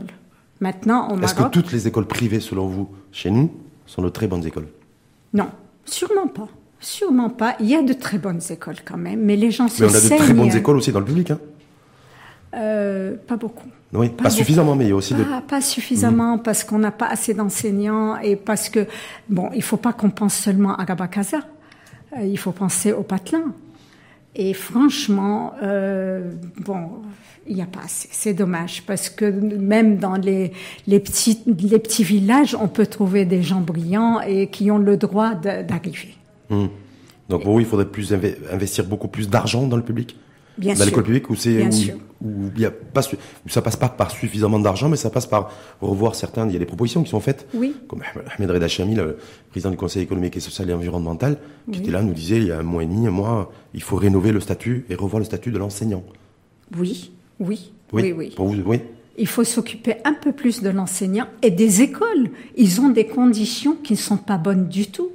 Maintenant, 0.59 1.11
au 1.11 1.19
Est-ce 1.19 1.35
que 1.35 1.49
toutes 1.49 1.71
les 1.71 1.87
écoles 1.87 2.05
privées, 2.05 2.39
selon 2.39 2.67
vous, 2.67 2.89
chez 3.11 3.31
nous, 3.31 3.51
sont 3.85 4.01
de 4.01 4.09
très 4.09 4.27
bonnes 4.27 4.45
écoles? 4.45 4.67
Non. 5.33 5.47
Sûrement 5.85 6.27
pas. 6.27 6.47
Sûrement 6.79 7.29
pas. 7.29 7.55
Il 7.59 7.67
y 7.67 7.75
a 7.75 7.81
de 7.81 7.93
très 7.93 8.17
bonnes 8.17 8.41
écoles 8.49 8.77
quand 8.83 8.97
même, 8.97 9.21
mais 9.21 9.35
les 9.35 9.51
gens 9.51 9.67
se 9.67 9.83
Mais 9.83 9.89
on 9.89 9.95
a 9.95 10.01
de 10.01 10.07
très 10.07 10.33
bonnes 10.33 10.55
écoles 10.55 10.77
aussi 10.77 10.91
dans 10.91 10.99
le 10.99 11.05
public, 11.05 11.31
hein 11.31 11.39
euh, 12.55 13.15
Pas 13.27 13.37
beaucoup. 13.37 13.69
Oui, 13.93 14.09
pas, 14.09 14.29
suffisamment, 14.29 14.75
mais 14.75 14.85
il 14.85 14.89
y 14.89 14.91
a 14.91 14.95
aussi 14.95 15.13
pas, 15.13 15.41
Pas 15.47 15.61
suffisamment 15.61 16.39
parce 16.39 16.63
qu'on 16.63 16.79
n'a 16.79 16.91
pas 16.91 17.07
assez 17.07 17.33
d'enseignants 17.35 18.17
et 18.17 18.35
parce 18.35 18.69
que, 18.69 18.87
bon, 19.29 19.49
il 19.53 19.61
faut 19.61 19.77
pas 19.77 19.93
qu'on 19.93 20.09
pense 20.09 20.33
seulement 20.33 20.75
à 20.75 20.83
Gabakaza. 20.83 21.41
Euh, 22.17 22.25
il 22.25 22.37
faut 22.37 22.51
penser 22.51 22.91
au 22.91 23.03
patelin. 23.03 23.53
Et 24.35 24.53
franchement, 24.53 25.53
euh, 25.61 26.31
bon, 26.65 26.89
il 27.47 27.55
n'y 27.55 27.61
a 27.61 27.67
pas 27.67 27.81
assez. 27.85 28.09
C'est 28.11 28.33
dommage 28.33 28.83
parce 28.87 29.09
que 29.09 29.25
même 29.25 29.97
dans 29.97 30.15
les, 30.15 30.51
les, 30.87 30.99
petits, 30.99 31.39
les 31.45 31.79
petits 31.79 32.03
villages, 32.03 32.55
on 32.59 32.67
peut 32.67 32.87
trouver 32.87 33.25
des 33.25 33.43
gens 33.43 33.61
brillants 33.61 34.21
et 34.21 34.47
qui 34.47 34.71
ont 34.71 34.79
le 34.79 34.97
droit 34.97 35.35
d'arriver. 35.35 36.15
Hum. 36.49 36.69
Donc 37.29 37.43
pour 37.43 37.53
vous, 37.53 37.59
il 37.59 37.65
faudrait 37.65 37.89
plus 37.89 38.13
investir 38.51 38.85
beaucoup 38.85 39.07
plus 39.07 39.29
d'argent 39.29 39.67
dans 39.67 39.77
le 39.77 39.83
public? 39.83 40.17
Bien 40.57 40.75
dans 40.75 40.85
l'école 40.85 41.03
publique 41.03 41.29
où 41.29 41.35
c'est 41.35 41.67
où, 42.21 42.49
il 42.55 42.61
y 42.61 42.65
a 42.65 42.71
pas 42.71 43.01
ça 43.01 43.61
passe 43.61 43.75
pas 43.75 43.89
par 43.89 44.11
suffisamment 44.11 44.59
d'argent 44.59 44.87
mais 44.87 44.97
ça 44.97 45.09
passe 45.09 45.25
par 45.25 45.51
revoir 45.81 46.15
certains 46.15 46.47
il 46.47 46.53
y 46.53 46.55
a 46.55 46.59
des 46.59 46.65
propositions 46.65 47.03
qui 47.03 47.09
sont 47.09 47.19
faites 47.19 47.47
oui. 47.53 47.75
comme 47.87 48.01
Ahmed 48.37 48.51
Reda 48.51 48.67
Chami 48.67 48.95
le 48.95 49.17
président 49.49 49.71
du 49.71 49.77
Conseil 49.77 50.03
économique 50.03 50.37
et 50.37 50.39
social 50.39 50.69
et 50.69 50.73
environnemental 50.73 51.37
qui 51.71 51.79
était 51.79 51.91
là 51.91 52.01
nous 52.01 52.13
disait 52.13 52.37
il 52.37 52.47
y 52.47 52.51
a 52.51 52.59
un 52.59 52.63
mois 52.63 52.83
et 52.83 52.85
demi 52.85 53.07
un 53.07 53.11
mois 53.11 53.51
il 53.73 53.81
faut 53.81 53.97
rénover 53.97 54.31
le 54.31 54.39
statut 54.39 54.85
et 54.89 54.95
revoir 54.95 55.19
le 55.19 55.25
statut 55.25 55.51
de 55.51 55.57
l'enseignant 55.57 56.03
oui 56.77 57.11
oui 57.39 57.71
oui 57.93 58.13
oui, 58.15 58.33
Pour 58.35 58.47
vous, 58.47 58.61
oui. 58.65 58.79
Il 59.17 59.27
faut 59.27 59.43
s'occuper 59.43 59.97
un 60.05 60.13
peu 60.13 60.31
plus 60.31 60.61
de 60.61 60.69
l'enseignant 60.69 61.27
et 61.43 61.51
des 61.51 61.81
écoles. 61.81 62.31
Ils 62.57 62.81
ont 62.81 62.89
des 62.89 63.05
conditions 63.05 63.75
qui 63.75 63.93
ne 63.93 63.97
sont 63.97 64.17
pas 64.17 64.37
bonnes 64.37 64.67
du 64.67 64.87
tout. 64.87 65.11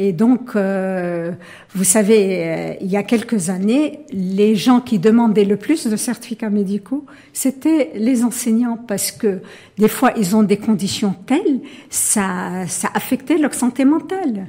Et 0.00 0.12
donc, 0.12 0.54
euh, 0.54 1.32
vous 1.74 1.82
savez, 1.82 2.44
euh, 2.46 2.74
il 2.80 2.86
y 2.86 2.96
a 2.96 3.02
quelques 3.02 3.50
années, 3.50 4.04
les 4.12 4.54
gens 4.54 4.80
qui 4.80 5.00
demandaient 5.00 5.44
le 5.44 5.56
plus 5.56 5.88
de 5.88 5.96
certificats 5.96 6.50
médicaux, 6.50 7.04
c'était 7.32 7.90
les 7.96 8.22
enseignants, 8.22 8.76
parce 8.76 9.10
que 9.10 9.40
des 9.76 9.88
fois, 9.88 10.12
ils 10.16 10.36
ont 10.36 10.44
des 10.44 10.56
conditions 10.56 11.16
telles, 11.26 11.60
ça, 11.90 12.64
ça 12.68 12.88
affectait 12.94 13.38
leur 13.38 13.54
santé 13.54 13.84
mentale. 13.84 14.46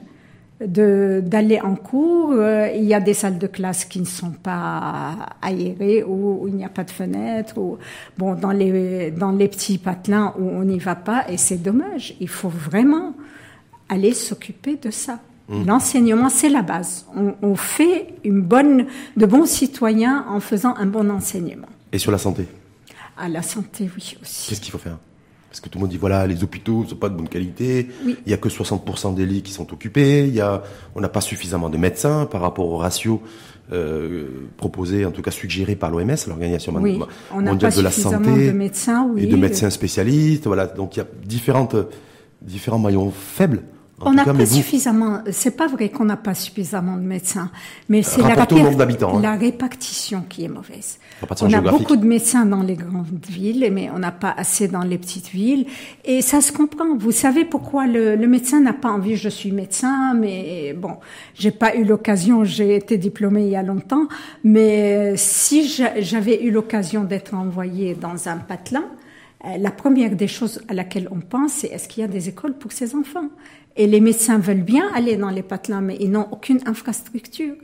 d'aller 0.61 1.59
en 1.61 1.75
cours. 1.75 2.33
Euh, 2.33 2.69
il 2.75 2.83
y 2.83 2.93
a 2.93 2.99
des 2.99 3.13
salles 3.13 3.39
de 3.39 3.47
classe 3.47 3.85
qui 3.85 4.01
ne 4.01 4.05
sont 4.05 4.31
pas 4.31 5.15
aérées 5.41 6.03
ou, 6.03 6.47
il 6.49 6.55
n'y 6.55 6.65
a 6.65 6.69
pas 6.69 6.83
de 6.83 6.91
fenêtre. 6.91 7.57
Ou, 7.57 7.77
bon, 8.17 8.35
dans 8.35 8.51
les, 8.51 9.09
dans 9.09 9.31
les 9.31 9.47
petits 9.47 9.77
patelins 9.77 10.33
où 10.37 10.43
on 10.43 10.65
n'y 10.65 10.77
va 10.77 10.95
pas 10.95 11.25
et 11.29 11.37
c'est 11.37 11.63
dommage. 11.63 12.13
Il 12.19 12.27
faut 12.27 12.49
vraiment 12.49 13.15
aller 13.87 14.13
s'occuper 14.13 14.75
de 14.75 14.91
ça. 14.91 15.19
Mmh. 15.49 15.65
L'enseignement, 15.65 16.29
c'est 16.29 16.49
la 16.49 16.61
base. 16.61 17.07
On, 17.15 17.33
on, 17.41 17.55
fait 17.55 18.13
une 18.23 18.41
bonne, 18.41 18.85
de 19.17 19.25
bons 19.25 19.47
citoyens 19.47 20.25
en 20.29 20.39
faisant 20.39 20.75
un 20.77 20.85
bon 20.85 21.09
enseignement. 21.09 21.67
Et 21.91 21.97
sur 21.97 22.11
la 22.11 22.19
santé 22.19 22.47
À 23.17 23.27
la 23.27 23.41
santé, 23.41 23.89
oui 23.95 24.15
aussi. 24.21 24.49
Qu'est-ce 24.49 24.61
qu'il 24.61 24.71
faut 24.71 24.77
faire? 24.77 24.97
Parce 25.49 25.61
que 25.61 25.69
tout 25.69 25.79
le 25.79 25.81
monde 25.81 25.89
dit 25.89 25.97
voilà, 25.97 26.27
les 26.27 26.43
hôpitaux 26.43 26.83
ne 26.83 26.89
sont 26.89 26.95
pas 26.95 27.09
de 27.09 27.15
bonne 27.15 27.27
qualité, 27.27 27.89
il 28.05 28.17
n'y 28.27 28.33
a 28.33 28.37
que 28.37 28.49
60% 28.49 29.15
des 29.15 29.25
lits 29.25 29.41
qui 29.41 29.51
sont 29.51 29.73
occupés, 29.73 30.27
il 30.27 30.35
y 30.35 30.41
a, 30.41 30.61
on 30.93 31.01
n'a 31.01 31.09
pas 31.09 31.21
suffisamment 31.21 31.71
de 31.71 31.77
médecins 31.77 32.27
par 32.27 32.41
rapport 32.41 32.67
au 32.67 32.77
ratio 32.77 33.23
euh, 33.71 34.27
proposé, 34.57 35.05
en 35.05 35.11
tout 35.11 35.23
cas 35.23 35.31
suggéré 35.31 35.75
par 35.75 35.89
l'OMS, 35.89 36.15
l'Organisation 36.27 36.71
mondiale 36.71 37.75
de 37.75 37.81
la 37.81 37.89
santé, 37.89 38.47
de 38.47 38.51
médecins, 38.51 39.09
et 39.17 39.25
de 39.25 39.35
médecins 39.35 39.71
spécialistes. 39.71 40.45
Voilà, 40.45 40.67
donc 40.67 40.95
il 40.95 40.99
y 40.99 41.01
a 41.01 41.07
différentes, 41.25 41.75
différents 42.43 42.77
maillons 42.77 43.09
faibles 43.09 43.63
on 44.01 44.13
n'a 44.13 44.25
pas 44.25 44.45
suffisamment. 44.45 45.21
C'est 45.31 45.55
pas 45.55 45.67
vrai 45.67 45.89
qu'on 45.89 46.05
n'a 46.05 46.17
pas 46.17 46.33
suffisamment 46.33 46.95
de 46.95 47.01
médecins, 47.01 47.51
mais 47.87 48.01
c'est 48.03 48.21
la, 48.21 48.41
hein. 48.41 49.19
la 49.21 49.35
répartition 49.35 50.23
qui 50.27 50.45
est 50.45 50.47
mauvaise. 50.47 50.99
On 51.41 51.53
a 51.53 51.61
beaucoup 51.61 51.95
de 51.95 52.05
médecins 52.05 52.45
dans 52.45 52.63
les 52.63 52.75
grandes 52.75 53.25
villes, 53.29 53.69
mais 53.71 53.89
on 53.93 53.99
n'a 53.99 54.11
pas 54.11 54.33
assez 54.37 54.67
dans 54.67 54.83
les 54.83 54.97
petites 54.97 55.29
villes, 55.29 55.65
et 56.05 56.21
ça 56.21 56.41
se 56.41 56.51
comprend. 56.51 56.95
Vous 56.97 57.11
savez 57.11 57.45
pourquoi 57.45 57.87
le, 57.87 58.15
le 58.15 58.27
médecin 58.27 58.59
n'a 58.61 58.73
pas 58.73 58.89
envie. 58.89 59.15
Je 59.15 59.29
suis 59.29 59.51
médecin, 59.51 60.13
mais 60.13 60.73
bon, 60.73 60.97
j'ai 61.33 61.51
pas 61.51 61.75
eu 61.75 61.83
l'occasion. 61.83 62.43
J'ai 62.43 62.75
été 62.75 62.97
diplômée 62.97 63.43
il 63.43 63.49
y 63.49 63.55
a 63.55 63.63
longtemps, 63.63 64.07
mais 64.43 65.13
si 65.17 65.67
j'avais 65.67 66.43
eu 66.43 66.51
l'occasion 66.51 67.03
d'être 67.03 67.33
envoyée 67.33 67.95
dans 67.95 68.27
un 68.27 68.37
patelin, 68.37 68.85
euh, 69.45 69.57
la 69.57 69.71
première 69.71 70.15
des 70.15 70.27
choses 70.27 70.61
à 70.67 70.73
laquelle 70.73 71.07
on 71.11 71.19
pense, 71.19 71.53
c'est 71.53 71.67
est-ce 71.67 71.87
qu'il 71.87 72.01
y 72.01 72.03
a 72.03 72.09
des 72.09 72.27
écoles 72.27 72.53
pour 72.53 72.71
ces 72.71 72.93
enfants? 72.95 73.29
Et 73.75 73.87
les 73.87 73.99
médecins 73.99 74.39
veulent 74.39 74.63
bien 74.63 74.85
aller 74.93 75.15
dans 75.15 75.29
les 75.29 75.43
patelins, 75.43 75.81
mais 75.81 75.97
ils 75.99 76.11
n'ont 76.11 76.27
aucune 76.31 76.59
infrastructure. 76.65 77.55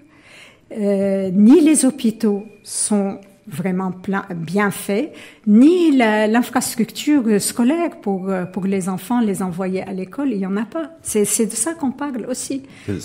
Euh, 0.72 1.30
ni 1.32 1.62
les 1.62 1.86
hôpitaux 1.86 2.46
sont 2.64 3.20
vraiment 3.48 3.92
plein, 3.92 4.26
bien 4.34 4.72
faits, 4.72 5.14
ni 5.46 5.96
l'infrastructure 5.96 7.40
scolaire 7.40 8.00
pour, 8.02 8.30
euh, 8.30 8.46
pour 8.46 8.66
les 8.66 8.90
enfants, 8.90 9.20
les 9.20 9.44
envoyer 9.44 9.84
à 9.84 9.94
l'école, 9.94 10.32
il 10.32 10.40
n'y 10.40 10.48
en 10.48 10.58
a 10.58 10.66
pas. 10.66 10.92
C'est 11.04 11.46
de 11.46 11.52
ça 11.52 11.76
qu'on 11.76 11.92
parle 11.92 12.26
aussi. 12.28 12.64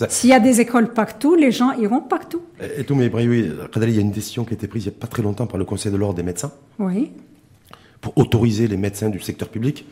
S'il 0.09 0.31
y 0.31 0.33
a 0.33 0.41
des 0.41 0.63
écoles 0.63 0.95
partout, 0.95 1.35
les 1.35 1.53
gens 1.53 1.73
iront 1.73 2.01
partout. 2.01 2.41
Et 2.79 2.85
tout, 2.85 2.95
mais 2.95 3.11
oui, 3.13 3.51
il 3.77 3.95
y 3.95 3.99
a 3.99 4.01
une 4.01 4.13
décision 4.13 4.45
qui 4.45 4.53
a 4.53 4.55
été 4.55 4.67
prise 4.67 4.85
il 4.85 4.89
n'y 4.89 4.97
a 4.97 4.99
pas 4.99 5.09
très 5.09 5.23
longtemps 5.23 5.47
par 5.47 5.59
le 5.59 5.67
Conseil 5.67 5.93
de 5.93 5.99
l'ordre 5.99 6.17
des 6.17 6.23
médecins. 6.23 6.53
Oui 6.79 7.11
pour 8.01 8.17
autoriser 8.17 8.67
les 8.69 8.77
médecins 8.77 9.11
du 9.11 9.21
secteur 9.21 9.49
public 9.49 9.87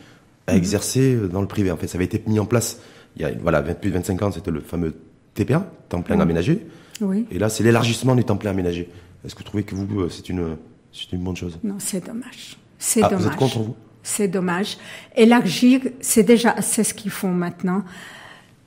à 0.47 0.53
mhm. 0.53 0.57
exercer 0.57 1.15
dans 1.31 1.41
le 1.41 1.47
privé. 1.47 1.71
En 1.71 1.77
fait, 1.77 1.87
ça 1.87 1.97
avait 1.97 2.05
été 2.05 2.21
mis 2.27 2.39
en 2.39 2.45
place 2.45 2.79
il 3.15 3.21
y 3.21 3.25
a 3.25 3.31
voilà, 3.41 3.61
plus 3.61 3.89
de 3.89 3.95
25 3.95 4.21
ans, 4.21 4.31
c'était 4.31 4.51
le 4.51 4.61
fameux 4.61 4.95
TPA, 5.33 5.71
temps 5.89 6.01
plein 6.01 6.19
aménagé. 6.19 6.65
Oui. 7.01 7.25
Et 7.31 7.39
là, 7.39 7.49
c'est 7.49 7.63
l'élargissement 7.63 8.15
du 8.15 8.23
temps 8.23 8.37
plein 8.37 8.51
aménagé. 8.51 8.89
Est-ce 9.25 9.35
que 9.35 9.39
vous 9.39 9.45
trouvez 9.45 9.63
que 9.63 9.75
vous, 9.75 10.01
euh, 10.01 10.09
c'est 10.09 10.29
une, 10.29 10.57
c'est 10.91 11.11
une 11.11 11.23
bonne 11.23 11.35
chose? 11.35 11.59
Non, 11.63 11.75
c'est 11.79 12.05
dommage. 12.05 12.57
C'est 12.77 13.03
ah, 13.03 13.09
dommage. 13.09 13.23
Vous 13.23 13.29
êtes 13.29 13.35
contre 13.35 13.59
vous? 13.59 13.75
C'est 14.03 14.27
dommage. 14.27 14.77
Élargir, 15.15 15.81
c'est 15.99 16.23
déjà 16.23 16.51
assez 16.51 16.83
ce 16.83 16.93
qu'ils 16.93 17.11
font 17.11 17.31
maintenant. 17.31 17.83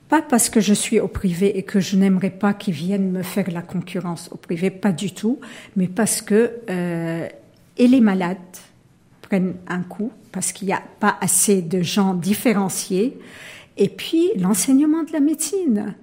Pas 0.09 0.21
parce 0.21 0.49
que 0.49 0.61
je 0.61 0.73
suis 0.73 0.99
au 0.99 1.07
privé 1.07 1.57
et 1.57 1.63
que 1.63 1.79
je 1.79 1.95
n'aimerais 1.95 2.29
pas 2.29 2.53
qu'ils 2.53 2.75
viennent 2.75 3.11
me 3.11 3.23
faire 3.23 3.49
la 3.51 3.63
concurrence 3.63 4.29
au 4.31 4.37
privé, 4.37 4.69
pas 4.69 4.91
du 4.91 5.13
tout, 5.13 5.39
mais 5.75 5.87
parce 5.87 6.21
que 6.21 6.51
euh, 6.69 7.27
et 7.77 7.87
les 7.87 8.01
malades, 8.01 8.37
un 9.67 9.81
coup 9.81 10.11
parce 10.31 10.51
qu'il 10.51 10.67
n'y 10.67 10.73
a 10.73 10.81
pas 10.99 11.17
assez 11.21 11.61
de 11.61 11.81
gens 11.81 12.13
différenciés. 12.13 13.17
Et 13.77 13.89
puis 13.89 14.29
l'enseignement 14.37 15.03
de 15.03 15.11
la 15.11 15.19
médecine. 15.19 15.95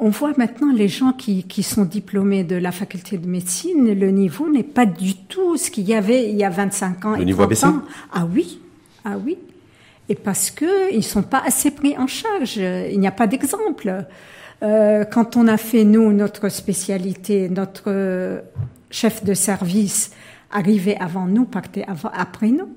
On 0.00 0.10
voit 0.10 0.32
maintenant 0.36 0.72
les 0.72 0.86
gens 0.86 1.12
qui, 1.12 1.42
qui 1.42 1.64
sont 1.64 1.84
diplômés 1.84 2.44
de 2.44 2.54
la 2.54 2.70
faculté 2.70 3.18
de 3.18 3.26
médecine, 3.26 3.92
le 3.92 4.10
niveau 4.12 4.48
n'est 4.48 4.62
pas 4.62 4.86
du 4.86 5.14
tout 5.16 5.56
ce 5.56 5.72
qu'il 5.72 5.88
y 5.88 5.94
avait 5.94 6.30
il 6.30 6.36
y 6.36 6.44
a 6.44 6.50
25 6.50 7.04
ans 7.04 7.16
le 7.16 7.22
et 7.22 7.24
niveau 7.24 7.44
30 7.46 7.64
ans. 7.64 7.82
Ah 8.12 8.28
oui, 8.32 8.60
ah 9.04 9.16
oui. 9.24 9.38
Et 10.08 10.14
parce 10.14 10.52
que 10.52 10.94
ils 10.94 11.02
sont 11.02 11.24
pas 11.24 11.42
assez 11.44 11.72
pris 11.72 11.98
en 11.98 12.06
charge. 12.06 12.58
Il 12.58 12.98
n'y 13.00 13.08
a 13.08 13.12
pas 13.12 13.26
d'exemple. 13.26 14.04
Euh, 14.62 15.04
quand 15.04 15.36
on 15.36 15.48
a 15.48 15.56
fait 15.56 15.84
nous 15.84 16.12
notre 16.12 16.48
spécialité, 16.48 17.48
notre 17.48 18.42
chef 18.90 19.24
de 19.24 19.34
service 19.34 20.12
arrivait 20.50 20.96
avant 20.98 21.26
nous, 21.26 21.44
partait 21.44 21.84
avant, 21.86 22.10
après 22.14 22.48
nous. 22.48 22.68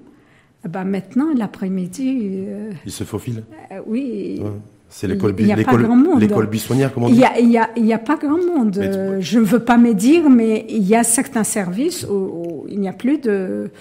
Ben 0.67 0.83
maintenant, 0.83 1.27
l'après-midi. 1.35 2.45
Euh, 2.47 2.71
il 2.85 2.91
se 2.91 3.03
faufile 3.03 3.43
euh, 3.71 3.79
Oui. 3.87 4.41
C'est 4.89 5.07
l'école 5.07 5.33
l'école 5.37 6.47
buissonnière, 6.47 6.93
comment 6.93 7.07
on 7.07 7.09
dit 7.09 7.23
Il 7.39 7.47
n'y 7.47 7.57
a, 7.57 7.69
y 7.77 7.93
a, 7.93 7.97
pas 7.97 8.17
grand 8.17 8.37
monde. 8.37 9.17
je 9.19 9.39
ne 9.39 9.43
veux 9.43 9.63
pas 9.63 9.77
me 9.77 9.93
dire, 9.93 10.29
mais 10.29 10.65
il 10.67 10.85
y 10.85 10.95
a 10.95 11.03
certains 11.03 11.45
services 11.45 12.05
où, 12.09 12.65
il 12.69 12.79
n'y 12.79 12.89
a 12.89 12.93
plus 12.93 13.17
de 13.17 13.71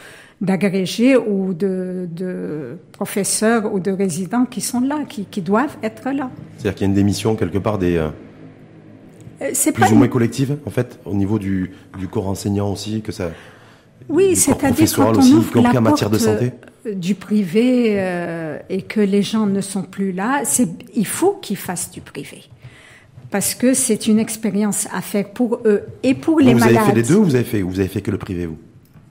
d'agrégés 0.41 1.17
ou 1.17 1.53
de, 1.53 2.09
de, 2.11 2.79
professeurs 2.93 3.75
ou 3.75 3.79
de 3.79 3.91
résidents 3.91 4.47
qui 4.47 4.63
sont 4.63 4.81
là, 4.81 5.01
qui, 5.07 5.27
qui 5.27 5.43
doivent 5.43 5.77
être 5.83 6.11
là. 6.13 6.31
C'est-à-dire 6.57 6.75
qu'il 6.75 6.87
y 6.87 6.89
a 6.89 6.89
une 6.89 6.95
démission 6.95 7.37
quelque 7.37 7.59
part 7.59 7.77
des... 7.77 7.99
Euh, 7.99 8.09
euh 9.43 9.51
c'est 9.53 9.73
plus 9.73 9.93
ou 9.93 9.97
moins 9.97 10.09
collective, 10.09 10.57
en 10.65 10.71
fait, 10.71 10.99
au 11.05 11.15
niveau 11.15 11.39
du, 11.39 11.73
du 11.99 12.09
corps 12.09 12.29
enseignant 12.29 12.73
aussi, 12.73 13.03
que 13.03 13.13
ça... 13.13 13.33
Oui, 14.09 14.35
c'est-à-dire 14.35 14.89
quand 14.97 15.19
on 15.19 15.21
ouvre 15.21 15.61
la 15.61 15.83
porte 15.83 16.11
de 16.11 16.19
santé 16.19 16.53
du 16.87 17.15
privé 17.15 17.97
euh, 17.99 18.59
et 18.69 18.83
que 18.83 19.01
les 19.01 19.23
gens 19.23 19.47
ne 19.47 19.61
sont 19.61 19.83
plus 19.83 20.13
là, 20.13 20.43
c'est 20.45 20.69
il 20.95 21.07
faut 21.07 21.35
qu'ils 21.35 21.57
fassent 21.57 21.91
du 21.91 22.01
privé 22.01 22.45
parce 23.31 23.55
que 23.55 23.75
c'est 23.75 24.07
une 24.07 24.19
expérience 24.19 24.89
à 24.93 25.01
faire 25.01 25.29
pour 25.31 25.61
eux 25.65 25.83
et 26.03 26.15
pour 26.15 26.41
les 26.41 26.55
malades. 26.55 26.71
Vous 26.71 26.79
avez 26.79 26.87
fait 26.87 26.95
les 26.97 27.03
deux 27.03 27.17
ou 27.17 27.25
vous 27.25 27.35
avez 27.35 27.45
fait 27.45 27.63
vous 27.63 27.81
avez 27.81 27.89
fait 27.89 28.01
que 28.01 28.11
le 28.11 28.19
privé 28.19 28.47
vous? 28.47 28.59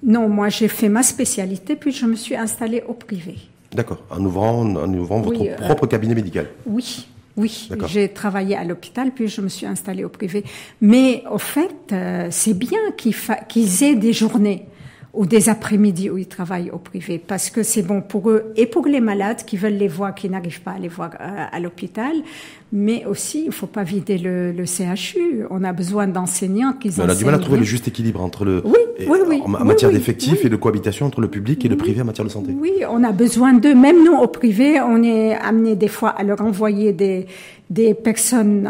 Non, 0.01 0.29
moi 0.29 0.49
j'ai 0.49 0.67
fait 0.67 0.89
ma 0.89 1.03
spécialité 1.03 1.75
puis 1.75 1.91
je 1.91 2.05
me 2.05 2.15
suis 2.15 2.35
installée 2.35 2.83
au 2.87 2.93
privé. 2.93 3.35
D'accord, 3.71 4.03
en 4.09 4.23
ouvrant 4.25 4.61
en 4.61 4.93
ouvrant 4.93 5.21
votre 5.21 5.43
euh, 5.43 5.55
propre 5.55 5.85
cabinet 5.85 6.15
médical. 6.15 6.47
Oui. 6.65 7.07
Oui, 7.37 7.69
j'ai 7.87 8.09
travaillé 8.09 8.57
à 8.57 8.65
l'hôpital, 8.65 9.11
puis 9.15 9.29
je 9.29 9.39
me 9.39 9.47
suis 9.47 9.65
installée 9.65 10.03
au 10.03 10.09
privé. 10.09 10.43
Mais 10.81 11.23
au 11.31 11.37
fait, 11.37 11.95
c'est 12.31 12.57
bien 12.57 12.79
qu'ils 12.97 13.83
aient 13.83 13.95
des 13.95 14.11
journées 14.11 14.65
ou 15.13 15.25
des 15.25 15.49
après-midi 15.49 16.09
où 16.09 16.17
ils 16.17 16.27
travaillent 16.27 16.69
au 16.71 16.77
privé 16.77 17.17
parce 17.17 17.49
que 17.49 17.63
c'est 17.63 17.81
bon 17.81 18.01
pour 18.01 18.29
eux 18.29 18.53
et 18.55 18.65
pour 18.67 18.85
les 18.85 19.01
malades 19.01 19.43
qui 19.45 19.57
veulent 19.57 19.77
les 19.77 19.87
voir, 19.87 20.13
qui 20.13 20.29
n'arrivent 20.29 20.61
pas 20.61 20.71
à 20.71 20.79
les 20.79 20.87
voir 20.87 21.11
euh, 21.19 21.45
à, 21.51 21.59
l'hôpital. 21.59 22.13
Mais 22.71 23.03
aussi, 23.05 23.41
il 23.41 23.47
ne 23.47 23.51
faut 23.51 23.67
pas 23.67 23.83
vider 23.83 24.19
le, 24.19 24.51
le, 24.51 24.65
CHU. 24.65 25.45
On 25.49 25.63
a 25.63 25.73
besoin 25.73 26.05
d'enseignants 26.05 26.73
qui 26.73 26.91
On 26.99 27.09
a 27.09 27.15
du 27.15 27.25
mal 27.25 27.33
à 27.33 27.39
trouver 27.39 27.57
le 27.57 27.63
juste 27.63 27.87
équilibre 27.87 28.21
entre 28.21 28.45
le 28.45 28.61
oui, 28.63 29.41
en, 29.41 29.65
matière 29.65 29.91
d'effectifs 29.91 30.45
et 30.45 30.49
de 30.49 30.55
cohabitation 30.55 31.07
entre 31.07 31.19
le 31.21 31.29
public 31.29 31.65
et 31.65 31.67
le 31.67 31.77
privé 31.77 32.01
en 32.01 32.05
matière 32.05 32.25
de 32.25 32.31
santé. 32.31 32.55
Oui, 32.55 32.71
on 32.87 33.03
a 33.03 33.11
besoin 33.11 33.53
d'eux. 33.53 33.73
Même 33.73 34.03
nous, 34.03 34.15
au 34.15 34.27
privé, 34.27 34.79
on 34.81 35.01
est 35.01 35.33
amené 35.35 35.75
des 35.75 35.87
fois 35.87 36.09
à 36.09 36.23
leur 36.23 36.41
envoyer 36.41 36.93
des 36.93 37.25
des 37.69 37.93
personnes 37.93 38.69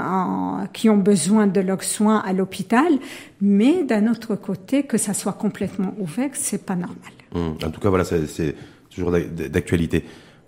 qui 0.73 0.89
ont 0.89 0.97
besoin 0.97 1.47
de 1.47 1.61
leurs 1.61 1.83
soins 1.83 2.19
à 2.19 2.33
l'hôpital, 2.33 2.91
mais 3.39 3.83
d'un 3.83 4.11
autre 4.11 4.35
côté, 4.35 4.83
que 4.83 4.97
ça 4.97 5.13
soit 5.13 5.33
complètement 5.33 5.93
ouvert, 5.99 6.31
c'est 6.33 6.65
pas 6.65 6.75
normal. 6.75 6.97
Hum, 7.33 7.55
en 7.63 7.69
tout 7.69 7.79
cas, 7.79 7.89
voilà, 7.89 8.03
c'est 8.03 8.55
toujours 8.93 9.11
d'actualité. 9.11 10.03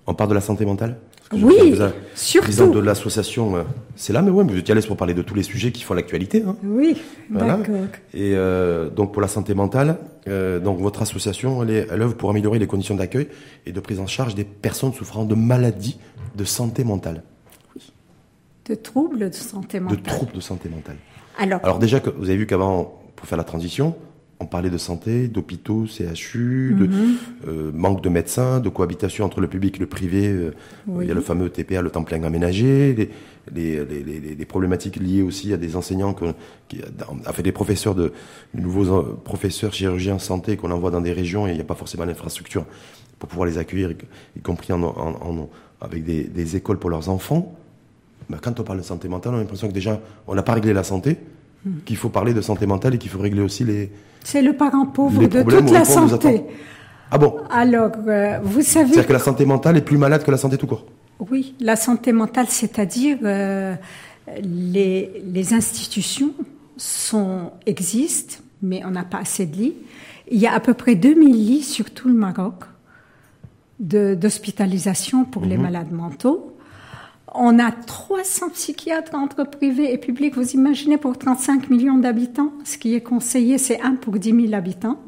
On 0.07 0.13
parle 0.13 0.31
de 0.31 0.35
la 0.35 0.41
santé 0.41 0.65
mentale? 0.65 0.97
Oui, 1.33 1.77
surtout. 2.15 2.71
de 2.71 2.79
l'association, 2.79 3.55
euh, 3.55 3.63
c'est 3.95 4.13
là, 4.13 4.21
mais 4.21 4.31
ouais, 4.31 4.43
vous 4.43 4.57
êtes 4.57 4.69
à 4.69 4.75
l'aise 4.75 4.85
pour 4.85 4.97
parler 4.97 5.13
de 5.13 5.21
tous 5.21 5.33
les 5.33 5.43
sujets 5.43 5.71
qui 5.71 5.83
font 5.83 5.93
l'actualité. 5.93 6.43
Hein. 6.45 6.55
Oui, 6.63 6.97
d'accord. 7.29 7.65
Et 8.13 8.33
euh, 8.35 8.89
donc 8.89 9.13
pour 9.13 9.21
la 9.21 9.27
santé 9.27 9.53
mentale, 9.53 9.97
euh, 10.27 10.59
donc 10.59 10.79
votre 10.79 11.01
association, 11.01 11.63
elle, 11.63 11.69
est, 11.71 11.87
elle 11.91 12.01
œuvre 12.01 12.15
pour 12.15 12.29
améliorer 12.29 12.59
les 12.59 12.67
conditions 12.67 12.95
d'accueil 12.95 13.27
et 13.65 13.71
de 13.71 13.79
prise 13.79 13.99
en 13.99 14.07
charge 14.07 14.35
des 14.35 14.43
personnes 14.43 14.93
souffrant 14.93 15.25
de 15.25 15.35
maladies 15.35 15.97
de 16.35 16.43
santé 16.43 16.83
mentale. 16.83 17.23
De 18.65 18.75
troubles 18.75 19.29
de 19.29 19.35
santé 19.35 19.79
mentale. 19.79 19.97
De 19.97 20.03
troubles 20.03 20.33
de 20.33 20.39
santé 20.39 20.69
mentale. 20.69 20.97
Alors, 21.37 21.59
Alors 21.63 21.79
déjà, 21.79 21.99
vous 22.17 22.29
avez 22.29 22.37
vu 22.37 22.45
qu'avant, 22.45 23.01
pour 23.15 23.27
faire 23.27 23.37
la 23.37 23.43
transition, 23.43 23.95
on 24.41 24.45
parlait 24.45 24.69
de 24.69 24.77
santé, 24.77 25.27
d'hôpitaux, 25.27 25.85
CHU, 25.85 26.75
de 26.77 26.87
mhm. 26.87 27.15
euh, 27.47 27.71
manque 27.73 28.01
de 28.01 28.09
médecins, 28.09 28.59
de 28.59 28.69
cohabitation 28.69 29.25
entre 29.25 29.39
le 29.39 29.47
public 29.47 29.77
et 29.77 29.79
le 29.79 29.85
privé. 29.85 30.27
Euh, 30.27 30.53
il 31.01 31.07
y 31.07 31.11
a 31.11 31.13
le 31.13 31.21
fameux 31.21 31.49
TPA, 31.49 31.81
le 31.81 31.89
temps 31.89 32.03
plein 32.03 32.21
aménagé, 32.23 32.93
les, 32.93 33.09
les, 33.53 33.85
les, 33.85 34.35
les 34.35 34.45
problématiques 34.45 34.97
liées 34.97 35.21
aussi 35.21 35.53
à 35.53 35.57
des 35.57 35.75
enseignants, 35.75 36.13
que, 36.13 36.25
qui, 36.67 36.81
fait 37.33 37.43
des 37.43 37.51
professeurs 37.51 37.95
de, 37.95 38.11
de 38.53 38.61
nouveaux 38.61 38.93
euh, 38.93 39.19
professeurs 39.23 39.73
chirurgiens 39.73 40.19
santé 40.19 40.57
qu'on 40.57 40.71
envoie 40.71 40.91
dans 40.91 41.01
des 41.01 41.13
régions 41.13 41.47
et 41.47 41.51
il 41.51 41.55
n'y 41.55 41.61
a 41.61 41.65
pas 41.65 41.75
forcément 41.75 42.05
l'infrastructure 42.05 42.65
pour 43.19 43.29
pouvoir 43.29 43.47
les 43.47 43.59
accueillir, 43.59 43.93
y 44.35 44.39
compris 44.41 44.73
en, 44.73 44.81
en, 44.81 44.91
en, 44.91 45.49
avec 45.79 46.03
des, 46.03 46.23
des 46.23 46.55
écoles 46.55 46.79
pour 46.79 46.89
leurs 46.89 47.09
enfants 47.09 47.55
quand 48.39 48.59
on 48.59 48.63
parle 48.63 48.79
de 48.79 48.83
santé 48.83 49.09
mentale, 49.09 49.33
on 49.33 49.37
a 49.37 49.39
l'impression 49.39 49.67
que 49.67 49.73
déjà, 49.73 49.99
on 50.27 50.35
n'a 50.35 50.43
pas 50.43 50.53
réglé 50.53 50.73
la 50.73 50.83
santé, 50.83 51.17
Hmm. 51.63 51.81
qu'il 51.85 51.95
faut 51.95 52.09
parler 52.09 52.33
de 52.33 52.41
santé 52.41 52.65
mentale 52.65 52.95
et 52.95 52.97
qu'il 52.97 53.11
faut 53.11 53.19
régler 53.19 53.41
aussi 53.41 53.63
les. 53.63 53.91
C'est 54.23 54.41
le 54.41 54.53
parent 54.53 54.87
pauvre 54.87 55.27
de 55.27 55.43
toute 55.43 55.69
la 55.71 55.85
santé. 55.85 56.41
Ah 57.11 57.17
bon 57.19 57.35
Alors, 57.51 57.91
euh, 58.07 58.39
vous 58.41 58.61
savez, 58.61 58.93
C'est-à-dire 58.93 59.07
que 59.07 59.13
la 59.13 59.19
santé 59.19 59.45
mentale 59.45 59.77
est 59.77 59.81
plus 59.81 59.97
malade 59.97 60.23
que 60.23 60.31
la 60.31 60.37
santé 60.37 60.57
tout 60.57 60.65
court. 60.65 60.85
oui, 61.29 61.53
la 61.59 61.75
santé 61.75 62.13
mentale, 62.13 62.47
c'est-à-dire 62.49 63.17
euh, 63.23 63.75
les, 64.41 65.21
les 65.25 65.53
institutions 65.53 66.33
sont, 66.77 67.51
existent, 67.65 68.37
mais 68.63 68.81
on 68.85 68.91
n'a 68.91 69.03
pas 69.03 69.19
assez 69.19 69.45
de 69.45 69.55
lits. 69.55 69.75
Il 70.31 70.39
y 70.39 70.47
a 70.47 70.53
à 70.53 70.59
peu 70.59 70.73
près 70.73 70.95
2000 70.95 71.31
lits 71.31 71.63
sur 71.63 71.91
tout 71.91 72.07
le 72.07 72.15
Maroc 72.15 72.63
d'hospitalisation 73.79 75.25
pour 75.25 75.43
les 75.43 75.57
malades 75.57 75.91
mentaux. 75.91 76.55
On 77.33 77.59
a 77.59 77.71
300 77.71 78.49
psychiatres 78.49 79.15
entre 79.15 79.45
privés 79.45 79.93
et 79.93 79.97
publics. 79.97 80.35
Vous 80.35 80.51
imaginez 80.51 80.97
pour 80.97 81.17
35 81.17 81.69
millions 81.69 81.97
d'habitants, 81.97 82.51
ce 82.65 82.77
qui 82.77 82.93
est 82.93 83.01
conseillé, 83.01 83.57
c'est 83.57 83.79
1 83.81 83.95
pour 83.95 84.17
10 84.17 84.47
000 84.47 84.53
habitants. 84.53 84.99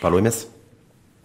Par 0.00 0.10
l'OMS. 0.10 0.28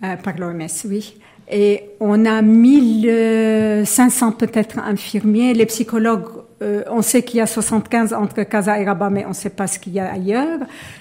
Euh, 0.04 0.16
par 0.16 0.38
l'OMS, 0.38 0.68
oui. 0.86 1.16
Et 1.52 1.84
on 2.00 2.26
a 2.26 2.42
1500 2.42 4.32
peut-être 4.34 4.80
infirmiers. 4.80 5.54
Les 5.54 5.66
psychologues, 5.66 6.28
euh, 6.62 6.84
on 6.90 7.02
sait 7.02 7.24
qu'il 7.24 7.38
y 7.38 7.42
a 7.42 7.48
75 7.48 8.14
entre 8.14 8.44
Casa 8.44 8.80
et 8.80 8.86
Rabat, 8.86 9.10
mais 9.10 9.26
on 9.26 9.30
ne 9.30 9.34
sait 9.34 9.50
pas 9.50 9.68
ce 9.68 9.80
qu'il 9.80 9.94
y 9.94 10.00
a 10.00 10.12
ailleurs. 10.12 10.60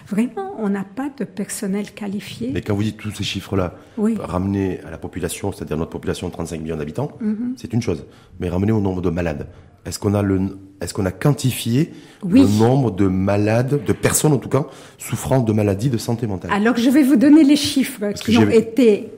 Vraiment, 0.08 0.54
on 0.58 0.68
n'a 0.68 0.84
pas 0.84 1.08
de 1.18 1.24
personnel 1.24 1.92
qualifié. 1.92 2.50
Mais 2.52 2.60
quand 2.62 2.74
vous 2.74 2.82
dites 2.82 2.96
tous 2.96 3.10
ces 3.12 3.24
chiffres-là, 3.24 3.74
Oui. 3.96 4.16
ramener 4.20 4.80
à 4.86 4.90
la 4.90 4.98
population, 4.98 5.52
c'est-à-dire 5.52 5.76
notre 5.76 5.90
population 5.90 6.28
de 6.28 6.32
35 6.32 6.60
millions 6.60 6.76
d'habitants, 6.76 7.10
Mhm. 7.20 7.54
c'est 7.56 7.72
une 7.72 7.82
chose. 7.82 8.04
Mais 8.40 8.48
ramener 8.48 8.72
au 8.72 8.80
nombre 8.80 9.00
de 9.02 9.10
malades. 9.10 9.46
Est-ce 9.86 9.98
qu'on 9.98 10.14
a 10.14 10.22
le, 10.22 10.40
qu'on 10.94 11.06
a 11.06 11.10
quantifié 11.12 11.92
Oui. 12.22 12.42
le 12.42 12.58
nombre 12.58 12.90
de 12.90 13.06
malades, 13.06 13.84
de 13.84 13.92
personnes 13.92 14.32
en 14.32 14.38
tout 14.38 14.48
cas, 14.48 14.66
souffrant 14.98 15.40
de 15.40 15.52
maladies 15.52 15.88
de 15.90 15.98
santé 15.98 16.26
mentale? 16.26 16.50
Alors, 16.52 16.76
je 16.76 16.90
vais 16.90 17.02
vous 17.02 17.16
donner 17.16 17.42
les 17.44 17.56
chiffres 17.56 18.12
qui 18.12 18.36
ont 18.38 18.50
été. 18.50 19.08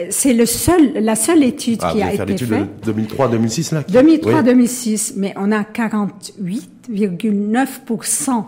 Euh, 0.00 0.06
C'est 0.10 0.32
le 0.34 0.46
seul, 0.46 0.92
la 1.00 1.14
seule 1.16 1.42
étude 1.42 1.80
Ah, 1.82 1.90
qui 1.92 2.02
a 2.02 2.12
été 2.12 2.24
l'étude 2.24 2.48
faite. 2.48 2.84
de 2.84 2.92
2003-2006 2.92 3.72
là 3.74 3.82
qui- 3.82 3.92
2003-2006, 3.92 5.14
mais 5.16 5.34
on 5.36 5.50
a 5.52 5.64
48,9% 5.64 8.46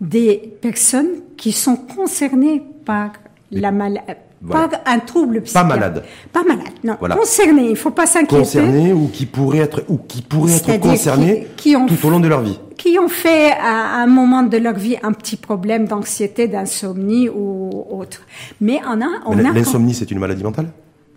des 0.00 0.52
personnes 0.60 1.08
qui 1.36 1.52
sont 1.52 1.76
concernées 1.76 2.62
par 2.84 3.12
la 3.50 3.70
maladie, 3.72 4.00
Voilà. 4.42 4.68
par 4.68 4.80
un 4.86 4.98
trouble 4.98 5.40
psychiatrique. 5.42 5.74
malade. 5.74 6.04
Pas 6.32 6.42
malade, 6.44 6.66
non. 6.84 6.96
Voilà. 6.98 7.16
Concernées, 7.16 7.64
il 7.66 7.70
ne 7.70 7.74
faut 7.76 7.90
pas 7.90 8.06
s'inquiéter. 8.06 8.36
concernés 8.36 8.92
ou 8.92 9.08
qui 9.08 9.24
pourraient 9.26 9.58
être 9.60 9.84
ou 9.88 9.96
qui 9.98 10.22
pourraient 10.22 10.56
être 10.56 10.80
concernés 10.80 11.46
qui- 11.56 11.70
qui 11.70 11.76
ont 11.76 11.86
tout 11.86 12.06
au 12.06 12.10
long 12.10 12.20
de 12.20 12.28
leur 12.28 12.42
vie. 12.42 12.58
Qui 12.76 12.98
ont 12.98 13.08
fait 13.08 13.52
à 13.52 14.02
un 14.02 14.06
moment 14.06 14.42
de 14.42 14.56
leur 14.58 14.74
vie 14.74 14.96
un 15.02 15.12
petit 15.12 15.36
problème 15.36 15.86
d'anxiété, 15.86 16.46
d'insomnie 16.48 17.28
ou 17.30 17.70
autre. 17.90 18.20
Mais 18.60 18.80
on 18.86 19.00
a, 19.00 19.06
on 19.24 19.34
Mais 19.34 19.46
a 19.48 19.52
L'insomnie, 19.52 19.94
c'est 19.94 20.10
une 20.10 20.18
maladie 20.18 20.42
mentale? 20.44 20.66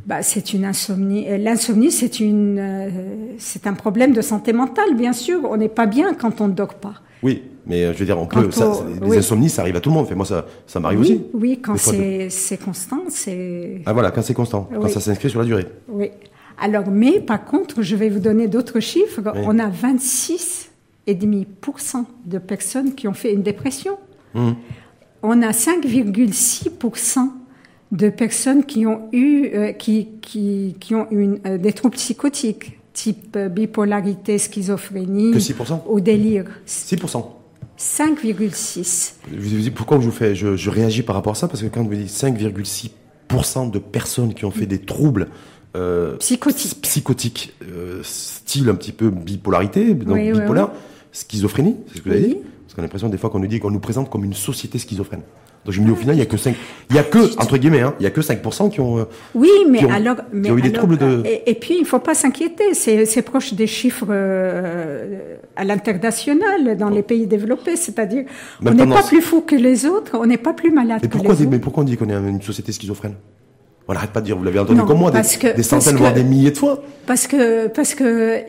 Bah, 0.09 0.21
c'est 0.23 0.51
une 0.53 0.65
insomnie. 0.65 1.29
Euh, 1.29 1.37
L'insomnie, 1.37 1.91
c'est 1.91 2.19
une, 2.19 2.57
euh, 2.59 2.89
c'est 3.37 3.67
un 3.67 3.73
problème 3.73 4.11
de 4.11 4.21
santé 4.21 4.51
mentale, 4.53 4.95
bien 4.95 5.13
sûr. 5.13 5.41
On 5.49 5.55
n'est 5.55 5.69
pas 5.69 5.85
bien 5.85 6.13
quand 6.15 6.41
on 6.41 6.47
ne 6.47 6.53
dort 6.53 6.73
pas. 6.73 6.95
Oui, 7.21 7.43
mais 7.67 7.83
euh, 7.83 7.93
je 7.93 7.99
veux 7.99 8.05
dire, 8.05 8.17
on 8.19 8.25
Quand 8.25 8.41
peut. 8.41 8.49
on- 8.63 8.85
les 9.03 9.09
oui. 9.11 9.17
insomnies, 9.17 9.49
ça 9.49 9.61
arrive 9.61 9.75
à 9.75 9.81
tout 9.81 9.89
le 9.89 9.95
monde. 9.95 10.07
Fait, 10.07 10.15
moi, 10.15 10.25
ça, 10.25 10.45
ça 10.65 10.79
m'arrive 10.79 11.01
aussi. 11.01 11.21
Oui, 11.33 11.59
quand 11.61 11.77
c'est, 11.77 12.29
constant, 12.63 13.01
c'est, 13.09 13.81
Ah 13.85 13.93
voilà, 13.93 14.09
quand 14.11 14.21
c'est 14.23 14.33
constant, 14.33 14.67
quand 14.73 14.87
ça 14.89 14.99
s'inscrit 14.99 15.29
sur 15.29 15.39
la 15.39 15.45
durée. 15.45 15.67
oui. 15.87 16.09
Alors, 16.61 16.89
mais 16.91 17.21
par 17.21 17.45
contre, 17.45 17.81
je 17.83 17.95
vais 17.95 18.09
vous 18.09 18.19
donner 18.19 18.49
d'autres 18.49 18.81
chiffres. 18.81 19.21
On 19.45 19.59
a 19.59 19.69
26,5% 19.69 22.05
de 22.25 22.37
personnes 22.37 22.95
qui 22.95 23.07
ont 23.07 23.13
fait 23.13 23.31
une 23.33 23.43
dépression. 23.43 23.97
Hum. 24.35 24.55
On 25.23 25.41
a 25.41 25.51
5,6% 25.51 27.29
de 27.91 28.09
personnes 28.09 28.65
qui 28.65 28.85
ont 28.85 29.09
eu, 29.11 29.49
euh, 29.53 29.71
qui, 29.71 30.09
qui, 30.21 30.75
qui 30.79 30.95
ont 30.95 31.07
une, 31.11 31.39
euh, 31.45 31.57
des 31.57 31.73
troubles 31.73 31.95
psychotiques, 31.95 32.79
type 32.93 33.35
euh, 33.35 33.49
bipolarité, 33.49 34.37
schizophrénie 34.37 35.31
Que 35.31 35.39
6% 35.39 35.81
ou 35.87 35.99
délire. 35.99 36.45
6%. 36.67 37.25
5,6. 37.79 39.13
Je 39.31 39.37
vous 39.37 39.61
dis 39.61 39.71
pourquoi 39.71 39.99
je 39.99 40.05
vous 40.05 40.11
fais, 40.11 40.35
je, 40.35 40.55
je 40.55 40.69
réagis 40.69 41.01
par 41.01 41.15
rapport 41.15 41.31
à 41.31 41.35
ça? 41.35 41.47
Parce 41.47 41.61
que 41.61 41.67
quand 41.67 41.83
vous 41.83 41.95
dites 41.95 42.09
5,6% 42.09 43.71
de 43.71 43.79
personnes 43.79 44.33
qui 44.33 44.45
ont 44.45 44.51
fait 44.51 44.65
des 44.65 44.79
troubles 44.79 45.27
Psychotiques. 46.19 46.81
psychotiques, 46.81 47.53
style 48.01 48.69
un 48.69 48.75
petit 48.75 48.91
peu 48.91 49.11
bipolarité, 49.11 49.93
donc 49.93 50.15
Oui, 50.15 50.31
oui, 50.31 50.41
bipolaire, 50.41 50.71
schizophrénie, 51.11 51.75
c'est 51.87 51.99
ce 51.99 52.01
que 52.01 52.09
vous 52.09 52.15
avez 52.15 52.27
dit? 52.27 52.37
Parce 52.63 52.73
qu'on 52.73 52.81
a 52.81 52.85
l'impression 52.85 53.07
des 53.07 53.17
fois 53.17 53.29
qu'on 53.29 53.39
nous 53.39 53.47
dit 53.47 53.59
qu'on 53.59 53.71
nous 53.71 53.79
présente 53.79 54.09
comme 54.09 54.25
une 54.25 54.33
société 54.33 54.77
schizophrène. 54.77 55.21
Donc 55.65 55.73
je 55.75 55.81
me 55.81 55.85
dis 55.85 55.91
au 55.91 55.95
final, 55.95 56.15
il 56.15 56.19
y 56.19 56.21
a 56.21 56.25
que 56.25 56.37
5, 56.37 56.55
il 56.89 56.95
y 56.95 56.99
a 56.99 57.03
que, 57.03 57.19
entre 57.39 57.57
guillemets, 57.57 57.81
hein, 57.81 57.93
il 57.99 58.03
y 58.03 58.07
a 58.07 58.11
que 58.11 58.21
5% 58.21 58.69
qui 58.69 58.79
ont, 58.79 58.99
euh, 58.99 59.03
Oui, 59.35 59.49
mais 59.69 59.79
qui 59.79 59.85
ont- 59.85 59.91
alors, 59.91 60.15
qui 60.15 60.21
mais 60.33 60.49
ont 60.51 60.57
eu 60.57 60.61
des 60.61 60.71
troubles 60.71 60.97
de- 60.97 61.21
Et, 61.25 61.51
et 61.51 61.53
puis, 61.55 61.75
il 61.77 61.81
ne 61.81 61.85
faut 61.85 61.99
pas 61.99 62.13
s'inquiéter. 62.15 62.73
C'est, 62.73 63.21
proche 63.21 63.53
des 63.53 63.67
chiffres 63.67 64.07
euh, 64.09 65.35
à 65.55 65.63
l'international, 65.65 66.77
dans 66.77 66.89
les 66.89 67.03
pays 67.03 67.27
développés. 67.27 67.75
C'est-à-dire, 67.75 68.23
on 68.65 68.71
n'est 68.71 68.87
pas 68.87 69.03
plus 69.03 69.21
fou 69.21 69.41
que 69.41 69.55
les 69.55 69.85
autres, 69.85 70.17
on 70.19 70.25
n'est 70.25 70.37
pas 70.37 70.53
plus 70.53 70.71
malade 70.71 70.99
mais 71.01 71.07
que 71.09 71.13
pourquoi, 71.13 71.35
les 71.35 71.45
mais 71.45 71.55
autres. 71.55 71.63
pourquoi 71.63 71.83
on 71.83 71.85
dit 71.85 71.97
qu'on 71.97 72.09
est 72.09 72.13
une 72.13 72.41
société 72.41 72.71
schizophrène? 72.71 73.15
On 73.87 73.93
n'arrête 73.93 74.11
pas 74.11 74.21
de 74.21 74.25
dire, 74.27 74.37
vous 74.37 74.43
l'avez 74.43 74.59
entendu 74.59 74.77
Non, 74.79 74.85
comme 74.85 74.99
moi, 74.99 75.09
des, 75.09 75.19
que- 75.21 75.55
des 75.55 75.63
centaines, 75.63 75.93
que- 75.95 75.99
voire 75.99 76.13
des 76.13 76.23
milliers 76.23 76.51
de 76.51 76.57
fois. 76.57 76.83
Parce 77.07 77.25
que, 77.25 77.67
parce 77.69 77.95
que 77.95 78.39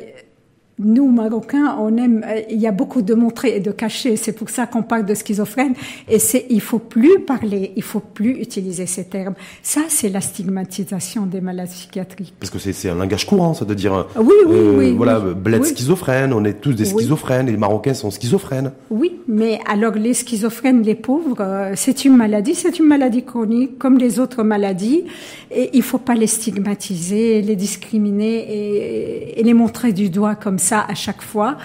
nous, 0.83 1.09
Marocains, 1.11 1.77
on 1.79 1.97
aime, 1.97 2.25
euh, 2.27 2.41
il 2.51 2.59
y 2.61 2.67
a 2.67 2.73
beaucoup 2.73 3.03
de 3.03 3.15
montrer 3.15 3.57
et 3.57 3.61
de 3.61 3.71
cacher. 3.71 4.17
C'est 4.17 4.33
pour 4.33 4.49
ça 4.51 4.67
qu'on 4.67 4.83
parle 4.83 5.05
de 5.05 5.15
schizophrène. 5.15 5.75
Et 6.09 6.19
c'est, 6.19 6.47
il 6.51 6.61
faut 6.61 6.79
plus 6.79 7.21
parler, 7.21 7.73
il 7.77 7.83
faut 7.83 8.01
plus 8.01 8.41
utiliser 8.41 8.87
ces 8.87 9.05
termes. 9.05 9.35
Ça, 9.63 9.83
c'est 9.89 10.09
la 10.09 10.21
stigmatisation 10.21 11.27
des 11.27 11.41
malades 11.41 11.69
psychiatriques. 11.69 12.35
Parce 12.41 12.51
que 12.51 12.59
c'est 12.59 12.73
c'est 12.73 12.89
un 12.89 12.95
langage 12.95 13.27
courant, 13.27 13.53
ça 13.53 13.65
de 13.65 13.75
dire, 13.75 13.93
euh, 13.95 14.05
Oui, 14.19 14.35
oui, 14.47 14.59
oui, 14.79 14.95
voilà, 14.97 15.21
oui. 15.21 15.35
bled 15.35 15.61
Oui. 15.63 15.69
schizophrène, 15.69 16.33
on 16.33 16.45
est 16.45 16.55
tous 16.61 16.73
des 16.73 16.85
schizophrènes, 16.87 17.49
et 17.49 17.53
les 17.53 17.59
Marocains 17.59 17.95
sont 17.95 18.11
schizophrènes. 18.11 18.73
Oui, 18.91 19.13
mais 19.29 19.59
alors 19.69 19.95
les 19.95 20.15
schizophrènes, 20.15 20.83
les 20.83 20.95
pauvres, 20.95 21.37
euh, 21.41 21.73
c'est 21.77 22.05
une 22.07 22.17
maladie, 22.17 22.55
c'est 22.55 22.79
une 22.79 22.87
maladie 22.87 23.25
chronique 23.25 23.79
comme 23.79 23.99
les 23.99 24.19
autres 24.19 24.43
maladies, 24.43 25.05
et 25.51 25.71
il 25.75 25.83
faut 25.83 25.99
pas 25.99 26.15
les 26.15 26.27
stigmatiser, 26.27 27.43
les 27.43 27.57
discriminer 27.57 28.37
et, 28.39 29.41
et 29.41 29.43
les 29.43 29.55
montrer 29.55 29.93
du 29.93 30.09
doigt 30.09 30.37
comme 30.37 30.59
ça 30.59 30.70
à 30.79 30.95
chaque 30.95 31.23
fois. 31.23 31.57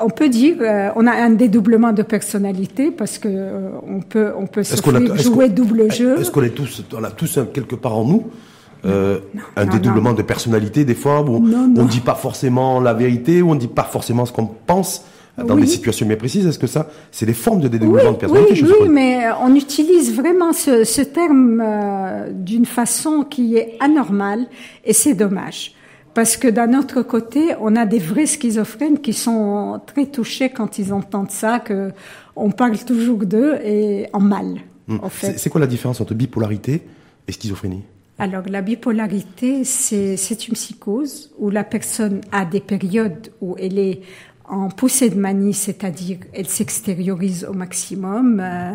On 0.00 0.10
peut 0.10 0.28
dire, 0.28 0.56
euh, 0.60 0.90
on 0.94 1.06
a 1.08 1.12
un 1.12 1.30
dédoublement 1.30 1.92
de 1.92 2.02
personnalité 2.02 2.90
parce 2.92 3.18
que 3.18 3.28
euh, 3.28 3.68
on 3.88 4.00
peut, 4.00 4.30
on 4.38 4.46
peut 4.46 4.60
a- 4.60 5.16
jouer 5.16 5.48
double 5.48 5.90
jeu. 5.90 6.20
Est-ce 6.20 6.30
qu'on 6.30 6.42
est 6.44 6.50
tous, 6.50 6.84
on 6.96 7.02
a 7.02 7.10
tous 7.10 7.38
un- 7.38 7.46
quelque 7.46 7.74
part 7.74 7.96
en 7.98 8.04
nous 8.04 8.24
euh, 8.84 9.18
un 9.56 9.64
non, 9.64 9.72
dédoublement 9.72 10.10
non. 10.10 10.16
de 10.16 10.22
personnalité 10.22 10.84
des 10.84 10.94
fois 10.96 11.20
où 11.22 11.36
on 11.36 11.40
ne 11.82 11.88
dit 11.88 12.00
pas 12.00 12.14
forcément 12.16 12.80
la 12.80 12.94
vérité, 12.94 13.40
où 13.42 13.50
on 13.50 13.54
ne 13.54 13.60
dit 13.60 13.68
pas 13.68 13.84
forcément 13.84 14.24
ce 14.26 14.32
qu'on 14.32 14.46
pense 14.46 15.04
dans 15.38 15.54
Oui. 15.54 15.62
des 15.62 15.66
situations 15.68 16.04
bien 16.06 16.16
précises. 16.16 16.46
Est-ce 16.46 16.58
que 16.58 16.66
ça, 16.66 16.88
c'est 17.10 17.24
des 17.26 17.32
formes 17.32 17.60
de 17.60 17.64
Oui, 17.66 17.70
dédoublement 17.70 18.12
de 18.12 18.16
personnalité 18.16 18.52
oui, 18.54 18.58
je 18.58 18.64
oui, 18.66 18.72
suppose? 18.72 18.88
mais 18.88 19.18
on 19.42 19.54
utilise 19.54 20.14
vraiment 20.14 20.52
ce, 20.52 20.84
ce 20.84 21.00
terme 21.00 21.62
euh, 21.64 22.28
d'une 22.32 22.66
façon 22.66 23.24
qui 23.28 23.56
est 23.56 23.76
anormale 23.80 24.46
et 24.84 24.92
c'est 24.92 25.14
dommage. 25.14 25.74
Parce 26.14 26.36
que 26.36 26.48
d'un 26.48 26.78
autre 26.78 27.02
côté, 27.02 27.54
on 27.60 27.74
a 27.74 27.86
des 27.86 27.98
vrais 27.98 28.26
schizophrènes 28.26 28.98
qui 29.00 29.12
sont 29.14 29.80
très 29.86 30.06
touchés 30.06 30.50
quand 30.50 30.78
ils 30.78 30.92
entendent 30.92 31.30
ça, 31.30 31.58
que 31.58 31.90
on 32.36 32.50
parle 32.50 32.78
toujours 32.84 33.24
d'eux 33.24 33.54
et 33.64 34.06
en 34.12 34.20
mal, 34.20 34.56
Hmm. 34.88 34.96
en 35.00 35.08
C'est 35.08 35.32
fait. 35.32 35.38
c'est 35.38 35.48
quoi 35.48 35.60
la 35.60 35.68
différence 35.68 36.00
entre 36.00 36.12
bipolarité 36.14 36.82
et 37.28 37.32
schizophrénie? 37.32 37.82
Alors, 38.18 38.42
la 38.48 38.62
bipolarité, 38.62 39.62
c'est 39.64 40.16
c'est 40.16 40.48
une 40.48 40.54
psychose 40.54 41.30
où 41.38 41.50
la 41.50 41.62
personne 41.64 42.20
a 42.32 42.44
des 42.44 42.60
périodes 42.60 43.28
où 43.40 43.54
elle 43.58 43.78
est 43.78 44.00
en 44.48 44.68
poussée 44.70 45.08
de 45.08 45.14
manie, 45.18 45.54
c'est-à-dire 45.54 46.18
elle 46.34 46.48
s'extériorise 46.48 47.46
au 47.48 47.52
maximum. 47.54 48.40
euh, 48.40 48.72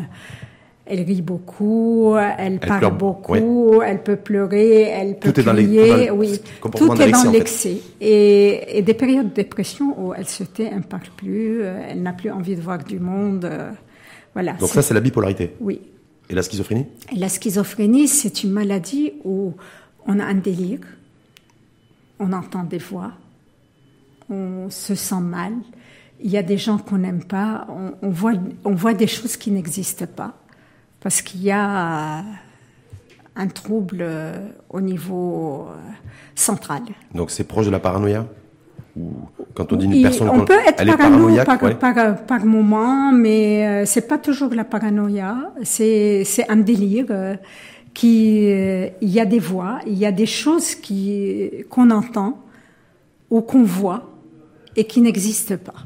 elle 0.89 1.01
rit 1.01 1.21
beaucoup, 1.21 2.15
elle, 2.37 2.59
parle 2.59 2.79
pleure, 2.79 2.95
beaucoup, 2.95 3.81
elle 3.81 4.01
peut 4.03 4.15
pleurer, 4.15 4.81
elle 4.83 5.17
peut 5.19 5.31
Tout 5.31 5.39
est 5.39 5.43
dans 5.43 5.53
les- 5.53 5.63
crier, 5.65 6.11
oui, 6.11 6.39
tout 6.61 6.69
est 7.01 7.11
dans 7.11 7.19
en 7.19 7.23
fait. 7.23 7.31
l'excès. 7.37 7.77
Et, 8.01 8.77
et 8.77 8.81
des 8.81 8.93
périodes 8.93 9.29
de 9.29 9.35
dépression 9.35 9.95
où 9.99 10.13
elle 10.13 10.27
se 10.27 10.43
tait, 10.43 10.69
elle 10.71 10.77
ne 10.77 10.83
parle 10.83 11.03
plus, 11.15 11.61
euh, 11.61 11.79
elle 11.89 12.01
n'a 12.01 12.13
plus 12.13 12.31
envie 12.31 12.55
de 12.55 12.61
voir 12.61 12.83
du 12.83 12.99
monde. 12.99 13.45
euh, 13.45 13.71
voilà. 14.33 14.53
Donc 14.53 14.69
ça, 14.69 14.81
c'est 14.81 14.93
la 14.93 14.99
bipolarité. 15.01 15.53
oui. 15.59 15.81
Et 16.29 16.35
la 16.35 16.43
schizophrénie? 16.43 16.85
Et 17.13 17.15
la 17.15 17.29
schizophrénie, 17.29 18.07
c'est 18.09 18.43
une 18.43 18.51
maladie 18.51 19.13
où 19.23 19.53
on 20.05 20.19
a 20.19 20.25
un 20.25 20.33
délire, 20.33 20.79
on 22.19 22.33
entend 22.33 22.63
des 22.65 22.79
voix, 22.79 23.13
on 24.29 24.69
se 24.69 24.93
sent 24.95 25.21
mal, 25.21 25.53
il 26.21 26.29
y 26.29 26.35
a 26.37 26.43
des 26.43 26.57
gens 26.57 26.77
qu'on 26.79 26.97
n'aime 26.97 27.23
pas, 27.23 27.65
on, 27.69 27.93
on 28.05 28.09
voit, 28.09 28.33
on 28.65 28.73
voit 28.73 28.93
des 28.93 29.07
choses 29.07 29.37
qui 29.37 29.51
n'existent 29.51 30.05
pas, 30.13 30.33
parce 31.07 31.21
qu'il 31.21 31.41
y 31.41 31.51
a 31.51 32.21
un 33.33 33.47
trouble 33.47 33.99
euh, 34.01 34.49
au 34.69 34.81
niveau 34.81 35.67
euh, 35.69 35.75
central. 36.35 36.81
Donc 37.15 37.31
c'est 37.31 37.45
proche 37.45 37.65
de 37.67 37.71
la 37.71 37.79
paranoïa? 37.79 38.27
Ou 38.97 39.13
quand 39.53 39.71
on 39.71 39.77
dit 39.77 39.85
une 39.85 40.01
personne, 40.01 40.27
on 40.29 40.43
peut 40.43 40.59
être 40.67 40.81
elle 40.81 40.89
est 40.89 40.97
parano 40.97 41.15
paranoïaque, 41.15 41.45
par, 41.45 41.63
ouais. 41.63 41.75
par, 41.75 42.25
par 42.25 42.43
moment, 42.45 43.13
mais 43.13 43.65
euh, 43.65 43.85
c'est 43.85 44.05
pas 44.05 44.17
toujours 44.17 44.53
la 44.53 44.65
paranoïa. 44.65 45.53
C'est 45.63 46.25
un 46.49 46.57
délire 46.57 47.37
qui. 47.93 48.49
Il 49.07 49.09
y 49.17 49.21
a 49.21 49.25
des 49.25 49.39
voix, 49.39 49.79
il 49.87 49.97
y 49.97 50.05
a 50.05 50.11
des 50.11 50.25
choses 50.25 50.75
qui 50.75 51.49
qu'on 51.69 51.89
entend 51.89 52.37
ou 53.29 53.39
qu'on 53.39 53.63
voit 53.63 54.01
et 54.75 54.83
qui 54.83 54.99
n'existent 54.99 55.55
pas. 55.55 55.79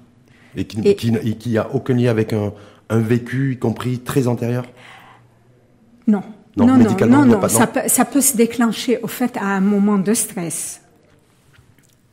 et 0.55 0.65
qui, 0.65 0.79
Et- 0.83 0.95
qui, 0.95 1.09
et 1.15 1.35
qui 1.35 1.59
a 1.59 1.69
aucun 1.75 1.93
lien 1.93 2.09
avec 2.09 2.33
un, 2.33 2.53
un 2.89 2.99
vécu, 2.99 3.53
y 3.53 3.59
compris 3.59 3.99
très 3.99 4.25
antérieur? 4.27 4.65
Non. 6.07 6.21
Non, 6.57 6.65
non, 6.65 6.73
non, 6.73 6.79
médicalement, 6.79 7.25
non, 7.25 7.47
Ça, 7.47 7.65
peut, 7.67 7.81
ça 7.87 8.03
peut 8.03 8.19
se 8.19 8.35
déclencher 8.35 8.99
au 9.03 9.07
fait 9.07 9.37
à 9.37 9.45
un 9.45 9.61
moment 9.61 9.97
de 9.97 10.13
stress 10.13 10.81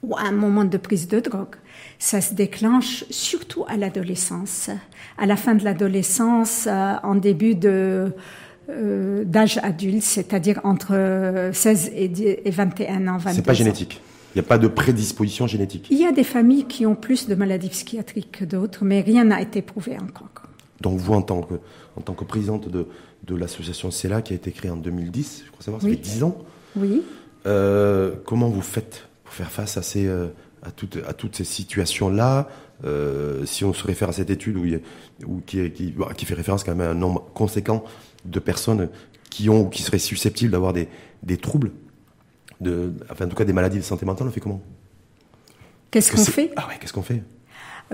ou 0.05 0.17
à 0.17 0.23
un 0.23 0.33
moment 0.33 0.65
de 0.65 0.77
prise 0.77 1.09
de 1.09 1.19
drogue. 1.21 1.57
Ça 1.99 2.21
se 2.21 2.35
déclenche 2.35 3.05
surtout 3.11 3.65
à 3.67 3.77
l'adolescence, 3.77 4.71
à 5.17 5.27
la 5.27 5.37
fin 5.37 5.57
de 5.57 5.65
l'adolescence, 5.65 6.67
euh, 6.69 6.95
en 7.03 7.17
début 7.17 7.57
de 7.57 8.13
euh, 8.71 9.25
d'âge 9.25 9.59
adulte, 9.63 10.03
c'est-à-dire 10.03 10.61
entre 10.63 10.93
euh, 10.93 11.53
16 11.53 11.93
et, 11.97 12.09
10 12.09 12.27
et 12.45 12.51
21 12.51 13.09
ans, 13.09 13.19
22 13.19 13.37
C'est 13.37 13.43
pas 13.43 13.53
ans. 13.53 13.55
génétique. 13.55 14.01
Il 14.35 14.39
n'y 14.39 14.47
a 14.47 14.49
pas 14.49 14.59
de 14.59 14.69
prédisposition 14.69 15.47
génétique. 15.47 15.87
Il 15.91 15.99
y 15.99 16.05
a 16.05 16.13
des 16.13 16.23
familles 16.23 16.67
qui 16.67 16.87
ont 16.87 16.95
plus 16.95 17.27
de 17.27 17.35
maladies 17.35 17.71
psychiatriques 17.71 18.31
que 18.41 18.45
d'autres, 18.45 18.85
mais 18.85 19.01
rien 19.01 19.25
n'a 19.25 19.41
été 19.41 19.63
prouvé 19.63 19.97
encore. 20.01 20.31
Donc 20.81 20.99
vous, 20.99 21.15
en 21.15 21.23
tant 21.23 21.41
que, 21.41 21.55
en 21.97 22.03
tant 22.03 22.13
que 22.13 22.25
présidente 22.25 22.69
de, 22.69 22.87
de 23.29 23.37
l'association 23.37 23.91
CELA, 23.91 24.23
qui 24.23 24.33
a 24.33 24.37
été 24.37 24.51
créée 24.51 24.71
en 24.71 24.77
2010, 24.77 25.43
je 25.47 25.51
crois 25.53 25.63
savoir, 25.63 25.83
ça 25.83 25.87
Oui. 25.89 25.95
fait 25.95 26.01
10 26.03 26.23
ans, 26.25 26.39
Oui. 26.77 27.03
euh, 27.47 28.15
comment 28.25 28.49
vous 28.49 28.63
faites 28.63 29.07
pour 29.25 29.35
faire 29.35 29.51
face 29.51 29.77
à, 29.77 29.83
ces, 29.83 30.07
euh, 30.07 30.29
à, 30.63 30.71
toutes, 30.71 30.99
à 31.07 31.13
toutes 31.13 31.37
ces 31.37 31.45
situations-là? 31.45 32.49
Euh, 32.85 33.45
Si 33.45 33.65
on 33.65 33.73
se 33.75 33.87
réfère 33.87 34.09
à 34.09 34.13
cette 34.13 34.31
étude 34.31 34.57
où 34.57 34.65
il 34.65 34.73
y 34.73 34.75
a- 34.77 34.81
où 35.27 35.41
qui, 35.45 35.61
est- 35.61 35.73
qui, 35.73 35.91
bah, 35.93 36.09
qui 36.17 36.25
fait 36.25 36.35
référence 36.35 36.65
quand 36.65 36.75
même 36.75 36.87
à 36.87 36.91
un 36.91 36.95
nombre 36.95 37.29
conséquent 37.35 37.85
de 38.25 38.39
personnes 38.41 38.89
qui 39.31 39.49
ont 39.51 39.63
ou 39.67 39.69
qui 39.69 39.83
seraient 39.83 39.99
susceptibles 39.99 40.51
d'avoir 40.53 40.73
des, 40.73 40.89
des 41.23 41.37
troubles, 41.37 41.73
de, 42.61 42.93
enfin 43.11 43.27
en 43.27 43.29
tout 43.29 43.37
cas 43.37 43.45
des 43.45 43.53
maladies 43.53 43.79
de 43.79 43.83
santé 43.83 44.07
mentale, 44.07 44.29
on 44.29 44.31
fait 44.31 44.41
comment? 44.41 44.63
Qu'est-ce 45.91 46.11
Que 46.13 46.17
qu'on 46.17 46.25
fait? 46.25 46.51
Ah 46.57 46.67
ouais, 46.69 46.75
qu'est-ce 46.81 46.93
qu'on 46.93 47.03
fait? 47.03 47.23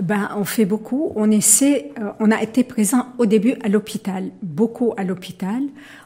Ben, 0.01 0.29
on 0.35 0.43
fait 0.43 0.65
beaucoup. 0.65 1.13
On 1.15 1.31
essaie. 1.31 1.91
euh, 1.99 2.11
on 2.19 2.29
a 2.31 2.41
été 2.41 2.63
présent 2.63 3.07
au 3.17 3.25
début 3.25 3.55
à 3.63 3.69
l'hôpital, 3.69 4.31
beaucoup 4.41 4.93
à 4.97 5.05
l'hôpital. 5.05 5.63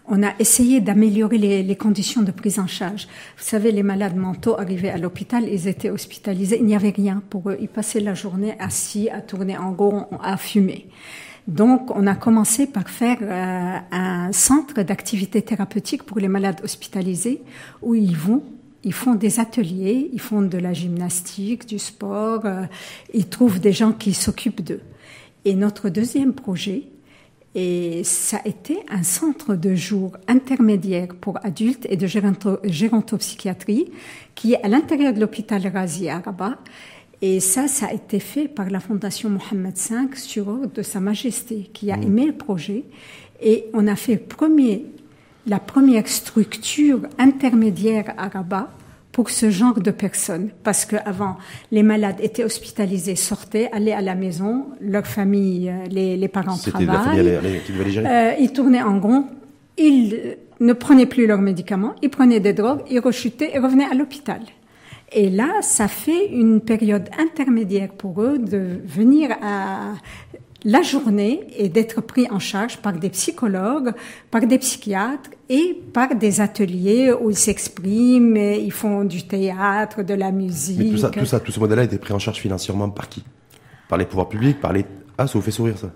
On 0.07 0.21
a 0.21 0.33
essayé 0.37 0.79
d'améliorer 0.79 1.39
les, 1.39 1.63
les 1.63 1.75
conditions 1.75 2.21
de 2.21 2.31
prise 2.31 2.59
en 2.59 2.67
charge. 2.67 3.07
Vous 3.37 3.43
savez, 3.43 3.71
les 3.71 3.83
malades 3.83 4.15
mentaux 4.15 4.59
arrivaient 4.59 4.91
à 4.91 4.97
l'hôpital, 4.97 5.47
ils 5.47 5.67
étaient 5.67 5.89
hospitalisés, 5.89 6.57
il 6.59 6.65
n'y 6.65 6.75
avait 6.75 6.91
rien 6.91 7.23
pour 7.29 7.49
eux. 7.49 7.57
Ils 7.59 7.67
passaient 7.67 7.99
la 7.99 8.13
journée 8.13 8.55
assis, 8.59 9.09
à 9.09 9.21
tourner 9.21 9.57
en 9.57 9.73
rond, 9.73 10.07
à 10.21 10.37
fumer. 10.37 10.87
Donc, 11.47 11.89
on 11.95 12.05
a 12.05 12.13
commencé 12.13 12.67
par 12.67 12.89
faire 12.89 13.17
euh, 13.23 13.77
un 13.91 14.31
centre 14.31 14.83
d'activité 14.83 15.41
thérapeutique 15.41 16.03
pour 16.03 16.19
les 16.19 16.27
malades 16.27 16.61
hospitalisés 16.63 17.41
où 17.81 17.95
ils 17.95 18.15
vont 18.15 18.43
ils 18.83 18.93
font 18.93 19.15
des 19.15 19.39
ateliers, 19.39 20.09
ils 20.13 20.21
font 20.21 20.41
de 20.41 20.57
la 20.57 20.73
gymnastique, 20.73 21.65
du 21.65 21.79
sport, 21.79 22.45
euh, 22.45 22.63
ils 23.13 23.27
trouvent 23.27 23.59
des 23.59 23.73
gens 23.73 23.91
qui 23.91 24.13
s'occupent 24.13 24.61
d'eux. 24.61 24.81
Et 25.45 25.55
notre 25.55 25.89
deuxième 25.89 26.33
projet, 26.33 26.83
et 27.55 28.03
ça 28.03 28.37
a 28.37 28.47
été 28.47 28.77
un 28.89 29.03
centre 29.03 29.55
de 29.55 29.73
jour 29.73 30.15
intermédiaire 30.27 31.07
pour 31.19 31.43
adultes 31.43 31.87
et 31.89 31.97
de 31.97 32.05
géranto- 32.05 32.59
gérontopsychiatrie 32.63 33.91
qui 34.35 34.53
est 34.53 34.63
à 34.63 34.67
l'intérieur 34.67 35.13
de 35.13 35.19
l'hôpital 35.19 35.65
Razi 35.67 36.09
à 36.09 36.19
Rabat. 36.19 36.59
Et 37.21 37.39
ça, 37.39 37.67
ça 37.67 37.87
a 37.87 37.93
été 37.93 38.19
fait 38.19 38.47
par 38.47 38.69
la 38.69 38.79
Fondation 38.79 39.29
Mohamed 39.29 39.75
V 39.75 40.15
sur 40.15 40.47
ordre 40.47 40.71
de 40.71 40.81
Sa 40.83 40.99
Majesté 40.99 41.69
qui 41.73 41.91
a 41.91 41.97
aimé 41.97 42.27
le 42.27 42.33
projet. 42.33 42.83
Et 43.41 43.65
on 43.73 43.87
a 43.87 43.95
fait 43.95 44.13
le 44.13 44.19
premier 44.19 44.85
la 45.47 45.59
première 45.59 46.07
structure 46.07 46.99
intermédiaire 47.17 48.13
à 48.17 48.27
Rabat 48.27 48.69
pour 49.11 49.29
ce 49.31 49.49
genre 49.49 49.79
de 49.81 49.91
personnes. 49.91 50.49
Parce 50.63 50.85
qu'avant, 50.85 51.37
les 51.71 51.83
malades 51.83 52.17
étaient 52.21 52.43
hospitalisés, 52.43 53.15
sortaient, 53.15 53.69
allaient 53.71 53.91
à 53.93 54.01
la 54.01 54.15
maison, 54.15 54.67
leur 54.79 55.07
famille, 55.07 55.69
euh, 55.69 55.85
les, 55.89 56.15
les 56.15 56.27
parents 56.27 56.55
C'était 56.55 56.85
la 56.85 56.93
famille 56.93 57.01
travaillent. 57.01 57.19
elle- 57.19 57.41
elle- 57.45 57.63
qui 57.63 57.71
devait 57.73 57.83
les 57.85 57.91
gérer. 57.91 58.07
Euh, 58.07 58.33
ils 58.39 58.53
tournaient 58.53 58.83
en 58.83 58.99
rond, 58.99 59.25
ils 59.77 60.13
euh, 60.13 60.35
ne 60.59 60.73
prenaient 60.73 61.07
plus 61.07 61.25
leurs 61.25 61.41
médicaments, 61.41 61.95
ils 62.01 62.09
prenaient 62.09 62.39
des 62.39 62.53
drogues, 62.53 62.81
ils 62.89 62.99
rechutaient 62.99 63.51
et 63.55 63.59
revenaient 63.59 63.89
à 63.91 63.95
l'hôpital. 63.95 64.41
Et 65.11 65.31
là, 65.31 65.47
ça 65.61 65.87
fait 65.87 66.27
une 66.27 66.61
période 66.61 67.09
intermédiaire 67.17 67.89
pour 67.89 68.21
eux 68.21 68.37
de 68.37 68.79
venir 68.85 69.31
à 69.41 69.93
la 70.65 70.81
journée 70.81 71.41
et 71.57 71.69
d'être 71.69 72.01
pris 72.01 72.27
en 72.29 72.39
charge 72.39 72.77
par 72.77 72.93
des 72.93 73.09
psychologues, 73.09 73.91
par 74.29 74.45
des 74.45 74.57
psychiatres 74.57 75.29
et 75.49 75.77
par 75.93 76.15
des 76.15 76.41
ateliers 76.41 77.13
où 77.13 77.29
ils 77.29 77.37
s'expriment, 77.37 78.35
et 78.37 78.59
ils 78.59 78.71
font 78.71 79.05
du 79.05 79.23
théâtre, 79.23 80.03
de 80.03 80.13
la 80.13 80.31
musique. 80.31 80.79
Mais 80.79 80.89
tout 80.89 80.97
ça, 80.97 81.09
tout 81.09 81.25
ça, 81.25 81.39
tout 81.39 81.51
ce 81.51 81.59
modèle-là 81.59 81.83
a 81.83 81.85
été 81.85 81.97
pris 81.97 82.13
en 82.13 82.19
charge 82.19 82.37
financièrement 82.39 82.89
par 82.89 83.07
qui? 83.09 83.23
Par 83.87 83.97
les 83.97 84.05
pouvoirs 84.05 84.27
publics, 84.29 84.59
par 84.59 84.73
les. 84.73 84.85
Ah, 85.17 85.27
ça 85.27 85.33
vous 85.33 85.41
fait 85.41 85.51
sourire 85.51 85.77
ça? 85.77 85.91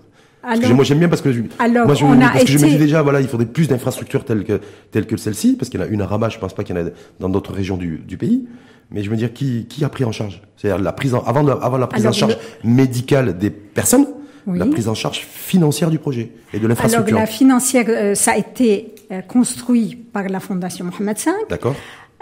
Alors- 0.46 0.74
moi 0.74 0.84
j'aime 0.84 0.98
bien 0.98 1.08
parce 1.08 1.22
que 1.22 1.32
je, 1.32 1.40
Alors, 1.58 1.86
moi, 1.86 1.94
je, 1.94 2.04
on 2.04 2.20
a 2.20 2.28
parce 2.28 2.44
que 2.44 2.50
je 2.50 2.58
me 2.58 2.68
dis 2.68 2.76
déjà 2.76 3.00
voilà 3.00 3.22
il 3.22 3.28
faudrait 3.28 3.46
plus 3.46 3.66
d'infrastructures 3.66 4.26
telles 4.26 4.44
que 4.44 4.60
telles 4.90 5.06
que 5.06 5.16
celle-ci 5.16 5.56
parce 5.56 5.70
qu'il 5.70 5.80
y 5.80 5.82
en 5.82 5.86
a 5.86 5.88
une 5.88 6.02
à 6.02 6.06
Rabat 6.06 6.28
je 6.28 6.38
pense 6.38 6.52
pas 6.52 6.62
qu'il 6.64 6.76
y 6.76 6.78
en 6.78 6.86
a 6.86 6.90
dans 7.18 7.30
d'autres 7.30 7.54
régions 7.54 7.78
du, 7.78 7.96
du 7.96 8.18
pays 8.18 8.46
mais 8.90 9.02
je 9.02 9.08
veux 9.08 9.16
dire 9.16 9.32
qui 9.32 9.64
qui 9.70 9.86
a 9.86 9.88
pris 9.88 10.04
en 10.04 10.12
charge? 10.12 10.42
C'est-à-dire 10.58 10.84
la 10.84 10.92
prise 10.92 11.14
en, 11.14 11.22
avant 11.24 11.42
de- 11.44 11.50
avant 11.50 11.78
la 11.78 11.86
prise 11.86 12.02
Alors, 12.04 12.14
en 12.14 12.18
charge 12.18 12.36
médicale 12.62 13.38
des 13.38 13.48
personnes 13.48 14.06
Oui. 14.46 14.58
la 14.58 14.66
prise 14.66 14.88
en 14.88 14.94
charge 14.94 15.20
financière 15.20 15.90
du 15.90 15.98
projet 15.98 16.30
et 16.52 16.58
de 16.58 16.64
Alors 16.64 16.68
l'infrastructure 16.70 17.18
la 17.18 17.26
financière, 17.26 17.86
euh, 17.88 18.14
ça 18.14 18.32
a 18.32 18.36
été 18.36 18.94
euh, 19.10 19.20
construit 19.22 19.96
par 20.12 20.28
la 20.28 20.40
Fondation 20.40 20.84
Mohamed 20.84 21.16
V. 21.18 21.30
d'accord 21.48 21.74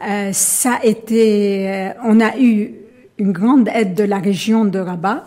Euh, 0.08 0.30
ça 0.32 0.74
a 0.82 0.84
été, 0.86 1.90
on 2.04 2.18
a 2.20 2.36
eu 2.38 2.72
une 3.18 3.32
grande 3.32 3.68
aide 3.72 3.94
de 3.94 4.04
la 4.04 4.18
région 4.18 4.64
de 4.64 4.78
Rabat 4.80 5.24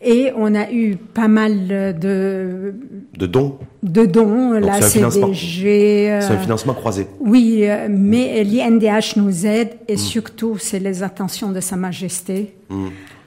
et 0.00 0.30
on 0.36 0.54
a 0.54 0.70
eu 0.70 0.96
pas 0.96 1.26
mal 1.28 1.66
de, 1.98 2.74
de 3.16 3.26
dons 3.26 3.58
de 3.82 4.04
dons, 4.06 4.52
la 4.52 4.80
c'est 4.80 4.84
un 4.84 5.10
financement. 5.10 5.26
CDG. 5.34 6.18
c'est 6.20 6.32
un 6.34 6.38
financement 6.38 6.74
croisé 6.74 7.06
oui, 7.20 7.64
mais 7.88 8.44
l'INDH 8.44 9.16
nous 9.16 9.46
aide 9.46 9.70
Mm. 9.88 9.92
et 9.92 9.96
surtout 9.96 10.56
c'est 10.58 10.78
les 10.78 11.02
attentions 11.02 11.50
de 11.50 11.60
Sa 11.60 11.76
Majesté 11.76 12.54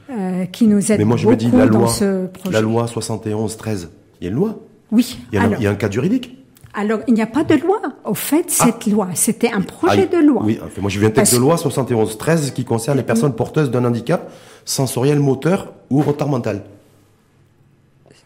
euh, 0.10 0.46
qui 0.46 0.68
nous 0.68 0.92
aident 0.92 1.00
mais 1.00 1.06
moi 1.06 1.18
je 1.18 1.24
beaucoup 1.24 1.32
me 1.46 1.50
dis 1.52 1.52
la 1.52 1.66
loi 1.66 1.88
ce 1.88 2.28
projet. 2.28 2.52
la 2.54 2.62
loi 2.62 2.88
71 2.88 3.58
13 3.58 3.90
il 4.22 4.24
y 4.26 4.28
a 4.28 4.30
une 4.32 4.36
loi 4.38 4.60
Oui. 4.92 5.18
il 5.32 5.36
y, 5.36 5.40
a 5.40 5.44
un, 5.46 5.52
il 5.56 5.62
y 5.64 5.68
a 5.68 5.72
un 5.72 5.76
cadre 5.76 5.94
juridique 5.94 6.32
alors, 6.78 7.00
il 7.08 7.14
n'y 7.14 7.22
a 7.22 7.26
pas 7.26 7.46
de 7.46 7.56
loi. 7.56 7.80
Au 8.04 8.14
fait, 8.16 8.52
cette 8.52 8.86
loi, 8.88 9.08
c'était 9.14 9.50
un 9.50 9.62
projet 9.62 10.10
Ah, 10.12 10.18
de 10.18 10.22
loi. 10.22 10.42
Oui, 10.44 10.60
enfin, 10.62 10.82
moi 10.82 10.90
j'ai 10.90 11.00
vu 11.00 11.06
un 11.06 11.10
texte 11.10 11.32
Parce- 11.32 11.34
de 11.34 11.40
loi 11.40 11.56
71-13 11.56 12.52
qui 12.52 12.66
concerne 12.66 12.98
les 12.98 13.04
personnes 13.06 13.34
porteuses 13.34 13.72
d'un 13.72 13.86
handicap 13.86 14.30
sensoriel, 14.66 15.22
moteur 15.22 15.72
ou 15.90 16.02
retard 16.02 16.28
mental. 16.28 16.64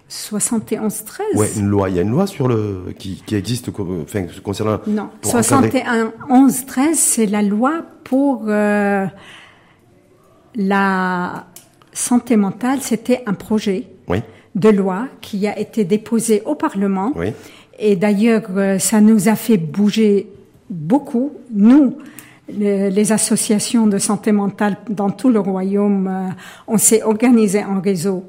71-13 0.09 1.19
Ouais, 1.35 1.47
une 1.57 1.67
loi. 1.67 1.89
Il 1.91 1.95
y 1.95 1.99
a 1.99 2.01
une 2.01 2.09
loi 2.09 2.25
sur 2.25 2.47
le 2.47 2.85
qui, 2.97 3.21
qui 3.23 3.35
existe 3.35 3.69
enfin, 3.69 4.25
concernant. 4.43 4.79
Non, 4.87 5.09
pour 5.21 5.35
encadrer- 5.35 5.83
71-11-13, 6.31 6.93
c'est 6.95 7.25
la 7.27 7.43
loi 7.43 7.83
pour 8.03 8.45
euh, 8.47 9.05
la 10.55 11.45
santé 11.93 12.35
mentale. 12.37 12.79
C'était 12.81 13.21
un 13.25 13.33
projet 13.33 13.87
Oui, 14.07 14.21
de 14.55 14.69
loi 14.69 15.07
qui 15.21 15.47
a 15.47 15.57
été 15.59 15.83
déposé 15.83 16.41
au 16.45 16.55
Parlement. 16.55 17.11
oui. 17.15 17.33
Et 17.81 17.95
d'ailleurs, 17.95 18.43
euh, 18.57 18.77
ça 18.77 18.99
nous 18.99 19.29
a 19.29 19.35
fait 19.35 19.55
bouger 19.57 20.27
beaucoup, 20.69 21.31
nous, 21.53 21.97
le- 22.49 22.89
les 22.89 23.11
associations 23.13 23.87
de 23.87 23.97
santé 23.97 24.33
mentale 24.33 24.75
dans 24.89 25.09
tout 25.11 25.29
le 25.29 25.39
royaume. 25.39 26.07
euh, 26.07 26.29
on 26.67 26.77
s'est 26.77 27.03
organisé 27.03 27.63
en 27.63 27.79
réseau. 27.79 28.25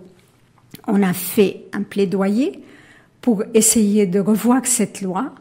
On 0.86 1.02
a 1.02 1.12
fait 1.12 1.62
un 1.72 1.82
plaidoyer 1.82 2.60
pour 3.20 3.42
essayer 3.54 4.06
de 4.06 4.20
revoir 4.20 4.64
cette 4.66 5.02
loi 5.02 5.32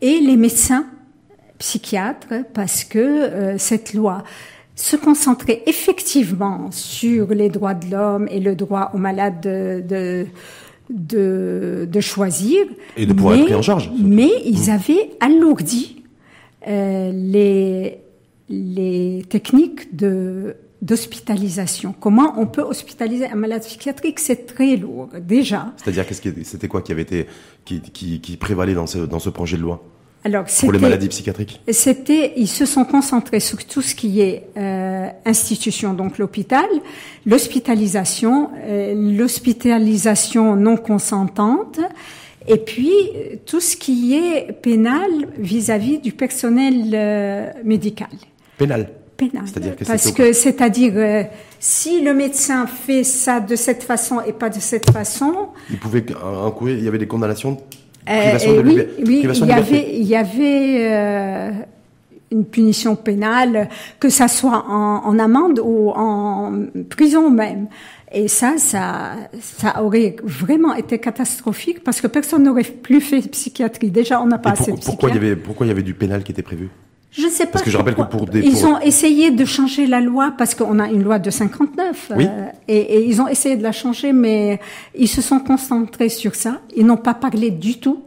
et 0.00 0.18
les 0.18 0.36
médecins 0.36 0.86
psychiatres 1.58 2.34
parce 2.52 2.82
que 2.84 2.98
euh, 2.98 3.58
cette 3.58 3.94
loi 3.94 4.24
se 4.82 4.96
concentrait 4.96 5.62
effectivement 5.66 6.72
sur 6.72 7.28
les 7.28 7.50
droits 7.56 7.74
de 7.74 7.88
l'homme 7.92 8.26
et 8.28 8.40
le 8.40 8.56
droit 8.56 8.90
aux 8.94 8.98
malades 8.98 9.40
de, 9.40 9.80
de, 9.92 10.26
de, 10.90 11.88
de 11.88 12.00
choisir. 12.00 12.58
Et 12.96 13.06
de 13.06 13.12
pouvoir 13.12 13.34
mais, 13.34 13.42
être 13.42 13.46
pris 13.46 13.54
en 13.54 13.62
charge. 13.62 13.92
Mais 13.96 14.32
ils 14.44 14.70
avaient 14.70 15.10
alourdi 15.20 16.02
euh, 16.66 17.12
les, 17.14 17.98
les 18.48 19.24
techniques 19.28 19.94
de 19.94 20.56
d'hospitalisation. 20.82 21.94
Comment 22.00 22.34
on 22.38 22.46
peut 22.48 22.62
hospitaliser 22.62 23.26
un 23.26 23.36
malade 23.36 23.62
psychiatrique? 23.62 24.18
C'est 24.18 24.46
très 24.46 24.74
lourd 24.74 25.10
déjà. 25.20 25.72
C'est-à-dire 25.76 26.04
qu'est-ce 26.04 26.20
qui 26.20 26.44
c'était 26.44 26.66
quoi 26.66 26.82
qui 26.82 26.90
avait 26.90 27.02
été 27.02 27.28
qui, 27.64 27.80
qui, 27.80 28.20
qui 28.20 28.36
prévalait 28.36 28.74
dans 28.74 28.88
ce 28.88 28.98
dans 28.98 29.20
ce 29.20 29.30
projet 29.30 29.56
de 29.56 29.62
loi? 29.62 29.80
Alors, 30.24 30.44
pour 30.60 30.72
les 30.72 30.78
maladies 30.78 31.08
psychiatriques 31.08 31.60
C'était, 31.70 32.34
ils 32.36 32.48
se 32.48 32.64
sont 32.64 32.84
concentrés 32.84 33.40
sur 33.40 33.64
tout 33.64 33.82
ce 33.82 33.94
qui 33.94 34.20
est 34.20 34.44
euh, 34.56 35.08
institution, 35.26 35.94
donc 35.94 36.18
l'hôpital, 36.18 36.66
l'hospitalisation, 37.26 38.50
euh, 38.64 38.94
l'hospitalisation 39.16 40.54
non 40.54 40.76
consentante, 40.76 41.80
et 42.46 42.58
puis 42.58 42.92
tout 43.46 43.60
ce 43.60 43.76
qui 43.76 44.14
est 44.14 44.52
pénal 44.52 45.10
vis-à-vis 45.38 45.98
du 45.98 46.12
personnel 46.12 46.90
euh, 46.92 47.50
médical. 47.64 48.08
Pénal. 48.58 48.90
Pénal. 49.16 49.44
C'est-à-dire 49.46 49.76
que 49.76 49.84
parce 49.84 50.10
que 50.10 50.32
c'est-à-dire 50.32 50.92
euh, 50.96 51.22
si 51.60 52.02
le 52.02 52.14
médecin 52.14 52.66
fait 52.66 53.04
ça 53.04 53.40
de 53.40 53.54
cette 53.56 53.82
façon 53.82 54.20
et 54.20 54.32
pas 54.32 54.48
de 54.48 54.58
cette 54.58 54.90
façon, 54.90 55.48
il 55.70 55.78
pouvait 55.78 56.04
encourir. 56.14 56.76
Il 56.78 56.84
y 56.84 56.88
avait 56.88 56.98
des 56.98 57.06
condamnations 57.06 57.58
euh, 58.08 58.62
oui, 58.64 58.82
oui 59.06 59.22
il 59.24 59.46
y 59.46 59.52
avait, 59.52 59.96
il 59.96 60.06
y 60.06 60.16
avait 60.16 60.76
euh, 60.90 61.50
une 62.30 62.44
punition 62.44 62.96
pénale, 62.96 63.68
que 64.00 64.08
ça 64.08 64.28
soit 64.28 64.64
en, 64.68 65.04
en, 65.04 65.18
amende 65.18 65.60
ou 65.62 65.90
en 65.90 66.52
prison 66.88 67.30
même. 67.30 67.68
Et 68.14 68.28
ça, 68.28 68.54
ça, 68.58 69.12
ça 69.40 69.82
aurait 69.82 70.16
vraiment 70.22 70.74
été 70.74 70.98
catastrophique 70.98 71.82
parce 71.82 72.00
que 72.00 72.06
personne 72.06 72.42
n'aurait 72.42 72.62
plus 72.62 73.00
fait 73.00 73.20
psychiatrie. 73.30 73.90
Déjà, 73.90 74.20
on 74.20 74.26
n'a 74.26 74.38
pas 74.38 74.50
assez 74.50 74.72
de 74.72 74.80
pourquoi 74.80 75.08
il 75.08 75.14
y 75.14 75.18
avait 75.18 75.36
Pourquoi 75.36 75.66
il 75.66 75.70
y 75.70 75.72
avait 75.72 75.82
du 75.82 75.94
pénal 75.94 76.22
qui 76.22 76.32
était 76.32 76.42
prévu? 76.42 76.68
Je 77.12 77.26
ne 77.26 77.30
sais 77.30 77.44
pas. 77.44 77.52
Parce 77.52 77.64
que 77.64 77.70
je 77.70 77.76
rappelle 77.76 77.94
que 77.94 78.02
pour 78.02 78.26
des. 78.26 78.40
Ils 78.40 78.64
ont 78.64 78.80
essayé 78.80 79.30
de 79.30 79.44
changer 79.44 79.86
la 79.86 80.00
loi 80.00 80.32
parce 80.36 80.54
qu'on 80.54 80.78
a 80.78 80.88
une 80.88 81.02
loi 81.02 81.18
de 81.18 81.30
59. 81.30 82.12
Oui. 82.16 82.26
Euh, 82.26 82.46
et, 82.68 82.78
et, 82.78 83.06
ils 83.06 83.20
ont 83.20 83.28
essayé 83.28 83.56
de 83.56 83.62
la 83.62 83.72
changer, 83.72 84.14
mais 84.14 84.58
ils 84.94 85.08
se 85.08 85.20
sont 85.20 85.38
concentrés 85.38 86.08
sur 86.08 86.34
ça. 86.34 86.60
Ils 86.74 86.86
n'ont 86.86 86.96
pas 86.96 87.14
parlé 87.14 87.50
du 87.50 87.78
tout 87.78 88.04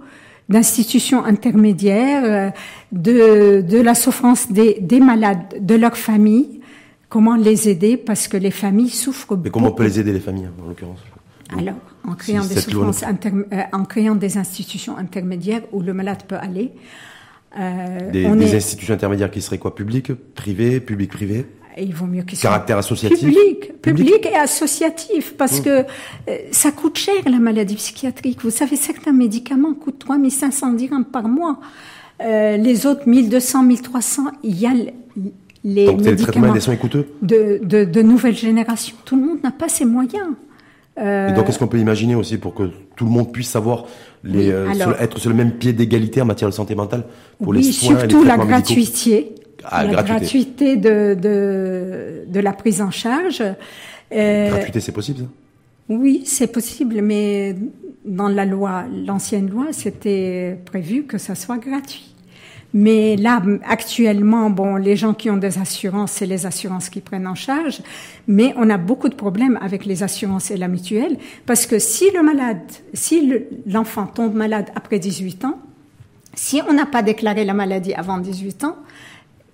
d'institutions 0.49 1.23
intermédiaires, 1.23 2.23
euh, 2.25 2.49
de, 2.91 3.61
de 3.61 3.79
la 3.79 3.95
souffrance 3.95 4.51
des, 4.51 4.77
des 4.81 4.99
malades, 4.99 5.55
de 5.59 5.75
leurs 5.75 5.97
familles, 5.97 6.61
comment 7.09 7.35
les 7.35 7.69
aider 7.69 7.97
parce 7.97 8.27
que 8.27 8.37
les 8.37 8.51
familles 8.51 8.89
souffrent. 8.89 9.37
Mais 9.43 9.51
comment 9.51 9.67
on 9.67 9.71
peut 9.71 9.83
les 9.83 9.99
aider 9.99 10.13
les 10.13 10.19
familles 10.19 10.49
en 10.63 10.67
l'occurrence? 10.67 10.99
Alors, 11.55 11.75
en 12.07 12.15
créant 12.15 12.43
des 12.43 12.55
souffrances 12.55 13.03
euh, 13.03 13.61
en 13.71 13.85
créant 13.85 14.15
des 14.15 14.37
institutions 14.37 14.97
intermédiaires 14.97 15.61
où 15.71 15.81
le 15.81 15.93
malade 15.93 16.23
peut 16.27 16.37
aller. 16.37 16.71
Euh, 17.57 18.11
des, 18.11 18.27
des 18.27 18.55
institutions 18.55 18.93
intermédiaires 18.93 19.31
qui 19.31 19.41
seraient 19.41 19.57
quoi 19.57 19.73
Publiques, 19.75 20.13
privées, 20.13 20.79
public-privé 20.79 21.45
il 21.77 21.93
vaut 21.93 22.05
mieux 22.05 22.23
qu'ils 22.23 22.39
Caractère 22.39 22.77
associatif 22.77 23.19
public, 23.19 23.81
public, 23.81 24.25
et 24.25 24.35
associatif, 24.35 25.35
parce 25.37 25.59
mmh. 25.59 25.63
que 25.63 25.69
euh, 25.69 26.37
ça 26.51 26.71
coûte 26.71 26.97
cher 26.97 27.15
la 27.25 27.39
maladie 27.39 27.75
psychiatrique. 27.75 28.39
Vous 28.43 28.49
savez, 28.49 28.75
certains 28.75 29.11
médicaments 29.11 29.73
coûtent 29.73 29.99
3500 29.99 30.73
dirhams 30.73 31.05
par 31.05 31.27
mois. 31.27 31.59
Euh, 32.21 32.55
les 32.57 32.85
autres, 32.85 33.07
1200, 33.07 33.63
1300, 33.63 34.23
il 34.43 34.57
y 34.57 34.67
a 34.67 34.71
les 35.63 35.85
Donc, 35.85 36.01
médicaments 36.01 36.53
coûteux 36.79 37.07
de, 37.21 37.59
de, 37.61 37.83
de 37.83 38.01
nouvelle 38.01 38.35
génération. 38.35 38.95
Tout 39.03 39.17
le 39.17 39.25
monde 39.25 39.39
n'a 39.43 39.51
pas 39.51 39.67
ces 39.67 39.85
moyens. 39.85 40.29
Euh, 40.97 41.29
et 41.29 41.33
donc, 41.33 41.49
est-ce 41.49 41.59
qu'on 41.59 41.67
peut 41.67 41.79
imaginer 41.79 42.15
aussi 42.15 42.37
pour 42.37 42.53
que 42.53 42.69
tout 42.95 43.05
le 43.05 43.11
monde 43.11 43.31
puisse 43.31 43.49
savoir 43.49 43.85
les, 44.23 44.51
euh, 44.51 44.71
être 44.99 45.19
sur 45.19 45.29
le 45.29 45.35
même 45.35 45.51
pied 45.51 45.73
d'égalité 45.73 46.21
en 46.21 46.25
matière 46.25 46.49
de 46.49 46.53
santé 46.53 46.75
mentale 46.75 47.03
pour 47.41 47.53
les 47.53 47.63
soins 47.63 47.99
surtout 47.99 48.23
la 48.23 48.37
gratuité 48.37 49.35
la 49.71 50.03
gratuité, 50.03 50.77
de, 50.77 51.15
de, 51.19 52.25
de, 52.27 52.39
la 52.39 52.53
prise 52.53 52.81
en 52.81 52.91
charge. 52.91 53.41
Euh, 54.13 54.49
gratuité, 54.49 54.79
c'est 54.79 54.91
possible 54.91 55.19
ça? 55.19 55.25
Oui, 55.89 56.23
c'est 56.25 56.47
possible, 56.47 57.01
mais 57.01 57.55
dans 58.05 58.27
la 58.27 58.45
loi, 58.45 58.85
l'ancienne 59.05 59.49
loi, 59.49 59.67
c'était 59.71 60.57
prévu 60.65 61.03
que 61.03 61.17
ça 61.17 61.35
soit 61.35 61.57
gratuit. 61.57 62.14
Mais 62.77 63.15
là, 63.15 63.41
actuellement, 63.65 64.49
bon, 64.49 64.75
les 64.75 64.97
gens 64.97 65.13
qui 65.13 65.29
ont 65.29 65.37
des 65.37 65.57
assurances, 65.59 66.11
c'est 66.11 66.25
les 66.25 66.45
assurances 66.45 66.89
qui 66.89 66.99
prennent 66.99 67.25
en 67.25 67.33
charge. 67.33 67.81
Mais 68.27 68.53
on 68.57 68.69
a 68.69 68.77
beaucoup 68.77 69.07
de 69.07 69.15
problèmes 69.15 69.57
avec 69.61 69.85
les 69.85 70.03
assurances 70.03 70.51
et 70.51 70.57
la 70.57 70.67
mutuelle, 70.67 71.17
parce 71.45 71.65
que 71.65 71.79
si 71.79 72.11
le 72.11 72.21
malade, 72.21 72.59
si 72.93 73.33
l'enfant 73.65 74.07
tombe 74.07 74.35
malade 74.35 74.65
après 74.75 74.99
18 74.99 75.45
ans, 75.45 75.57
si 76.33 76.61
on 76.67 76.73
n'a 76.73 76.85
pas 76.85 77.01
déclaré 77.01 77.45
la 77.45 77.53
maladie 77.53 77.93
avant 77.93 78.17
18 78.17 78.65
ans, 78.65 78.75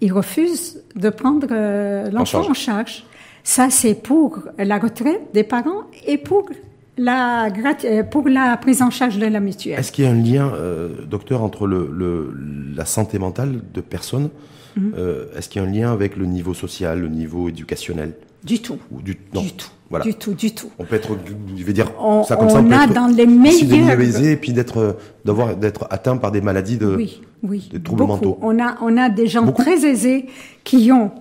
ils 0.01 0.11
refusent 0.11 0.81
de 0.95 1.09
prendre 1.09 1.47
euh, 1.51 2.09
l'enfant 2.09 2.49
en, 2.49 2.55
charge. 2.55 3.05
Ça, 3.43 3.69
c'est 3.69 3.93
pour 3.93 4.39
la 4.57 4.79
retraite 4.79 5.21
des 5.31 5.43
parents 5.43 5.83
et 6.07 6.17
pour 6.17 6.49
la, 6.97 7.47
euh, 7.85 8.03
pour 8.03 8.27
la 8.27 8.57
prise 8.57 8.81
en 8.81 8.89
charge 8.89 9.17
de 9.17 9.25
la 9.25 9.39
mutuelle. 9.39 9.79
Est-ce 9.79 9.91
qu'il 9.91 10.05
y 10.05 10.07
a 10.07 10.11
un 10.11 10.21
lien, 10.21 10.51
euh, 10.53 10.89
docteur, 11.09 11.43
entre 11.43 11.67
le, 11.67 11.89
le, 11.91 12.33
la 12.75 12.85
santé 12.85 13.19
mentale 13.19 13.61
de 13.73 13.81
personnes 13.81 14.29
mhm. 14.75 14.93
Est-ce 15.35 15.49
qu'il 15.49 15.61
y 15.61 15.65
a 15.65 15.67
un 15.67 15.71
lien 15.71 15.91
avec 15.91 16.15
le 16.17 16.25
niveau 16.25 16.53
social, 16.53 16.99
le 16.99 17.07
niveau 17.07 17.49
éducationnel? 17.49 18.13
Du 18.43 18.59
tout. 18.59 18.77
Ou 18.91 19.01
du, 19.01 19.17
non. 19.33 19.41
du 19.41 19.53
tout. 19.53 19.69
Voilà. 19.89 20.05
Du 20.05 20.13
tout, 20.15 20.33
du 20.33 20.55
tout. 20.55 20.71
On 20.79 20.85
peut 20.85 20.95
être, 20.95 21.17
je 21.57 21.63
vais 21.63 21.73
dire, 21.73 21.87
ça 22.25 22.37
comme 22.37 22.45
on 22.45 22.49
ça, 22.49 22.61
on 22.61 22.71
a 22.71 22.87
dans 22.87 23.07
les 23.07 23.25
meilleurs. 23.25 23.99
et 23.99 24.37
puis 24.37 24.53
d'être, 24.53 24.97
d'avoir, 25.25 25.57
d'être 25.57 25.85
atteint 25.89 26.15
par 26.15 26.31
des 26.31 26.39
maladies 26.39 26.77
de, 26.77 26.95
oui, 26.95 27.21
oui, 27.43 27.69
des 27.71 27.81
troubles 27.81 28.05
mentaux. 28.05 28.39
On 28.41 28.57
a, 28.57 28.77
on 28.81 28.95
a 28.95 29.09
des 29.09 29.27
gens 29.27 29.51
très 29.51 29.85
aisés 29.85 30.27
qui 30.63 30.91
ont 30.93 31.11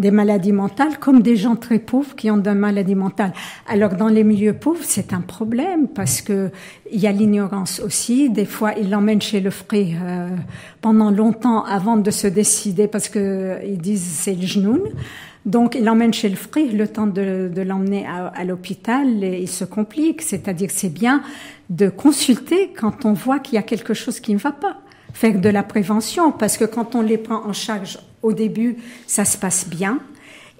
des 0.00 0.10
maladies 0.10 0.52
mentales 0.52 0.98
comme 0.98 1.20
des 1.22 1.36
gens 1.36 1.56
très 1.56 1.78
pauvres 1.78 2.16
qui 2.16 2.30
ont 2.30 2.38
des 2.38 2.54
maladies 2.54 2.94
mentales. 2.94 3.34
Alors 3.68 3.94
dans 3.94 4.08
les 4.08 4.24
milieux 4.24 4.54
pauvres, 4.54 4.82
c'est 4.82 5.12
un 5.12 5.20
problème 5.20 5.88
parce 5.88 6.22
que 6.22 6.50
il 6.90 6.98
y 6.98 7.06
a 7.06 7.12
l'ignorance 7.12 7.80
aussi. 7.84 8.30
Des 8.30 8.46
fois, 8.46 8.72
ils 8.80 8.90
l'emmènent 8.90 9.20
chez 9.20 9.40
le 9.40 9.50
frère 9.50 9.98
euh, 10.02 10.28
pendant 10.80 11.10
longtemps 11.10 11.64
avant 11.64 11.98
de 11.98 12.10
se 12.10 12.26
décider 12.26 12.88
parce 12.88 13.08
que 13.08 13.58
ils 13.64 13.78
disent 13.78 14.02
c'est 14.02 14.34
le 14.34 14.46
genoun. 14.46 14.80
Donc, 15.46 15.74
il 15.74 15.84
l'emmène 15.84 16.12
chez 16.12 16.28
le 16.28 16.36
frère, 16.36 16.70
le 16.72 16.86
temps 16.86 17.06
de, 17.06 17.50
de 17.54 17.62
l'emmener 17.62 18.06
à, 18.06 18.26
à 18.26 18.44
l'hôpital, 18.44 19.06
il 19.24 19.48
se 19.48 19.64
complique. 19.64 20.20
C'est-à-dire, 20.20 20.68
c'est 20.70 20.92
bien 20.92 21.22
de 21.70 21.88
consulter 21.88 22.72
quand 22.78 23.06
on 23.06 23.14
voit 23.14 23.38
qu'il 23.38 23.54
y 23.54 23.58
a 23.58 23.62
quelque 23.62 23.94
chose 23.94 24.20
qui 24.20 24.34
ne 24.34 24.38
va 24.38 24.52
pas. 24.52 24.76
Faire 25.14 25.40
de 25.40 25.48
la 25.48 25.62
prévention, 25.62 26.32
parce 26.32 26.56
que 26.56 26.64
quand 26.64 26.94
on 26.94 27.02
les 27.02 27.18
prend 27.18 27.44
en 27.46 27.52
charge 27.52 27.98
au 28.22 28.32
début, 28.32 28.76
ça 29.06 29.24
se 29.24 29.36
passe 29.36 29.68
bien. 29.68 29.98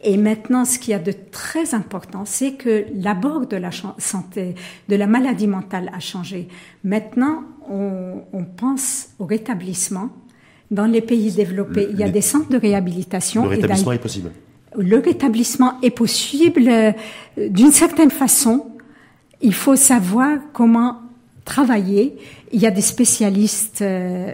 Et 0.03 0.17
maintenant, 0.17 0.65
ce 0.65 0.79
qui 0.79 0.93
y 0.93 0.95
a 0.95 0.99
de 0.99 1.13
très 1.31 1.75
important, 1.75 2.25
c'est 2.25 2.53
que 2.53 2.87
l'abord 2.95 3.47
de 3.47 3.57
la 3.57 3.71
santé, 3.99 4.55
de 4.89 4.97
la 4.97 5.07
maladie 5.07 5.47
mentale 5.47 5.91
a 5.95 6.01
changé. 6.01 6.49
Maintenant, 6.85 7.43
on, 7.69 8.23
on 8.33 8.45
pense 8.45 9.11
au 9.19 9.27
rétablissement. 9.27 10.09
Dans 10.71 10.87
les 10.87 11.01
pays 11.01 11.33
développés, 11.33 11.89
il 11.91 11.99
y 11.99 12.05
a 12.05 12.09
des 12.09 12.21
centres 12.21 12.49
de 12.49 12.57
réhabilitation. 12.57 13.43
Le 13.43 13.49
rétablissement 13.49 13.93
est 13.93 13.99
possible 13.99 14.31
le 14.77 14.99
rétablissement 14.99 15.81
est 15.83 15.91
possible 15.91 16.69
euh, 16.69 16.93
d'une 17.37 17.73
certaine 17.73 18.11
façon. 18.11 18.67
Il 19.41 19.55
faut 19.55 19.77
savoir 19.77 20.39
comment 20.53 21.01
travailler. 21.45 22.17
Il 22.53 22.61
y 22.61 22.67
a 22.67 22.71
des 22.71 22.81
spécialistes, 22.81 23.83
euh, 23.83 24.33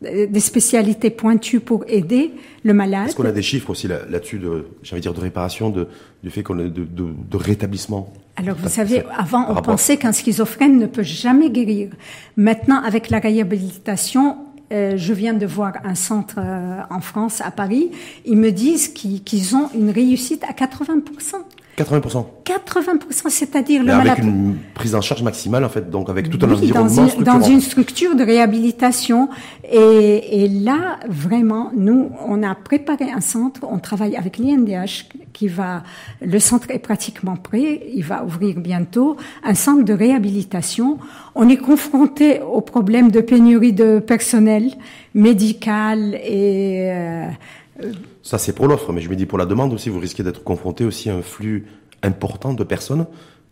des 0.00 0.40
spécialités 0.40 1.10
pointues 1.10 1.60
pour 1.60 1.84
aider 1.88 2.32
le 2.62 2.72
malade. 2.72 3.08
Est-ce 3.08 3.16
qu'on 3.16 3.24
a 3.24 3.32
des 3.32 3.42
chiffres 3.42 3.70
aussi 3.70 3.88
là-dessus 3.88 4.38
de, 4.38 4.66
j'allais 4.82 5.02
dire, 5.02 5.14
de 5.14 5.20
réparation, 5.20 5.70
de, 5.70 5.88
du 6.22 6.30
fait 6.30 6.42
qu'on 6.42 6.58
a 6.58 6.64
de, 6.64 6.68
de, 6.68 6.84
de, 6.84 7.36
rétablissement? 7.36 8.12
Alors 8.36 8.56
vous 8.56 8.68
savez, 8.68 9.02
avant 9.16 9.46
on 9.48 9.60
pensait 9.60 9.96
qu'un 9.96 10.12
schizophrène 10.12 10.78
ne 10.78 10.86
peut 10.86 11.02
jamais 11.02 11.50
guérir. 11.50 11.90
Maintenant, 12.36 12.80
avec 12.82 13.10
la 13.10 13.18
réhabilitation, 13.18 14.36
euh, 14.72 14.96
je 14.96 15.12
viens 15.12 15.34
de 15.34 15.46
voir 15.46 15.72
un 15.84 15.94
centre 15.94 16.36
euh, 16.38 16.80
en 16.90 17.00
France, 17.00 17.40
à 17.40 17.50
Paris. 17.50 17.90
Ils 18.26 18.36
me 18.36 18.52
disent 18.52 18.88
qu'ils 18.88 19.56
ont 19.56 19.70
une 19.74 19.90
réussite 19.90 20.44
à 20.44 20.52
80%. 20.52 21.36
80%. 21.78 22.24
80%, 22.44 23.28
c'est-à-dire 23.28 23.82
le 23.82 23.92
avec 23.92 24.18
une 24.18 24.56
prise 24.74 24.94
en 24.94 25.00
charge 25.00 25.22
maximale, 25.22 25.64
en 25.64 25.68
fait, 25.68 25.90
donc 25.90 26.08
avec 26.08 26.30
tout 26.30 26.38
un 26.44 26.50
environnement 26.50 26.88
dans 26.88 27.08
une, 27.08 27.22
dans 27.22 27.40
une 27.40 27.60
structure 27.60 28.16
de 28.16 28.24
réhabilitation. 28.24 29.28
Et, 29.70 30.44
et, 30.44 30.48
là, 30.48 30.98
vraiment, 31.08 31.70
nous, 31.76 32.10
on 32.26 32.42
a 32.42 32.54
préparé 32.54 33.10
un 33.10 33.20
centre, 33.20 33.60
on 33.62 33.78
travaille 33.78 34.16
avec 34.16 34.38
l'INDH 34.38 35.08
qui 35.32 35.46
va, 35.46 35.84
le 36.20 36.38
centre 36.38 36.70
est 36.70 36.80
pratiquement 36.80 37.36
prêt, 37.36 37.82
il 37.94 38.02
va 38.02 38.24
ouvrir 38.24 38.58
bientôt, 38.58 39.16
un 39.44 39.54
centre 39.54 39.84
de 39.84 39.92
réhabilitation. 39.92 40.98
On 41.34 41.48
est 41.48 41.58
confronté 41.58 42.40
au 42.40 42.60
problème 42.60 43.10
de 43.10 43.20
pénurie 43.20 43.72
de 43.72 44.00
personnel 44.00 44.72
médical 45.14 46.14
et 46.14 46.90
euh, 46.90 47.28
ça, 48.28 48.36
c'est 48.36 48.52
pour 48.52 48.68
l'offre, 48.68 48.92
mais 48.92 49.00
je 49.00 49.08
me 49.08 49.16
dis 49.16 49.24
pour 49.24 49.38
la 49.38 49.46
demande 49.46 49.72
aussi, 49.72 49.88
vous 49.88 49.98
risquez 49.98 50.22
d'être 50.22 50.44
confronté 50.44 50.84
aussi 50.84 51.08
à 51.08 51.14
un 51.14 51.22
flux 51.22 51.64
important 52.02 52.52
de 52.52 52.62
personnes 52.62 53.06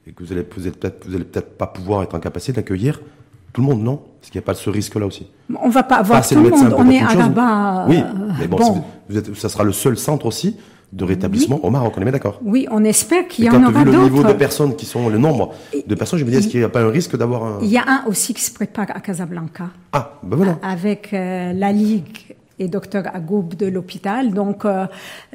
et 0.06 0.12
que 0.12 0.22
vous 0.22 0.32
allez, 0.32 0.42
vous 0.42 0.70
peut-être, 0.70 1.06
vous 1.08 1.14
allez 1.14 1.24
peut-être 1.24 1.56
pas 1.56 1.66
pouvoir 1.66 2.02
être 2.02 2.14
en 2.14 2.20
capacité 2.20 2.52
d'accueillir 2.52 3.00
tout 3.54 3.62
le 3.62 3.68
monde, 3.68 3.82
non? 3.82 4.02
Parce 4.20 4.30
qu'il 4.30 4.38
n'y 4.38 4.44
a 4.44 4.46
pas 4.46 4.52
ce 4.52 4.68
risque-là 4.68 5.06
aussi. 5.06 5.28
On 5.62 5.70
va 5.70 5.82
pas 5.82 5.96
avoir 5.96 6.28
tout 6.28 6.34
le 6.34 6.50
monde. 6.50 6.74
On 6.76 6.90
est 6.90 7.00
à 7.00 7.06
Rabat. 7.06 7.86
Oui, 7.88 8.02
mais 8.38 8.48
bon, 8.48 8.84
Vous 9.08 9.16
êtes, 9.16 9.34
ça 9.34 9.48
sera 9.48 9.64
le 9.64 9.72
seul 9.72 9.96
centre 9.96 10.26
aussi 10.26 10.58
de 10.92 11.04
rétablissement 11.04 11.64
au 11.64 11.70
Maroc. 11.70 11.94
On 11.96 12.00
est 12.02 12.04
bien 12.04 12.12
d'accord 12.12 12.38
Oui, 12.44 12.66
on 12.70 12.84
espère 12.84 13.26
qu'il 13.28 13.46
y 13.46 13.50
en 13.50 13.62
aura 13.62 13.82
vu 13.82 13.84
le 13.86 13.92
niveau 13.92 14.18
de 14.18 14.22
d'autres. 14.24 14.36
personnes 14.36 14.76
qui 14.76 14.84
sont, 14.84 15.08
le 15.08 15.16
nombre 15.16 15.54
de 15.86 15.94
personnes, 15.94 16.18
je 16.18 16.24
me 16.26 16.30
dis, 16.30 16.36
est-ce 16.36 16.48
qu'il 16.48 16.60
n'y 16.60 16.66
a 16.66 16.68
pas 16.68 16.82
un 16.82 16.90
risque 16.90 17.16
d'avoir 17.16 17.44
un... 17.44 17.58
Il 17.62 17.68
y 17.70 17.78
a 17.78 17.84
un 17.88 18.04
aussi 18.08 18.34
qui 18.34 18.42
se 18.42 18.52
prépare 18.52 18.88
à 18.94 19.00
Casablanca 19.00 19.70
Ah, 19.94 20.18
ben 20.22 20.36
voilà. 20.36 20.58
avec 20.62 21.14
euh, 21.14 21.54
la 21.54 21.72
Ligue 21.72 22.35
et 22.58 22.68
docteur 22.68 23.04
Agoub 23.14 23.50
de 23.58 23.66
l'hôpital. 23.66 24.32
Donc, 24.32 24.64
euh, 24.64 24.86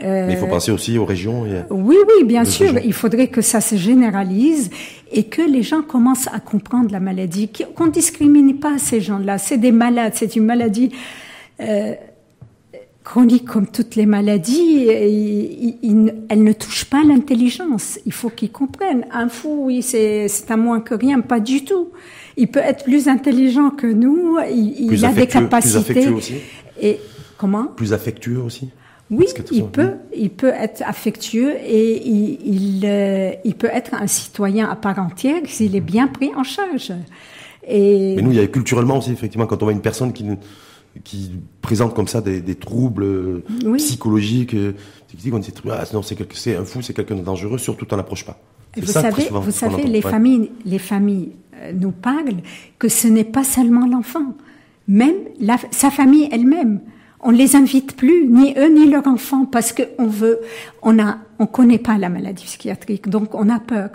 Mais 0.02 0.28
il 0.34 0.38
faut 0.38 0.46
euh, 0.46 0.50
penser 0.50 0.72
aussi 0.72 0.98
aux 0.98 1.06
régions. 1.06 1.46
Et... 1.46 1.62
Oui, 1.70 1.96
oui, 2.08 2.24
bien 2.26 2.44
sûr. 2.46 2.68
régions. 2.74 2.82
Il 2.84 2.94
faudrait 2.94 3.28
que 3.28 3.42
ça 3.42 3.62
se 3.62 3.76
généralise 3.76 4.70
et 5.12 5.24
que 5.26 5.42
les 5.42 5.62
gens 5.62 5.84
commencent 5.84 6.28
à 6.28 6.40
comprendre 6.40 6.92
la 6.92 7.00
maladie, 7.00 7.48
qu'- 7.50 7.66
qu'on 7.76 7.86
ne 7.88 7.92
discrimine 7.92 8.60
pas 8.60 8.78
ces 8.80 9.02
gens-là. 9.02 9.38
C'est 9.38 9.58
des 9.58 9.72
malades, 9.72 10.14
c'est 10.16 10.36
une 10.36 10.46
maladie 10.46 10.92
euh, 11.60 11.94
chronique 13.04 13.46
comme 13.46 13.68
toutes 13.68 13.96
les 13.96 14.06
maladies. 14.06 14.88
Et, 14.90 15.10
il- 15.10 15.78
il- 15.84 16.16
elle 16.30 16.44
ne 16.44 16.54
touche 16.54 16.86
pas 16.86 17.04
l'intelligence. 17.08 18.00
Il 18.06 18.14
faut 18.14 18.30
qu'ils 18.30 18.52
comprennent. 18.52 19.06
Un 19.12 19.30
fou, 19.30 19.66
oui, 19.66 19.82
c'est 19.84 20.28
un 20.50 20.58
moins 20.58 20.80
que 20.80 20.96
rien, 20.96 21.20
pas 21.22 21.40
du 21.40 21.66
tout. 21.66 21.90
Il 22.38 22.48
peut 22.48 22.60
être 22.62 22.84
plus 22.86 23.08
intelligent 23.08 23.70
que 23.70 23.88
nous. 23.88 24.38
Il, 24.52 24.86
il 24.86 24.88
a 24.88 24.92
des 24.92 25.06
affectueux- 25.06 25.42
capacités. 25.42 25.78
affectueux 25.78 26.14
aussi. 26.16 26.36
Et 26.82 27.00
comment 27.42 27.66
Plus 27.82 27.92
affectueux 27.94 28.40
aussi. 28.48 28.70
oui, 29.10 29.26
il 29.52 29.66
peut, 29.66 29.94
il 30.16 30.30
peut 30.42 30.54
être 30.66 30.82
affectueux 30.86 31.54
et 31.78 31.86
il, 32.08 32.28
il, 32.58 32.82
euh, 32.86 33.32
il 33.44 33.56
peut 33.62 33.70
être 33.80 33.94
un 33.96 34.08
citoyen 34.08 34.66
à 34.70 34.76
part 34.76 35.00
entière 35.00 35.42
s'il 35.46 35.76
est 35.76 35.88
bien 35.96 36.08
pris 36.08 36.32
en 36.36 36.44
charge. 36.44 36.94
Et 37.68 38.16
Mais 38.16 38.22
nous, 38.22 38.32
il 38.32 38.38
y 38.38 38.40
a 38.40 38.48
culturellement 38.48 38.98
aussi, 39.00 39.12
effectivement, 39.12 39.48
quand 39.48 39.62
on 39.62 39.66
voit 39.68 39.74
une 39.74 39.82
personne 39.92 40.14
qui, 40.14 40.26
qui 41.04 41.32
présente 41.62 41.94
comme 41.94 42.08
ça 42.08 42.22
des, 42.22 42.42
des 42.42 42.56
troubles 42.56 43.04
euh, 43.04 43.44
Oui. 43.66 43.78
psychologiques, 43.78 44.56
qui 45.08 45.18
dit 45.18 45.32
ah, 45.70 45.84
non, 45.94 46.02
c'est 46.02 46.18
un 46.58 46.66
fou, 46.66 46.82
c'est 46.82 46.94
quelqu'un 46.94 47.16
de 47.16 47.22
dangereux, 47.32 47.58
surtout 47.58 47.86
t'en 47.86 48.00
approches 48.00 48.26
pas. 48.26 48.40
Vous 48.78 48.86
ça, 48.86 49.02
savez, 49.02 49.24
souvent, 49.24 49.42
vous 49.42 49.52
savez, 49.52 49.84
les 49.84 50.02
Ouais. 50.04 50.12
familles, 50.16 50.50
les 50.66 50.80
familles 50.80 51.32
euh, 51.62 51.74
nous 51.74 51.92
parlent 51.92 52.42
que 52.80 52.88
ce 52.88 53.08
n'est 53.10 53.26
pas 53.38 53.44
seulement 53.44 53.86
l'enfant, 53.86 54.34
même 54.88 55.16
la- 55.40 55.60
sa 55.72 55.92
famille 55.92 56.30
elle-même. 56.32 56.80
On 57.24 57.32
les 57.32 57.56
invite 57.56 57.96
plus, 57.96 58.26
ni 58.28 58.54
eux 58.58 58.74
ni 58.74 58.90
leurs 58.90 59.08
enfants, 59.08 59.46
parce 59.46 59.74
que 59.74 59.84
on 60.00 60.08
veut, 60.08 60.40
on 60.82 60.98
a, 61.00 61.18
on 61.40 61.46
connaît 61.46 61.78
pas 61.78 61.98
la 61.98 62.10
maladie 62.10 62.46
psychiatrique, 62.46 63.10
donc 63.10 63.36
on 63.36 63.50
a 63.50 63.60
peur. 63.60 63.90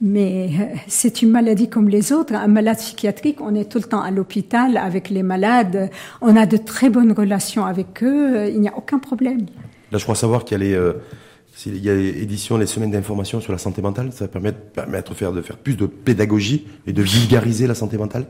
Mais 0.00 0.50
euh, 0.60 0.64
c'est 0.88 1.22
une 1.22 1.30
maladie 1.30 1.68
comme 1.68 1.88
les 1.88 2.12
autres. 2.12 2.34
Un 2.34 2.48
malade 2.48 2.76
psychiatrique, 2.78 3.40
on 3.40 3.54
est 3.54 3.70
tout 3.70 3.78
le 3.78 3.84
temps 3.84 4.02
à 4.02 4.10
l'hôpital 4.10 4.76
avec 4.76 5.10
les 5.10 5.22
malades. 5.22 5.90
On 6.20 6.34
a 6.36 6.44
de 6.44 6.56
très 6.56 6.90
bonnes 6.90 7.12
relations 7.12 7.64
avec 7.64 8.02
eux. 8.02 8.48
Il 8.48 8.60
n'y 8.60 8.68
a 8.68 8.76
aucun 8.76 8.98
problème. 8.98 9.46
Là, 9.92 9.98
je 9.98 10.02
crois 10.02 10.16
savoir 10.16 10.44
qu'il 10.44 10.58
y 10.58 10.60
a 10.60 10.64
les, 10.64 10.74
euh, 10.74 10.94
y 11.66 11.88
a 11.88 11.94
édition, 11.94 12.58
les 12.58 12.66
semaines 12.66 12.90
d'information 12.90 13.40
sur 13.40 13.52
la 13.52 13.58
santé 13.58 13.80
mentale. 13.80 14.10
Ça 14.12 14.26
va 14.26 14.28
permettre, 14.28 15.32
de 15.32 15.40
faire 15.40 15.56
plus 15.56 15.76
de 15.76 15.86
pédagogie 15.86 16.66
et 16.88 16.92
de 16.92 17.02
vulgariser 17.02 17.68
la 17.68 17.76
santé 17.76 17.96
mentale. 17.96 18.26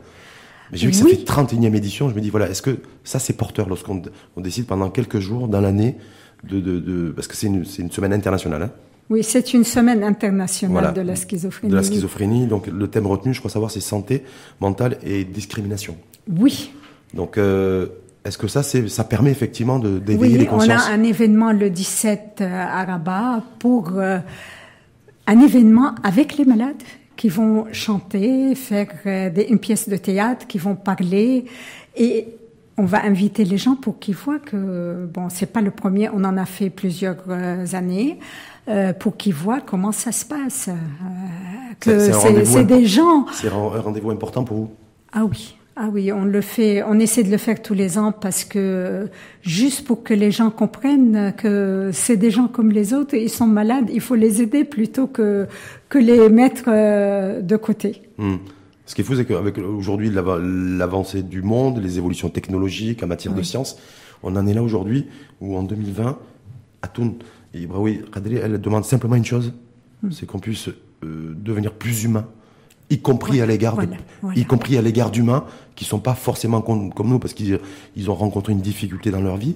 Mais 0.73 0.77
j'ai 0.79 0.87
vu 0.87 0.91
que 0.91 0.97
ça 0.97 1.05
Oui. 1.05 1.11
fait 1.15 1.23
31e 1.23 1.73
édition. 1.75 2.09
Je 2.09 2.15
me 2.15 2.19
dis, 2.19 2.29
voilà, 2.29 2.49
est-ce 2.49 2.61
que 2.61 2.79
ça, 3.05 3.19
c'est 3.19 3.33
porteur 3.33 3.69
lorsqu'on 3.69 4.01
on 4.35 4.41
décide 4.41 4.65
pendant 4.65 4.89
quelques 4.89 5.19
jours 5.19 5.47
dans 5.47 5.61
l'année 5.61 5.95
de, 6.43 6.59
de, 6.59 6.79
de, 6.79 7.11
parce 7.11 7.27
que 7.27 7.35
c'est 7.35 7.47
une, 7.47 7.63
une 7.79 7.91
semaine 7.91 8.11
internationale, 8.11 8.63
hein, 8.63 8.71
Oui, 9.09 9.23
c'est 9.23 9.53
une 9.53 9.63
semaine 9.63 10.03
internationale 10.03 10.73
Voilà. 10.73 10.91
de 10.91 11.01
la 11.01 11.15
schizophrénie. 11.15 11.71
de 11.71 11.75
la 11.77 11.83
schizophrénie. 11.83 12.47
Donc, 12.47 12.67
le 12.67 12.87
thème 12.89 13.07
retenu, 13.07 13.33
je 13.33 13.39
crois 13.39 13.51
savoir, 13.51 13.71
c'est 13.71 13.79
santé 13.79 14.23
mentale 14.59 14.97
et 15.05 15.23
discrimination. 15.23 15.95
Oui, 16.37 16.71
Donc, 17.13 17.37
euh, 17.37 17.87
est-ce 18.25 18.37
que 18.37 18.47
ça, 18.47 18.63
c'est, 18.63 18.87
ça 18.89 19.03
permet 19.03 19.29
effectivement 19.31 19.77
de, 19.79 19.99
d'éveiller 19.99 20.33
oui, 20.33 20.39
les 20.39 20.47
on 20.47 20.57
consciences? 20.57 20.87
a 20.89 20.91
un 20.91 21.03
événement 21.03 21.51
le 21.53 21.69
17 21.69 22.39
euh, 22.41 22.45
à 22.49 22.83
Rabat 22.85 23.43
pour 23.59 23.91
euh, 23.97 24.17
un 25.27 25.39
événement 25.39 25.93
avec 26.03 26.37
les 26.37 26.45
malades 26.45 26.81
qui 27.15 27.29
vont 27.29 27.65
chanter, 27.71 28.55
faire 28.55 28.87
euh, 29.05 29.29
des- 29.29 29.43
une 29.43 29.59
pièce 29.59 29.87
de 29.89 29.97
théâtre, 29.97 30.47
qui 30.47 30.57
vont 30.57 30.75
parler 30.75 31.45
et 31.95 32.27
on 32.77 32.85
va 32.85 33.03
inviter 33.05 33.45
les 33.45 33.57
gens 33.57 33.75
pour 33.75 33.99
qu'ils 33.99 34.15
voient 34.15 34.39
que 34.39 35.05
bon, 35.13 35.29
c'est 35.29 35.45
pas 35.45 35.61
le 35.61 35.69
premier, 35.71 36.09
on 36.09 36.23
en 36.23 36.37
a 36.37 36.45
fait 36.45 36.69
plusieurs 36.69 37.17
euh, 37.29 37.65
années. 37.73 38.19
euh, 38.69 38.93
pour 38.93 39.17
qu'ils 39.17 39.33
voient 39.33 39.59
comment 39.59 39.91
ça 39.91 40.13
se 40.13 40.23
passe, 40.23 40.69
euh, 40.69 40.73
que 41.81 41.99
C'est- 41.99 42.63
des 42.63 42.85
gens 42.85 43.25
C'est 43.33 43.49
un 43.49 43.51
rendez-vous 43.51 44.09
important 44.11 44.45
pour 44.45 44.55
vous? 44.57 44.69
Ah 45.11 45.25
oui, 45.25 45.57
ah 45.75 45.89
oui, 45.91 46.11
on 46.11 46.23
le 46.25 46.41
fait, 46.41 46.83
on 46.83 46.99
essaie 46.99 47.23
de 47.23 47.31
le 47.31 47.37
faire 47.37 47.61
tous 47.61 47.73
les 47.73 47.97
ans 47.97 48.11
parce 48.11 48.43
que 48.45 49.09
juste 49.41 49.85
pour 49.87 50.03
que 50.03 50.13
les 50.13 50.29
gens 50.31 50.51
comprennent 50.51 51.33
que 51.35 51.89
c'est 51.91 52.17
des 52.17 52.29
gens 52.29 52.47
comme 52.47 52.71
les 52.71 52.93
autres, 52.93 53.15
ils 53.15 53.29
sont 53.29 53.47
malades, 53.47 53.89
il 53.91 53.99
faut 54.01 54.15
les 54.15 54.41
aider 54.41 54.63
plutôt 54.65 55.07
que 55.07 55.47
que 55.89 55.97
les 55.97 56.29
mettre 56.29 56.65
euh, 56.67 57.41
de 57.41 57.55
côté. 57.57 58.03
Hmm. 58.19 58.35
Ce 58.85 58.93
qui 58.95 59.01
est 59.01 59.03
fou, 59.03 59.15
c'est 59.15 59.25
qu'avec 59.25 59.57
aujourd'hui 59.57 60.09
l'ava- 60.11 60.39
l'avancée 60.39 61.23
du 61.23 61.41
monde, 61.41 61.81
les 61.81 61.97
évolutions 61.97 62.29
technologiques 62.29 63.01
en 63.01 63.07
matière 63.07 63.33
de 63.33 63.41
science, 63.41 63.77
on 64.21 64.35
en 64.35 64.45
est 64.45 64.53
là 64.53 64.61
aujourd'hui 64.61 65.07
où 65.41 65.57
en 65.57 65.63
2020, 65.63 66.17
Atoun 66.81 67.15
et 67.53 67.61
Ibraoui 67.61 68.01
Kadri, 68.13 68.35
elle 68.35 68.59
demande 68.61 68.85
simplement 68.85 69.15
une 69.15 69.25
chose, 69.25 69.53
Hmm. 70.03 70.11
c'est 70.11 70.25
qu'on 70.25 70.39
puisse 70.39 70.67
euh, 70.67 71.33
devenir 71.33 71.71
plus 71.73 72.03
humain, 72.03 72.27
y 72.93 72.99
compris 73.01 73.41
à 73.41 73.45
l'égard 73.45 73.75
de- 73.77 73.85
voilà, 73.85 73.97
voilà. 74.21 74.39
y 74.39 74.45
compris 74.45 74.77
à 74.77 74.81
l'égard 74.81 75.11
d'humains 75.11 75.45
qui 75.75 75.85
sont 75.85 75.99
pas 75.99 76.13
forcément 76.15 76.61
com- 76.61 76.93
comme 76.93 77.09
nous 77.09 77.19
parce 77.19 77.33
qu'ils 77.33 77.59
ils 77.95 78.09
ont 78.09 78.15
rencontré 78.15 78.53
une 78.53 78.61
difficulté 78.61 79.09
dans 79.11 79.21
leur 79.21 79.37
vie. 79.37 79.55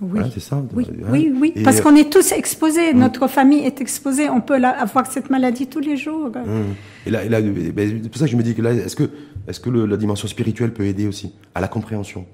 Oui. 0.00 0.08
Voilà, 0.10 0.28
c'est 0.34 0.40
ça. 0.40 0.60
Oui, 0.74 0.84
Hein 0.90 1.08
oui, 1.12 1.32
oui, 1.40 1.52
Et, 1.54 1.62
parce 1.62 1.78
euh, 1.78 1.82
qu'on 1.82 1.94
est 1.94 2.10
tous 2.12 2.32
exposés, 2.32 2.92
notre 2.92 3.28
famille 3.28 3.60
est 3.60 3.80
exposée, 3.80 4.28
on 4.28 4.40
peut 4.40 4.58
la- 4.58 4.70
avoir 4.70 5.06
cette 5.10 5.30
maladie 5.30 5.66
tous 5.68 5.78
les 5.80 5.96
jours. 5.96 6.30
Hum. 6.34 6.74
Et 7.06 7.10
là, 7.10 7.24
et 7.24 7.28
là, 7.28 7.40
ben, 7.40 8.00
c'est 8.02 8.08
pour 8.08 8.18
ça 8.18 8.24
que 8.26 8.30
je 8.32 8.36
me 8.36 8.42
dis 8.42 8.54
que 8.54 8.62
là, 8.62 8.72
est-ce 8.72 8.96
que, 8.96 9.08
est-ce 9.46 9.60
que 9.60 9.70
le- 9.70 9.86
la 9.86 9.96
dimension 9.96 10.26
spirituelle 10.26 10.72
peut 10.74 10.84
aider 10.84 11.06
aussi 11.06 11.32
à 11.54 11.60
la 11.60 11.68
compréhension 11.68 12.26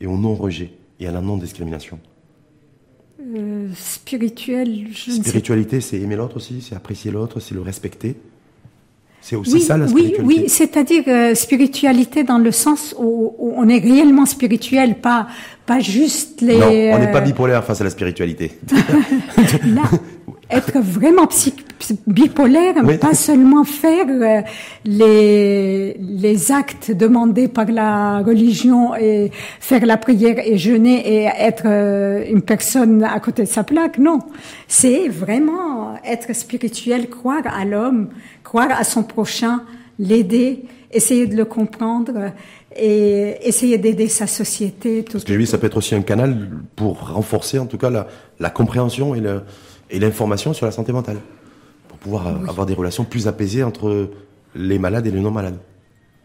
et 0.00 0.06
au 0.06 0.16
non-rejet 0.18 0.72
et 0.98 1.06
à 1.06 1.12
la 1.12 1.20
non-discrimination? 1.20 1.98
Euh, 3.36 3.68
spirituel, 3.74 4.88
je 4.92 5.10
Spiritualité, 5.12 5.80
c'est 5.80 5.98
aimer 5.98 6.16
l'autre 6.16 6.36
aussi, 6.36 6.60
c'est 6.60 6.74
apprécier 6.74 7.10
l'autre, 7.12 7.40
c'est 7.40 7.54
le 7.54 7.60
respecter. 7.62 8.16
C'est 9.28 9.34
aussi 9.34 9.54
oui, 9.54 9.60
ça 9.60 9.76
la 9.76 9.88
spiritualité. 9.88 10.22
oui, 10.24 10.44
c'est-à-dire 10.48 11.02
euh, 11.08 11.34
spiritualité 11.34 12.22
dans 12.22 12.38
le 12.38 12.52
sens 12.52 12.94
où, 12.96 13.34
où 13.38 13.52
on 13.56 13.68
est 13.68 13.80
réellement 13.80 14.24
spirituel, 14.24 14.94
pas 15.00 15.26
pas 15.66 15.80
juste 15.80 16.42
les. 16.42 16.58
Non, 16.58 16.66
on 16.94 16.98
n'est 17.00 17.10
pas 17.10 17.18
euh, 17.18 17.22
bipolaire 17.22 17.64
face 17.64 17.80
à 17.80 17.84
la 17.84 17.90
spiritualité. 17.90 18.52
là, 18.70 19.82
être 20.48 20.78
vraiment 20.78 21.26
psy- 21.26 21.54
psy- 21.80 21.98
bipolaire, 22.06 22.74
Oui. 22.84 22.98
pas 22.98 23.14
seulement 23.14 23.64
faire 23.64 24.06
euh, 24.08 24.42
les 24.84 25.94
les 25.98 26.52
actes 26.52 26.92
demandés 26.92 27.48
par 27.48 27.66
la 27.66 28.20
religion 28.20 28.94
et 28.94 29.32
faire 29.60 29.84
la 29.86 29.96
prière 29.96 30.36
et 30.38 30.56
jeûner 30.56 30.98
et 31.14 31.28
être 31.38 31.64
euh, 31.66 32.24
une 32.30 32.42
personne 32.42 33.02
à 33.02 33.18
côté 33.18 33.42
de 33.42 33.48
sa 33.48 33.64
plaque. 33.64 33.98
Non, 33.98 34.20
c'est 34.68 35.08
vraiment 35.08 35.85
être 36.04 36.34
spirituel, 36.34 37.08
croire 37.08 37.42
à 37.46 37.64
l'homme, 37.64 38.08
croire 38.44 38.70
à 38.70 38.84
son 38.84 39.02
prochain, 39.02 39.62
l'aider, 39.98 40.64
essayer 40.92 41.26
de 41.26 41.36
le 41.36 41.44
comprendre 41.44 42.32
et 42.76 43.36
essayer 43.48 43.78
d'aider 43.78 44.08
sa 44.08 44.26
société. 44.26 45.02
Tout 45.04 45.12
Parce 45.12 45.24
que 45.24 45.32
oui, 45.32 45.46
ça 45.46 45.58
peut 45.58 45.66
être 45.66 45.76
aussi 45.78 45.94
un 45.94 46.02
canal 46.02 46.48
pour 46.76 47.10
renforcer 47.12 47.58
en 47.58 47.66
tout 47.66 47.78
cas 47.78 47.90
la, 47.90 48.06
la 48.38 48.50
compréhension 48.50 49.14
et 49.14 49.20
le- 49.20 49.42
et 49.90 49.98
l'information 50.00 50.52
sur 50.52 50.66
la 50.66 50.72
santé 50.72 50.92
mentale. 50.92 51.18
Pour 51.88 51.98
pouvoir 51.98 52.26
euh, 52.26 52.32
avoir 52.48 52.66
des 52.66 52.74
relations 52.74 53.04
plus 53.04 53.28
apaisées 53.28 53.62
entre 53.62 54.10
les 54.54 54.78
malades 54.78 55.06
et 55.06 55.10
les 55.10 55.20
non-malades. 55.20 55.58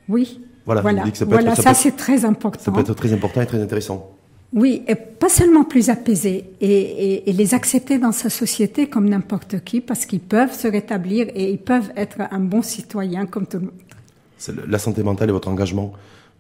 Oui. 0.10 0.42
Voilà, 0.66 0.82
voilà, 0.82 1.04
ça 1.14 1.26
Voilà, 1.26 1.52
être- 1.52 1.56
ça 1.58 1.62
ça, 1.64 1.70
peut- 1.72 1.76
c'est 1.76 1.96
très 1.96 2.26
important. 2.26 2.60
Ça 2.64 2.72
peut 2.72 2.82
être 2.82 2.94
très 2.96 3.14
important 3.14 3.42
et 3.42 3.46
très 3.46 3.62
intéressant. 3.62 4.12
Oui, 4.54 4.84
et 4.88 4.96
pas 4.96 5.30
seulement 5.30 5.64
plus 5.64 5.90
apaisés, 5.90 6.44
et, 6.60 6.70
et, 6.72 7.30
et 7.30 7.34
les 7.34 7.54
accepter 7.54 7.98
dans 8.00 8.12
sa 8.12 8.30
société 8.30 8.88
comme 8.88 9.08
n'importe 9.08 9.64
qui, 9.64 9.80
parce 9.80 10.06
qu'ils 10.06 10.20
peuvent 10.20 10.54
se 10.54 10.68
rétablir 10.68 11.28
et 11.36 11.52
ils 11.52 11.58
peuvent 11.58 11.92
être 11.96 12.18
un 12.32 12.40
bon 12.40 12.62
citoyen 12.62 13.26
comme 13.26 13.48
tout 13.48 13.60
le 13.60 13.66
monde. 13.68 14.68
La 14.68 14.78
santé 14.80 15.04
mentale 15.04 15.30
et 15.30 15.32
votre 15.32 15.48
engagement 15.48 15.94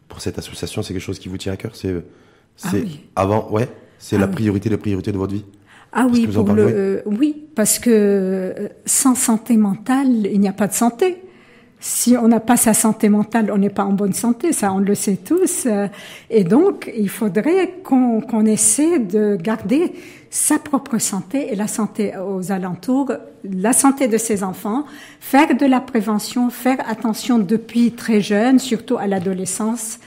pour 0.09 0.19
cette 0.21 0.37
association, 0.37 0.81
c'est 0.83 0.93
quelque 0.93 1.01
chose 1.03 1.19
qui 1.19 1.29
vous 1.29 1.37
tient 1.37 1.53
à 1.53 1.57
cœur. 1.57 1.73
C'est, 1.75 1.95
Ah 2.63 2.69
oui. 2.73 2.99
avant, 3.15 3.49
ouais, 3.51 3.69
c'est 3.97 4.17
Ah 4.17 4.19
la 4.19 4.25
oui. 4.27 4.33
priorité, 4.33 4.69
la 4.69 4.77
priorité 4.77 5.11
de 5.13 5.17
votre 5.17 5.33
vie. 5.33 5.45
Ah 5.93 6.03
Parce 6.07 6.17
oui, 6.17 6.27
pour 6.27 6.51
le, 6.53 6.67
euh, 6.69 7.01
oui, 7.05 7.43
parce 7.55 7.79
que 7.79 7.89
euh, 7.89 8.67
sans 8.85 9.15
santé 9.15 9.55
mentale, 9.55 10.25
il 10.25 10.39
n'y 10.39 10.47
a 10.49 10.53
pas 10.53 10.67
de 10.67 10.73
santé. 10.73 11.21
Si 11.83 12.15
on 12.15 12.27
n'a 12.27 12.39
pas 12.39 12.57
sa 12.57 12.75
santé 12.75 13.09
mentale, 13.09 13.51
on 13.51 13.57
n'est 13.57 13.71
pas 13.71 13.83
en 13.85 13.93
bonne 13.93 14.13
santé, 14.13 14.53
ça 14.53 14.71
on 14.71 14.77
le 14.77 14.93
sait 14.93 15.15
tous. 15.17 15.65
euh, 15.65 15.87
Et 16.29 16.43
donc, 16.43 16.91
il 16.95 17.09
faudrait 17.09 17.73
qu'on 17.83 18.45
essaie 18.45 18.99
de 18.99 19.35
garder 19.35 19.93
sa 20.29 20.59
propre 20.59 20.99
santé 20.99 21.51
et 21.51 21.55
la 21.55 21.67
santé 21.67 22.13
aux 22.17 22.51
alentours, 22.51 23.11
la 23.43 23.73
santé 23.73 24.07
de 24.07 24.17
ses 24.19 24.43
enfants, 24.43 24.85
faire 25.19 25.57
de 25.57 25.65
la 25.65 25.81
prévention, 25.81 26.51
faire 26.51 26.77
attention 26.87 27.39
depuis 27.39 27.93
très 27.93 28.21
jeune, 28.21 28.59
surtout 28.59 28.97
à 28.97 29.07
l'adolescence, 29.07 29.99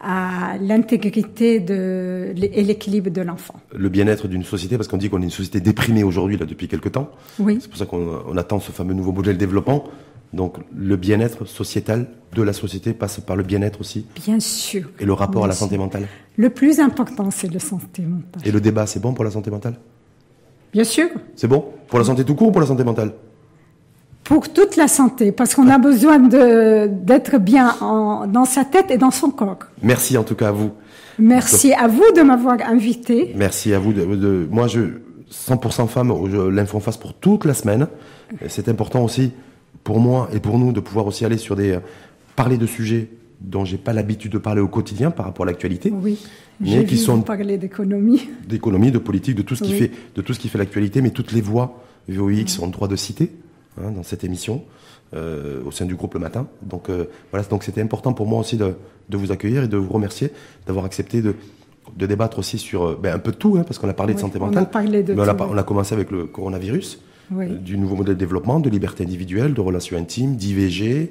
à 0.00 0.56
l'intégrité 0.60 1.58
de, 1.58 2.34
et 2.40 2.62
l'équilibre 2.62 3.10
de 3.10 3.22
l'enfant. 3.22 3.56
Le 3.74 3.88
bien-être 3.88 4.28
d'une 4.28 4.44
société, 4.44 4.76
parce 4.76 4.86
qu'on 4.86 4.96
dit 4.96 5.10
qu'on 5.10 5.20
est 5.20 5.24
une 5.24 5.30
société 5.30 5.58
déprimée 5.60 6.04
aujourd'hui, 6.04 6.36
là, 6.38 6.46
depuis 6.46 6.68
quelque 6.68 6.88
temps. 6.88 7.10
Oui. 7.40 7.58
C'est 7.60 7.68
pour 7.68 7.78
ça 7.78 7.86
qu'on 7.86 8.36
attend 8.36 8.60
ce 8.60 8.70
fameux 8.70 8.94
nouveau 8.94 9.10
modèle 9.10 9.34
de 9.34 9.40
développement. 9.40 9.84
Donc, 10.36 10.56
le 10.76 10.96
bien-être 10.96 11.44
sociétal 11.46 12.06
de 12.34 12.42
la 12.42 12.52
société 12.52 12.92
passe 12.92 13.18
par 13.20 13.36
le 13.36 13.42
bien-être 13.42 13.80
aussi. 13.80 14.06
Bien 14.24 14.38
sûr. 14.38 14.84
Et 15.00 15.04
le 15.06 15.12
rapport 15.14 15.44
à 15.44 15.48
la 15.48 15.54
sûr. 15.54 15.60
santé 15.64 15.78
mentale. 15.78 16.06
Le 16.36 16.50
plus 16.50 16.78
important, 16.80 17.30
c'est 17.30 17.52
la 17.52 17.58
santé 17.60 18.02
mentale. 18.02 18.42
Et 18.44 18.52
le 18.52 18.60
débat, 18.60 18.86
c'est 18.86 19.00
bon 19.00 19.14
pour 19.14 19.24
la 19.24 19.30
santé 19.30 19.50
mentale? 19.50 19.74
Bien 20.72 20.84
sûr. 20.84 21.08
C'est 21.34 21.48
bon? 21.48 21.64
Pour 21.88 21.98
la 21.98 22.04
santé 22.04 22.24
tout 22.24 22.34
court 22.34 22.48
ou 22.48 22.52
pour 22.52 22.60
la 22.60 22.66
santé 22.66 22.84
mentale? 22.84 23.12
Pour 24.24 24.52
toute 24.52 24.76
la 24.76 24.88
santé, 24.88 25.30
parce 25.32 25.54
qu'on 25.54 25.68
a 25.68 25.78
besoin 25.78 26.18
d'être 26.18 27.38
bien 27.38 27.74
en, 27.80 28.26
dans 28.26 28.44
sa 28.44 28.64
tête 28.64 28.90
et 28.90 28.98
dans 28.98 29.12
son 29.12 29.30
corps. 29.30 29.60
Merci 29.82 30.18
en 30.18 30.24
tout 30.24 30.34
cas 30.34 30.48
à 30.48 30.52
vous. 30.52 30.72
Merci 31.18 31.72
à 31.72 31.86
vous 31.88 32.04
de 32.14 32.22
m'avoir 32.22 32.56
invité. 32.68 33.32
Merci 33.36 33.72
à 33.72 33.78
vous. 33.78 33.92
De, 33.92 34.04
de- 34.04 34.48
moi, 34.50 34.66
je 34.66 34.80
100% 35.30 35.86
femme, 35.86 36.12
je 36.30 36.36
l'info 36.36 36.76
en 36.76 36.80
face 36.80 36.96
pour 36.96 37.14
toute 37.14 37.44
la 37.46 37.54
semaine. 37.54 37.86
C'est 38.48 38.68
important 38.68 39.02
aussi 39.04 39.32
pour 39.86 40.00
moi 40.00 40.28
et 40.34 40.40
pour 40.40 40.58
nous 40.58 40.72
de 40.72 40.80
pouvoir 40.80 41.06
aussi 41.06 41.24
aller 41.24 41.38
sur 41.38 41.54
des 41.56 41.70
euh, 41.76 41.80
parler 42.34 42.58
de 42.58 42.66
sujets 42.66 43.08
dont 43.40 43.64
j'ai 43.64 43.76
pas 43.78 43.92
l'habitude 43.92 44.32
de 44.32 44.38
parler 44.38 44.60
au 44.60 44.66
quotidien 44.68 45.10
par 45.10 45.24
rapport 45.26 45.44
à 45.44 45.46
l'actualité, 45.46 45.92
Oui. 45.94 46.18
Mais 46.60 46.84
qui 46.86 46.94
vu 46.94 46.96
sont- 46.96 47.20
parler 47.22 47.56
d'économie. 47.58 48.28
d'économie, 48.48 48.90
de 48.90 48.98
politique, 48.98 49.36
de 49.36 49.42
tout 49.42 49.54
ce 49.54 49.62
qui 49.62 49.72
Oui. 49.72 49.78
fait 49.78 49.90
de 50.16 50.22
tout 50.22 50.32
ce 50.34 50.40
qui 50.40 50.48
fait 50.48 50.58
l'actualité, 50.58 51.02
mais 51.02 51.10
toutes 51.10 51.32
les 51.32 51.40
voix 51.42 51.82
VOX 52.08 52.46
sont 52.48 52.64
en 52.64 52.68
droit 52.68 52.88
de 52.88 52.96
citer 52.96 53.30
hein, 53.80 53.90
dans 53.92 54.02
cette 54.02 54.24
émission 54.24 54.64
euh, 55.14 55.62
au 55.64 55.70
sein 55.70 55.84
du 55.84 55.94
groupe 55.94 56.14
le 56.14 56.20
matin. 56.20 56.48
Donc 56.62 56.88
euh, 56.90 57.04
voilà, 57.30 57.46
donc 57.46 57.62
c'était 57.62 57.80
important 57.82 58.12
pour 58.12 58.26
moi 58.26 58.40
aussi 58.40 58.56
de, 58.56 58.74
de 59.08 59.16
vous 59.16 59.30
accueillir 59.30 59.62
et 59.64 59.68
de 59.68 59.76
vous 59.76 59.92
remercier 59.92 60.30
d'avoir 60.66 60.84
accepté 60.84 61.22
de 61.22 61.34
de 61.96 62.04
débattre 62.06 62.40
aussi 62.40 62.58
sur 62.58 62.98
ben, 62.98 63.14
un 63.14 63.20
peu 63.20 63.30
de 63.30 63.36
tout, 63.36 63.56
hein, 63.56 63.62
parce 63.64 63.78
qu'on 63.78 63.88
a 63.88 63.92
parlé 63.94 64.12
de 64.14 64.18
santé 64.18 64.38
on 64.40 64.44
a 64.44 64.46
mentale. 64.46 64.70
parlé 64.70 65.04
de 65.04 65.14
mais 65.14 65.20
on, 65.20 65.24
a, 65.24 65.28
tout, 65.30 65.36
pas- 65.36 65.44
oui. 65.46 65.52
on 65.54 65.58
a 65.58 65.62
commencé 65.62 65.94
avec 65.94 66.10
le 66.10 66.24
coronavirus, 66.26 67.00
Oui. 67.30 67.46
euh, 67.50 67.54
du 67.56 67.76
nouveau 67.78 67.96
modèle 67.96 68.14
de 68.14 68.20
développement, 68.20 68.60
de 68.60 68.70
liberté 68.70 69.04
individuelle, 69.04 69.54
de 69.54 69.60
relations 69.60 69.96
intimes, 69.96 70.36
d'IVG, 70.36 71.10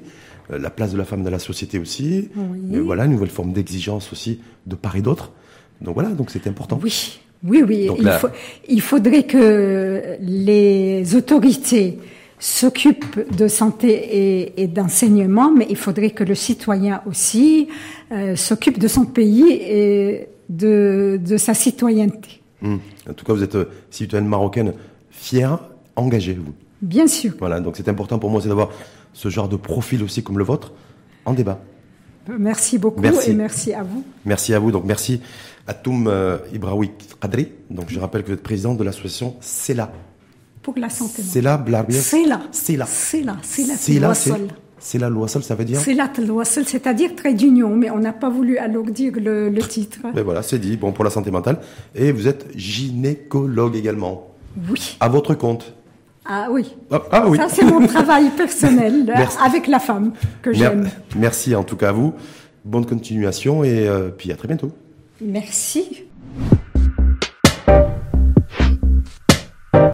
euh, 0.50 0.58
la 0.58 0.70
place 0.70 0.92
de 0.92 0.98
la 0.98 1.04
femme 1.04 1.22
dans 1.22 1.30
la 1.30 1.38
société 1.38 1.78
aussi. 1.78 2.28
Oui. 2.36 2.58
Euh, 2.76 2.82
voilà, 2.82 3.04
une 3.04 3.12
nouvelle 3.12 3.30
forme 3.30 3.52
d'exigence 3.52 4.12
aussi 4.12 4.40
de 4.66 4.74
part 4.76 4.96
et 4.96 5.02
d'autre. 5.02 5.32
Donc 5.80 5.94
voilà, 5.94 6.10
donc 6.10 6.30
c'était 6.30 6.48
important. 6.50 6.78
Oui, 6.82 7.18
oui, 7.44 7.62
oui. 7.66 7.86
Donc 7.86 7.98
il, 7.98 8.04
là- 8.04 8.18
faut- 8.18 8.28
il 8.68 8.80
faudrait 8.80 9.24
que 9.24 10.16
les 10.20 11.14
autorités 11.14 11.98
s'occupent 12.38 13.34
de 13.36 13.48
santé 13.48 13.88
et, 13.88 14.62
et 14.62 14.66
d'enseignement, 14.66 15.50
mais 15.52 15.66
il 15.70 15.76
faudrait 15.76 16.10
que 16.10 16.22
le 16.24 16.34
citoyen 16.34 17.00
aussi 17.06 17.68
euh, 18.12 18.36
s'occupe 18.36 18.78
de 18.78 18.88
son 18.88 19.04
pays 19.06 19.50
et 19.52 20.28
de, 20.48 21.18
de 21.24 21.36
sa 21.38 21.54
citoyenneté. 21.54 22.42
Hum. 22.62 22.78
En 23.08 23.12
tout 23.14 23.24
cas, 23.24 23.32
vous 23.32 23.42
êtes 23.42 23.54
euh, 23.54 23.64
citoyenne 23.90 24.28
marocaine 24.28 24.74
fière, 25.10 25.58
engagée, 25.96 26.34
vous. 26.34 26.52
Bien 26.82 27.06
sûr. 27.06 27.32
Voilà, 27.38 27.60
donc 27.60 27.76
c'est 27.76 27.88
important 27.88 28.18
pour 28.18 28.30
moi 28.30 28.38
aussi 28.38 28.48
d'avoir 28.48 28.70
ce 29.12 29.28
genre 29.28 29.48
de 29.48 29.56
profil 29.56 30.02
aussi 30.02 30.22
comme 30.22 30.38
le 30.38 30.44
vôtre 30.44 30.72
en 31.24 31.32
débat. 31.32 31.58
Merci 32.38 32.78
beaucoup 32.78 33.00
Merci. 33.00 33.30
et 33.30 33.34
merci 33.34 33.72
à 33.72 33.82
vous. 33.82 34.04
Merci 34.24 34.52
à 34.52 34.58
vous. 34.58 34.72
Donc 34.72 34.84
merci 34.84 35.20
à 35.66 35.74
Toum 35.74 36.06
euh, 36.08 36.38
Ibraoui 36.52 36.90
Kadri. 37.20 37.48
Donc 37.70 37.86
je 37.88 37.98
rappelle 38.00 38.22
que 38.22 38.28
vous 38.28 38.34
êtes 38.34 38.42
présidente 38.42 38.78
de 38.78 38.84
l'association 38.84 39.36
CELA. 39.40 39.92
Pour 40.62 40.74
la 40.76 40.90
santé. 40.90 41.22
mentale. 41.22 41.32
CELA 41.32 41.56
Blarbia. 41.58 42.00
C'est. 42.00 42.22
CELA. 42.22 42.40
C'est 42.50 42.76
là. 42.76 42.86
C'est 42.88 43.22
là. 43.22 43.36
CELA, 43.42 43.74
c'est 43.76 43.98
Tloissol. 43.98 44.48
CELA 44.78 45.08
Loissol, 45.08 45.42
ça 45.42 45.54
veut 45.54 45.64
dire 45.64 45.80
C'est 45.80 45.94
là, 45.94 46.06
Tloissol, 46.08 46.64
c'est-à-dire 46.66 47.14
trait 47.16 47.32
d'union, 47.34 47.74
mais 47.74 47.90
on 47.90 47.98
n'a 47.98 48.12
pas 48.12 48.28
voulu 48.28 48.58
alourdir 48.58 49.12
le, 49.16 49.48
le 49.48 49.62
titre. 49.62 50.00
Ben 50.14 50.22
voilà, 50.22 50.42
c'est 50.42 50.58
dit. 50.58 50.76
Bon, 50.76 50.92
pour 50.92 51.02
la 51.04 51.10
santé 51.10 51.30
mentale. 51.30 51.58
Et 51.94 52.12
vous 52.12 52.28
êtes 52.28 52.46
gynécologue 52.54 53.74
également. 53.74 54.34
Oui. 54.70 54.96
À 55.00 55.08
votre 55.08 55.34
compte. 55.34 55.74
Ah 56.28 56.48
oui. 56.50 56.74
Ah, 56.90 57.02
ah 57.12 57.28
oui. 57.28 57.38
Ça, 57.38 57.48
c'est 57.48 57.64
mon 57.64 57.86
travail 57.86 58.30
personnel 58.30 59.04
Merci. 59.06 59.38
avec 59.44 59.66
la 59.66 59.78
femme 59.78 60.12
que 60.42 60.52
j'aime. 60.52 60.88
Merci 61.16 61.54
en 61.54 61.64
tout 61.64 61.76
cas 61.76 61.90
à 61.90 61.92
vous. 61.92 62.14
Bonne 62.64 62.86
continuation 62.86 63.62
et 63.62 63.86
euh, 63.86 64.08
puis 64.08 64.32
à 64.32 64.36
très 64.36 64.48
bientôt. 64.48 64.72
Merci. 65.20 66.04